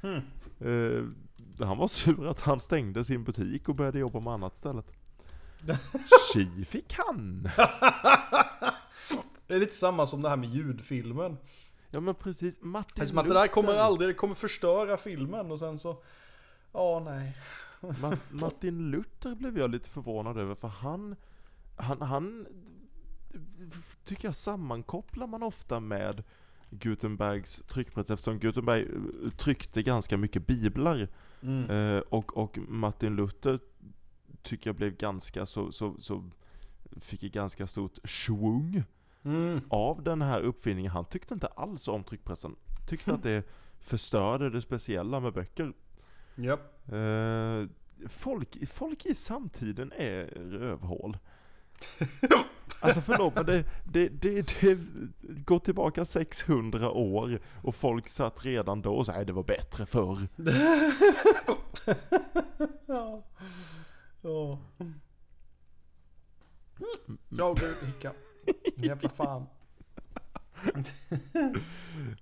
Mm. 0.00 0.22
Eh, 0.60 1.04
han 1.66 1.78
var 1.78 1.88
sur 1.88 2.26
att 2.26 2.40
han 2.40 2.60
stängde 2.60 3.04
sin 3.04 3.24
butik 3.24 3.68
och 3.68 3.74
började 3.74 3.98
jobba 3.98 4.20
med 4.20 4.32
annat 4.32 4.54
istället. 4.54 4.92
Tji 6.32 6.64
fick 6.64 6.94
han! 6.98 7.48
Det 9.46 9.54
är 9.54 9.58
lite 9.58 9.74
samma 9.74 10.06
som 10.06 10.22
det 10.22 10.28
här 10.28 10.36
med 10.36 10.48
ljudfilmen. 10.48 11.36
Ja 11.90 12.00
men 12.00 12.14
precis, 12.14 12.58
Martin 12.60 12.92
Det 12.96 13.02
är 13.02 13.06
som 13.06 13.18
att 13.18 13.28
det 13.28 13.34
där 13.34 13.46
kommer 13.46 13.74
aldrig, 13.74 14.10
det 14.10 14.14
kommer 14.14 14.34
förstöra 14.34 14.96
filmen 14.96 15.50
och 15.50 15.58
sen 15.58 15.78
så... 15.78 16.02
Ja, 16.72 17.02
nej. 17.04 17.36
Ma- 17.80 18.18
Martin 18.40 18.90
Luther 18.90 19.34
blev 19.34 19.58
jag 19.58 19.70
lite 19.70 19.90
förvånad 19.90 20.38
över 20.38 20.54
för 20.54 20.68
han, 20.68 21.16
han, 21.76 22.02
han 22.02 22.46
tycker 24.04 24.28
jag 24.28 24.34
sammankopplar 24.34 25.26
man 25.26 25.42
ofta 25.42 25.80
med 25.80 26.24
Gutenbergs 26.70 27.62
tryckpress 27.66 28.10
eftersom 28.10 28.38
Gutenberg 28.38 28.82
eh, 28.82 29.30
tryckte 29.30 29.82
ganska 29.82 30.16
mycket 30.16 30.46
biblar 30.46 31.08
Mm. 31.42 31.70
eh, 31.70 31.98
och, 32.08 32.36
och 32.36 32.58
Martin 32.68 33.16
Luther 33.16 33.58
tycker 34.42 34.70
jag 34.70 34.76
blev 34.76 34.96
ganska 34.96 35.46
så, 35.46 35.72
så, 35.72 35.96
så 35.98 36.30
fick 37.00 37.22
ett 37.22 37.32
ganska 37.32 37.66
stort 37.66 37.98
schwung 38.08 38.82
Mm. 39.24 39.60
av 39.70 40.02
den 40.02 40.22
här 40.22 40.40
uppfinningen. 40.40 40.90
Han 40.92 41.04
tyckte 41.04 41.34
inte 41.34 41.46
alls 41.46 41.88
om 41.88 42.04
tryckpressen. 42.04 42.56
Tyckte 42.88 43.14
att 43.14 43.22
det 43.22 43.44
förstörde 43.80 44.50
det 44.50 44.60
speciella 44.60 45.20
med 45.20 45.32
böcker. 45.32 45.72
Japp. 46.34 46.92
Eh, 46.92 47.64
folk, 48.08 48.68
folk 48.68 49.06
i 49.06 49.14
samtiden 49.14 49.92
är 49.96 50.24
rövhål. 50.50 51.18
Alltså 52.80 53.00
förlåt 53.00 53.34
men 53.34 53.46
det, 53.46 53.64
det, 53.84 54.08
det, 54.08 54.42
det 54.60 54.78
går 55.44 55.58
tillbaka 55.58 56.04
600 56.04 56.90
år 56.90 57.40
och 57.62 57.74
folk 57.74 58.08
satt 58.08 58.44
redan 58.44 58.82
då 58.82 58.94
och 58.94 59.06
sa 59.06 59.24
det 59.24 59.32
var 59.32 59.42
bättre 59.42 59.86
förr. 59.86 60.28
ja. 62.86 63.24
Ja. 64.20 64.58
Ja, 67.28 67.54
gud, 67.54 67.76
hicka. 67.86 68.12
Jävla 68.76 69.08
fan. 69.08 69.46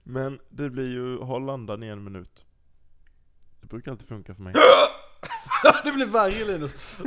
Men 0.03 0.39
det 0.49 0.71
blir 0.71 0.89
ju 0.89 1.19
håll 1.19 1.51
andan 1.51 1.83
i 1.83 1.87
en 1.87 2.05
minut. 2.05 2.45
Det 3.61 3.67
brukar 3.67 3.91
alltid 3.91 4.09
funka 4.09 4.35
för 4.35 4.43
mig. 4.43 4.55
det 5.85 5.93
blir 5.93 6.07
värre 6.07 6.45
Linus. 6.45 6.99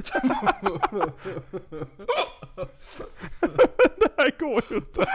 det 3.98 4.12
här 4.18 4.40
går 4.40 4.64
ju 4.70 4.76
inte. 4.76 5.06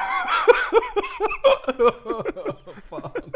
fan. 2.89 3.33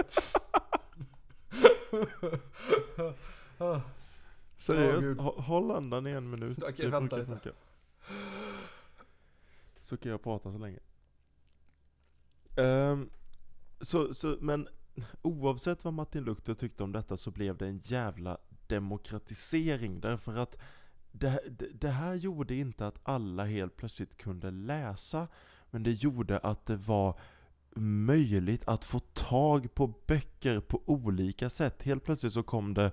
Seriöst, 4.57 5.21
oh, 5.21 5.41
håll 5.41 5.71
andan 5.71 6.07
i 6.07 6.11
en 6.11 6.31
minut. 6.31 6.59
Okej, 6.59 6.73
okay, 6.73 6.89
vänta 6.89 7.17
lite. 7.17 7.27
Funka. 7.27 7.51
Så 9.83 9.97
kan 9.97 10.11
jag 10.11 10.23
prata 10.23 10.53
så 10.53 10.59
länge. 10.59 10.79
Um, 12.57 13.11
så, 13.81 14.15
så, 14.15 14.37
men 14.41 14.69
oavsett 15.23 15.85
vad 15.85 15.95
Martin 15.95 16.25
Luther 16.25 16.55
tyckte 16.55 16.83
om 16.83 16.93
detta 16.93 17.17
så 17.17 17.31
blev 17.31 17.57
det 17.57 17.67
en 17.67 17.79
jävla 17.79 18.39
demokratisering 18.69 20.01
därför 20.01 20.37
att 20.37 20.59
det, 21.13 21.41
det, 21.49 21.69
det, 21.81 21.89
här 21.89 22.15
gjorde 22.15 22.55
inte 22.55 22.87
att 22.87 23.01
alla 23.03 23.45
helt 23.45 23.77
plötsligt 23.77 24.17
kunde 24.17 24.51
läsa 24.51 25.29
men 25.71 25.83
det 25.83 25.93
gjorde 25.93 26.39
att 26.39 26.67
det 26.67 26.77
var 26.77 27.21
möjligt 27.81 28.69
att 28.69 28.85
få 28.85 28.99
tag 28.99 29.75
på 29.75 29.95
böcker 30.07 30.61
på 30.61 30.83
olika 30.87 31.51
sätt. 31.51 31.83
Helt 31.83 32.05
plötsligt 32.05 32.33
så 32.33 32.43
kom 32.43 32.75
det 32.75 32.93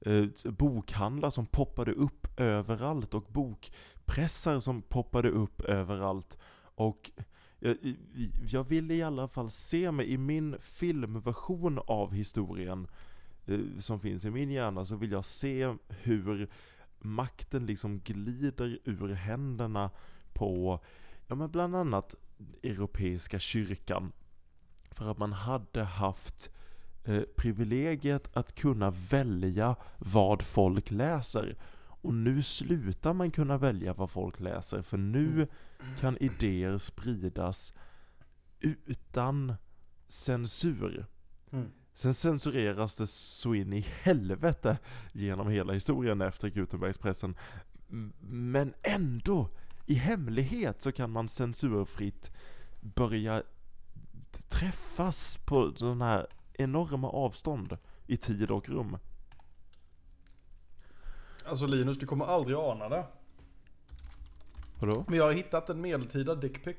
eh, 0.00 0.26
bokhandlar 0.44 1.30
som 1.30 1.46
poppade 1.46 1.92
upp 1.92 2.40
överallt 2.40 3.14
och 3.14 3.24
bokpressar 3.28 4.60
som 4.60 4.82
poppade 4.82 5.30
upp 5.30 5.60
överallt. 5.60 6.38
Och 6.58 7.10
eh, 7.60 7.74
jag, 7.82 7.88
jag 8.48 8.64
ville 8.64 8.94
i 8.94 9.02
alla 9.02 9.28
fall 9.28 9.50
se 9.50 9.90
mig 9.90 10.06
i 10.12 10.18
min 10.18 10.56
filmversion 10.60 11.80
av 11.86 12.12
historien 12.12 12.84
eh, 12.84 12.90
Eh, 13.46 13.60
som 13.78 14.00
finns 14.00 14.24
i 14.24 14.30
min 14.30 14.50
hjärna 14.50 14.84
så 14.84 14.96
vill 14.96 15.12
jag 15.12 15.24
se 15.24 15.74
hur 15.88 16.48
makten 16.98 17.66
liksom 17.66 18.00
glider 18.00 18.78
ur 18.84 19.08
händerna 19.08 19.90
på, 20.32 20.80
ja 21.26 21.34
men 21.34 21.50
bland 21.50 21.76
annat 21.76 22.14
Europeiska 22.62 23.38
kyrkan. 23.38 24.12
För 24.90 25.10
att 25.10 25.18
man 25.18 25.32
hade 25.32 25.82
haft 25.82 26.50
eh, 27.04 27.22
privilegiet 27.36 28.36
att 28.36 28.54
kunna 28.54 28.90
välja 28.90 29.76
vad 29.98 30.42
folk 30.42 30.90
läser. 30.90 31.56
Och 31.78 32.14
nu 32.14 32.42
slutar 32.42 33.12
man 33.12 33.30
kunna 33.30 33.58
välja 33.58 33.94
vad 33.94 34.10
folk 34.10 34.40
läser, 34.40 34.82
för 34.82 34.96
nu 34.96 35.48
kan 36.00 36.16
idéer 36.18 36.78
spridas 36.78 37.74
utan 38.60 39.54
censur. 40.08 41.06
Mm. 41.50 41.70
Sen 41.96 42.14
censureras 42.14 42.96
det 42.96 43.06
så 43.06 43.54
in 43.54 43.72
i 43.72 43.86
helvete 44.02 44.78
genom 45.12 45.48
hela 45.48 45.72
historien 45.72 46.20
efter 46.20 46.48
Gutenbergspressen. 46.48 47.36
Men 48.20 48.74
ändå, 48.82 49.48
i 49.86 49.94
hemlighet 49.94 50.82
så 50.82 50.92
kan 50.92 51.10
man 51.10 51.28
censurfritt 51.28 52.30
börja 52.80 53.42
träffas 54.48 55.38
på 55.44 55.72
sådana 55.76 56.04
här 56.04 56.26
enorma 56.52 57.10
avstånd 57.10 57.78
i 58.06 58.16
tid 58.16 58.50
och 58.50 58.68
rum. 58.68 58.98
Alltså 61.44 61.66
Linus, 61.66 61.98
du 61.98 62.06
kommer 62.06 62.24
aldrig 62.24 62.56
ana 62.56 62.88
det. 62.88 63.06
Vadå? 64.78 65.04
Men 65.08 65.18
jag 65.18 65.24
har 65.24 65.32
hittat 65.32 65.70
en 65.70 65.80
medeltida 65.80 66.34
dickpic. 66.34 66.76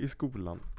i 0.00 0.08
skolan. 0.08 0.60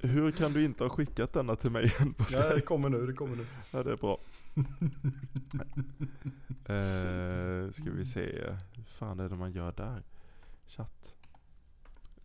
Hur 0.00 0.30
kan 0.30 0.52
du 0.52 0.64
inte 0.64 0.84
ha 0.84 0.90
skickat 0.90 1.32
denna 1.32 1.56
till 1.56 1.70
mig 1.70 1.94
än 2.00 2.14
på 2.14 2.24
Ja, 2.32 2.54
det 2.54 2.60
kommer 2.60 2.88
nu, 2.88 3.06
det 3.06 3.12
kommer 3.12 3.36
nu. 3.36 3.46
Ja, 3.72 3.82
det 3.82 3.92
är 3.92 3.96
bra. 3.96 4.18
uh, 6.70 7.72
ska 7.82 7.90
vi 7.90 8.04
se, 8.04 8.20
hur 8.74 8.84
fan 8.84 9.20
är 9.20 9.28
det 9.28 9.36
man 9.36 9.52
gör 9.52 9.72
där? 9.72 10.02
Chatt. 10.66 11.14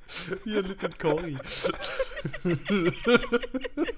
Ge 0.06 0.40
en 0.44 0.66
liten 0.66 0.96
korg. 0.96 1.40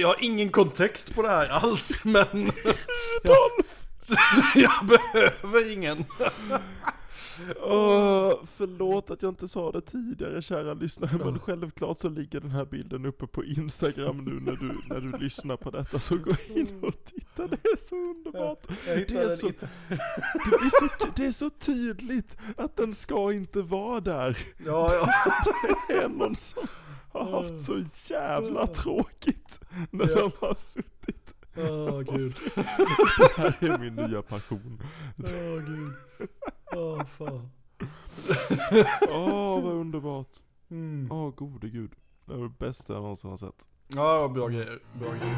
jag 0.00 0.08
har 0.08 0.16
ingen 0.24 0.50
kontext 0.50 1.14
på 1.14 1.22
det 1.22 1.28
här 1.28 1.48
alls, 1.48 2.04
men... 2.04 2.50
Dolph! 3.24 3.86
jag 4.54 4.86
behöver 4.86 5.72
ingen. 5.72 6.04
Oh, 7.62 8.44
förlåt 8.46 9.10
att 9.10 9.22
jag 9.22 9.30
inte 9.30 9.48
sa 9.48 9.72
det 9.72 9.80
tidigare 9.80 10.42
kära 10.42 10.74
lyssnare, 10.74 11.18
men 11.24 11.38
självklart 11.38 11.98
så 11.98 12.08
ligger 12.08 12.40
den 12.40 12.50
här 12.50 12.64
bilden 12.64 13.06
uppe 13.06 13.26
på 13.26 13.44
Instagram 13.44 14.24
nu 14.24 14.40
när 14.40 14.56
du, 14.56 14.72
när 14.88 15.00
du 15.00 15.18
lyssnar 15.18 15.56
på 15.56 15.70
detta, 15.70 16.00
så 16.00 16.16
gå 16.16 16.34
in 16.48 16.84
och 16.84 17.04
titta, 17.04 17.46
det 17.46 17.64
är 17.64 17.76
så 17.76 17.96
underbart. 17.96 18.66
Det 18.84 19.10
är 19.10 19.28
så, 19.28 19.46
det, 19.46 20.56
är 20.56 20.70
så, 20.70 21.06
det 21.16 21.26
är 21.26 21.32
så 21.32 21.50
tydligt 21.50 22.36
att 22.56 22.76
den 22.76 22.94
ska 22.94 23.32
inte 23.32 23.62
vara 23.62 24.00
där. 24.00 24.38
Ja, 24.66 24.94
ja. 24.94 25.08
Det 25.88 25.94
är 25.94 26.08
någon 26.08 26.36
som 26.36 26.62
har 27.12 27.30
haft 27.30 27.58
så 27.58 27.84
jävla 28.14 28.66
tråkigt 28.66 29.60
när 29.90 30.08
ja. 30.08 30.14
de 30.14 30.30
har 30.46 30.54
suttit. 30.54 31.34
Åh 31.58 31.64
oh, 31.64 32.02
gud. 32.02 32.34
Det 32.54 33.32
här 33.36 33.56
är 33.60 33.78
min 33.78 33.94
nya 33.94 34.22
passion. 34.22 34.82
Åh 35.18 35.24
oh, 35.24 35.62
gud. 35.66 35.92
Åh 36.76 36.82
oh, 36.82 37.04
fan. 37.04 37.50
Åh 39.08 39.58
oh, 39.58 39.62
vad 39.62 39.72
underbart. 39.72 40.36
Åh 40.70 40.76
mm. 40.76 41.12
oh, 41.12 41.34
gode 41.34 41.68
gud. 41.68 41.92
Det 42.24 42.34
var 42.34 42.42
det 42.42 42.58
bästa 42.58 42.92
jag 42.92 43.02
någonsin 43.02 43.30
har 43.30 43.36
sett. 43.36 43.68
Ja, 43.94 44.28
bra 44.28 44.48
grejer. 44.48 44.78
Bra 44.92 45.08
grejer. 45.08 45.36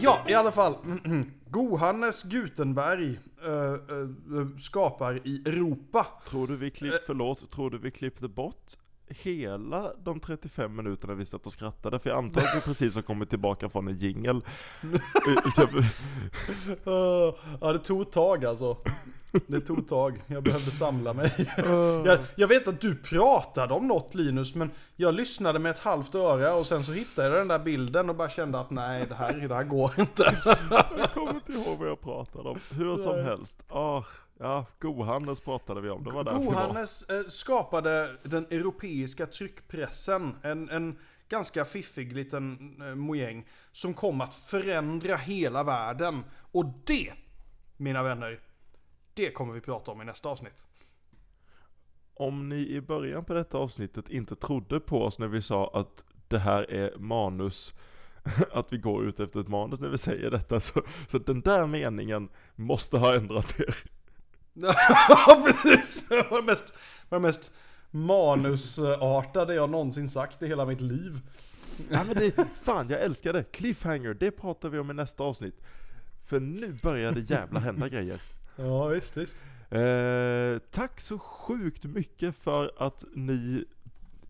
Ja, 0.00 0.18
i 0.28 0.34
alla 0.34 0.52
fall. 0.52 0.76
Gohannes 1.50 2.22
Gutenberg 2.22 3.20
äh, 3.44 3.52
äh, 3.52 4.56
skapar 4.58 5.26
i 5.26 5.42
Europa. 5.46 6.06
Tror 6.26 6.48
du 6.48 6.56
vi 6.56 6.70
klipp, 6.70 6.94
förlåt, 7.06 7.50
tror 7.50 7.70
du 7.70 7.78
vi 7.78 7.90
klippte 7.90 8.28
bort 8.28 8.72
hela 9.08 9.92
de 10.04 10.20
35 10.20 10.76
minuterna 10.76 11.14
vi 11.14 11.24
satt 11.24 11.46
och 11.46 11.52
skrattade, 11.52 11.98
för 11.98 12.10
jag 12.10 12.18
antar 12.18 12.40
att 12.40 12.56
vi 12.56 12.60
precis 12.60 12.94
har 12.94 13.02
kommit 13.02 13.30
tillbaka 13.30 13.68
från 13.68 13.88
en 13.88 13.98
jingel. 13.98 14.44
Ja, 17.60 17.72
det 17.72 17.78
tog 17.78 18.02
ett 18.02 18.12
tag 18.12 18.44
alltså. 18.44 18.76
Det 19.46 19.60
tog 19.60 19.78
ett 19.78 19.88
tag. 19.88 20.22
Jag 20.26 20.42
behövde 20.42 20.70
samla 20.70 21.12
mig. 21.12 21.30
Jag, 22.04 22.18
jag 22.36 22.48
vet 22.48 22.68
att 22.68 22.80
du 22.80 22.96
pratade 22.96 23.74
om 23.74 23.88
något 23.88 24.14
Linus, 24.14 24.54
men 24.54 24.70
jag 24.96 25.14
lyssnade 25.14 25.58
med 25.58 25.70
ett 25.70 25.78
halvt 25.78 26.14
öra 26.14 26.54
och 26.54 26.66
sen 26.66 26.80
så 26.80 26.92
hittade 26.92 27.28
jag 27.28 27.36
den 27.36 27.48
där 27.48 27.58
bilden 27.58 28.10
och 28.10 28.16
bara 28.16 28.28
kände 28.28 28.60
att 28.60 28.70
nej, 28.70 29.06
det 29.08 29.14
här, 29.14 29.32
det 29.32 29.54
här 29.54 29.64
går 29.64 29.92
inte. 29.98 30.36
Jag 30.98 31.12
kommer 31.12 31.34
inte 31.34 31.52
ihåg 31.52 31.78
vad 31.78 31.88
jag 31.88 32.00
pratade 32.00 32.48
om. 32.48 32.58
Hur 32.76 32.96
som 32.96 33.24
helst. 33.24 33.62
Ah, 33.68 34.02
ja, 34.38 34.66
Gohannes 34.78 35.40
pratade 35.40 35.80
vi 35.80 35.90
om. 35.90 36.04
Det 36.04 36.10
var 36.10 36.24
därför 36.24 36.38
vi 36.38 36.46
var. 36.46 36.52
Gohannes 36.52 37.02
eh, 37.02 37.24
skapade 37.26 38.16
den 38.22 38.46
europeiska 38.50 39.26
tryckpressen. 39.26 40.36
En, 40.42 40.70
en 40.70 40.98
ganska 41.28 41.64
fiffig 41.64 42.12
liten 42.12 42.76
eh, 42.82 42.94
mojäng 42.94 43.46
som 43.72 43.94
kom 43.94 44.20
att 44.20 44.34
förändra 44.34 45.16
hela 45.16 45.64
världen. 45.64 46.24
Och 46.52 46.64
det, 46.86 47.12
mina 47.76 48.02
vänner, 48.02 48.40
det 49.14 49.30
kommer 49.30 49.54
vi 49.54 49.60
prata 49.60 49.90
om 49.90 50.02
i 50.02 50.04
nästa 50.04 50.28
avsnitt. 50.28 50.66
Om 52.14 52.48
ni 52.48 52.68
i 52.68 52.80
början 52.80 53.24
på 53.24 53.34
detta 53.34 53.58
avsnittet 53.58 54.10
inte 54.10 54.36
trodde 54.36 54.80
på 54.80 55.02
oss 55.02 55.18
när 55.18 55.28
vi 55.28 55.42
sa 55.42 55.70
att 55.74 56.04
det 56.28 56.38
här 56.38 56.70
är 56.70 56.98
manus, 56.98 57.74
att 58.52 58.72
vi 58.72 58.78
går 58.78 59.04
ut 59.04 59.20
efter 59.20 59.40
ett 59.40 59.48
manus 59.48 59.80
när 59.80 59.88
vi 59.88 59.98
säger 59.98 60.30
detta, 60.30 60.60
så, 60.60 60.82
så 61.08 61.18
den 61.18 61.40
där 61.40 61.66
meningen 61.66 62.28
måste 62.54 62.98
ha 62.98 63.14
ändrat 63.14 63.60
er. 63.60 63.93
Ja, 65.08 65.42
precis! 65.46 66.08
Det 66.08 66.26
var 66.30 66.40
det 66.40 66.46
mest, 66.46 66.74
var 67.08 67.18
det 67.18 67.22
mest 67.22 67.54
manusartade 67.90 69.54
jag 69.54 69.70
någonsin 69.70 70.08
sagt 70.08 70.42
i 70.42 70.46
hela 70.46 70.66
mitt 70.66 70.80
liv. 70.80 71.20
Ja 71.90 72.04
men 72.06 72.14
det, 72.14 72.46
fan 72.62 72.88
jag 72.88 73.02
älskar 73.02 73.32
det. 73.32 73.44
Cliffhanger, 73.44 74.14
det 74.14 74.30
pratar 74.30 74.68
vi 74.68 74.78
om 74.78 74.90
i 74.90 74.94
nästa 74.94 75.24
avsnitt. 75.24 75.60
För 76.26 76.40
nu 76.40 76.78
börjar 76.82 77.12
det 77.12 77.20
jävla 77.20 77.60
hända 77.60 77.88
grejer. 77.88 78.20
Ja, 78.56 78.86
visst, 78.86 79.16
visst. 79.16 79.42
Eh, 79.70 80.58
tack 80.70 81.00
så 81.00 81.18
sjukt 81.18 81.84
mycket 81.84 82.36
för 82.36 82.72
att 82.78 83.04
ni, 83.14 83.64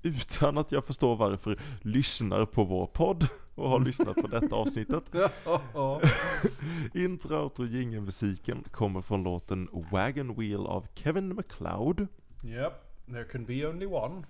utan 0.04 0.58
att 0.58 0.72
jag 0.72 0.84
förstår 0.84 1.16
varför, 1.16 1.58
lyssnar 1.82 2.46
på 2.46 2.64
vår 2.64 2.86
podd 2.86 3.28
och 3.54 3.70
har 3.70 3.80
lyssnat 3.80 4.14
på 4.14 4.26
detta 4.26 4.56
avsnittet. 4.56 5.04
Intro, 6.94 7.36
outro, 7.36 7.66
jingelmusiken 7.66 8.64
kommer 8.70 9.00
från 9.00 9.22
låten 9.22 9.68
Wagon 9.90 10.34
Wheel 10.34 10.66
av 10.66 10.86
Kevin 10.94 11.34
MacLeod. 11.34 12.06
Yep, 12.44 12.72
there 13.06 13.24
can 13.24 13.44
be 13.44 13.66
only 13.66 13.86
one. 13.86 14.24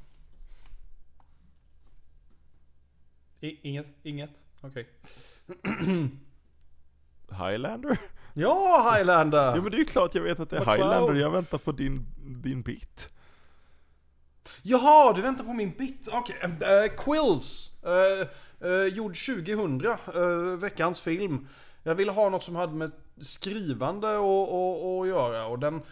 I, 3.41 3.69
inget, 3.69 3.87
inget, 4.03 4.47
okej. 4.61 4.89
Highlander? 7.31 7.99
Ja, 8.35 8.93
Highlander! 8.95 9.57
Ja 9.57 9.63
men 9.63 9.71
det 9.71 9.77
är 9.77 9.79
ju 9.79 9.85
klart 9.85 10.15
jag 10.15 10.23
vet 10.23 10.41
att 10.41 10.51
det 10.51 10.57
är 10.57 10.65
MacLeod. 10.65 10.89
Highlander, 10.89 11.21
jag 11.21 11.31
väntar 11.31 11.59
på 11.59 11.73
din, 11.73 12.07
din 12.43 12.63
bit. 12.63 13.11
Jaha, 14.63 15.13
du 15.13 15.23
väntar 15.23 15.45
på 15.45 15.53
min 15.53 15.71
bit. 15.71 16.09
Okej, 16.13 16.37
eh, 16.43 16.97
Quills. 16.97 17.73
Uh, 17.87 18.27
uh, 18.69 18.87
gjord 18.87 19.17
2000, 19.27 19.85
eh, 19.85 20.59
veckans 20.59 21.01
film. 21.01 21.49
Jag 21.83 21.95
ville 21.95 22.13
ha 22.13 22.29
något 22.29 22.45
som 22.45 22.57
hade 22.57 22.75
med 22.75 22.93
skrivande 23.21 24.17
och, 24.17 24.53
och, 24.53 24.97
och 24.97 25.03
att 25.03 25.09
göra. 25.09 25.47
Och 25.47 25.59
den, 25.59 25.83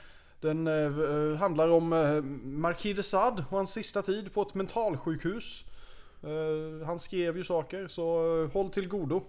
den 0.41 0.67
eh, 0.67 1.37
handlar 1.39 1.69
om 1.69 1.93
uh, 1.93 2.23
Marquis 2.45 2.97
de 2.97 3.03
Sade 3.03 3.45
och 3.51 3.57
hans 3.57 3.73
sista 3.73 4.03
tid 4.03 4.35
på 4.35 4.43
ett 4.43 4.55
mentalsjukhus. 4.55 5.65
Eh, 6.23 6.87
han 6.87 6.99
skrev 6.99 7.37
ju 7.37 7.45
saker, 7.45 7.89
så 7.89 8.37
eh, 8.43 8.53
håll 8.53 8.71
till 8.71 8.89
godo. 8.89 9.23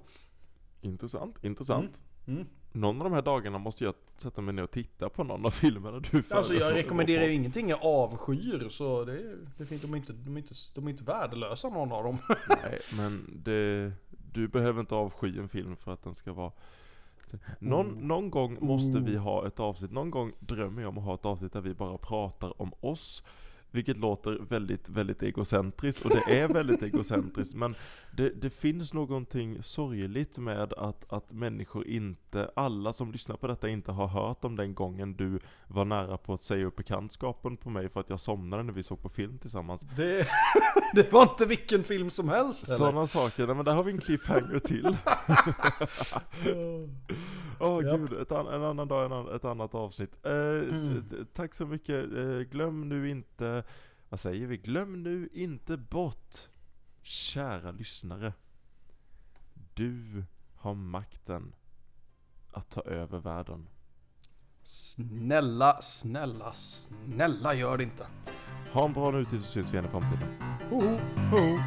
Intressant, 0.82 1.44
intressant. 1.44 2.02
Mm. 2.28 2.48
Någon 2.76 2.98
av 3.02 3.04
de 3.04 3.14
här 3.14 3.22
dagarna 3.22 3.58
måste 3.58 3.84
jag 3.84 3.94
sätta 4.18 4.42
mig 4.42 4.54
ner 4.54 4.64
och 4.64 4.72
titta 4.72 5.10
på 5.10 5.24
någon 5.24 5.46
av 5.46 5.50
filmerna 5.52 6.00
du 6.00 6.18
Alltså 6.18 6.22
föreslår 6.36 6.60
jag 6.62 6.70
i 6.70 6.72
vår 6.74 6.78
rekommenderar 6.78 7.24
ju 7.26 7.34
ingenting 7.34 7.70
jag 7.70 7.80
avskyr, 7.84 8.70
så 8.70 9.04
det, 9.06 9.14
är- 9.14 9.38
det 9.58 9.66
finns, 9.66 9.82
de, 9.82 9.94
är 9.94 9.98
inte, 9.98 10.14
de, 10.14 10.36
är 10.36 10.42
inte, 10.42 10.54
de 10.76 10.86
är 10.88 10.92
inte 10.92 11.04
värdelösa 11.04 11.70
någon 11.70 11.92
av 11.92 12.04
dem. 12.04 12.18
Nej, 12.64 12.80
men 12.98 13.42
det, 13.44 13.92
du 14.34 14.48
behöver 14.48 14.80
inte 14.80 14.96
avsky 14.96 15.40
en 15.40 15.50
film 15.50 15.76
för 15.76 15.92
att 15.94 16.04
den 16.04 16.16
ska 16.16 16.34
vara 16.34 16.52
någon, 17.60 17.88
Oh. 17.88 18.02
någon 18.04 18.30
gång 18.30 18.58
måste 18.62 19.00
vi 19.00 19.16
ha 19.16 19.48
ett 19.48 19.60
avsnitt, 19.60 19.92
någon 19.92 20.12
gång 20.12 20.32
drömmer 20.40 20.82
jag 20.82 20.90
om 20.90 20.98
att 20.98 21.04
ha 21.04 21.14
ett 21.14 21.26
avsnitt 21.26 21.54
där 21.54 21.62
vi 21.62 21.74
bara 21.74 21.98
pratar 21.98 22.62
om 22.62 22.72
oss 22.80 23.24
Vilket 23.74 23.98
låter 23.98 24.38
väldigt, 24.50 24.90
väldigt 24.90 25.24
egocentriskt 25.24 26.06
och 26.06 26.12
det 26.12 26.40
är 26.40 26.48
väldigt 26.48 26.84
egocentriskt 26.84 27.56
men 27.56 27.76
det, 28.18 28.30
det 28.30 28.50
finns 28.50 28.94
någonting 28.94 29.64
sorgligt 29.64 30.38
med 30.38 30.74
att, 30.74 31.14
att 31.14 31.34
människor 31.34 31.88
inte, 31.88 32.52
alla 32.56 32.94
som 32.94 33.12
lyssnar 33.12 33.36
på 33.36 33.48
detta 33.48 33.70
inte 33.70 33.92
har 33.92 34.08
hört 34.08 34.46
om 34.46 34.56
den 34.56 34.74
gången 34.74 35.14
du 35.14 35.40
var 35.68 35.86
nära 35.86 36.18
på 36.18 36.34
att 36.34 36.42
säga 36.42 36.66
upp 36.66 36.76
bekantskapen 36.76 37.58
på 37.58 37.70
mig 37.70 37.90
för 37.90 38.00
att 38.00 38.10
jag 38.10 38.20
somnade 38.20 38.64
när 38.64 38.74
vi 38.74 38.84
såg 38.84 39.02
på 39.02 39.10
film 39.10 39.38
tillsammans 39.38 39.82
Det, 39.82 40.28
det 40.94 41.12
var 41.12 41.22
inte 41.22 41.46
vilken 41.46 41.84
film 41.84 42.10
som 42.10 42.30
helst 42.30 42.68
eller? 42.68 42.78
Sådana 42.78 43.08
saker, 43.08 43.48
nej 43.48 43.56
men 43.56 43.66
där 43.66 43.74
har 43.74 43.84
vi 43.84 43.92
en 43.92 44.02
cliffhanger 44.02 44.60
till. 44.60 44.98
Åh 47.60 47.84
Japp. 47.86 48.00
gud, 48.00 48.14
ett 48.22 48.32
an, 48.32 48.48
en 48.48 48.64
annan 48.64 48.88
dag, 48.88 49.06
en 49.06 49.12
annan, 49.12 49.36
ett 49.36 49.46
annat 49.46 49.76
avsnitt. 49.76 50.26
Eh, 50.26 50.32
Mm. 50.34 51.04
tack 51.34 51.54
så 51.54 51.66
mycket, 51.66 52.14
eh, 52.18 52.40
glöm 52.40 52.90
nu 52.90 53.10
inte, 53.10 53.64
vad 54.10 54.20
säger 54.20 54.48
vi? 54.48 54.58
Glöm 54.58 55.04
nu 55.04 55.30
inte 55.34 55.78
bort, 55.78 56.36
kära 57.02 57.72
lyssnare. 57.72 58.34
Du 59.74 60.24
har 60.56 60.74
makten 60.74 61.56
att 62.52 62.70
ta 62.70 62.82
över 62.82 63.20
världen. 63.20 63.68
Snälla, 64.64 65.82
snälla, 65.82 66.54
snälla 66.54 67.54
gör 67.54 67.78
det 67.78 67.84
inte. 67.84 68.06
Ha 68.74 68.86
en 68.86 68.94
bra 68.94 69.12
nutid 69.12 69.42
så 69.42 69.48
syns 69.52 69.70
vi 69.74 69.78
igen 69.78 69.86
i 69.86 69.92
framtiden. 69.92 70.28
Hoho. 70.70 70.98
Ho! 71.32 71.60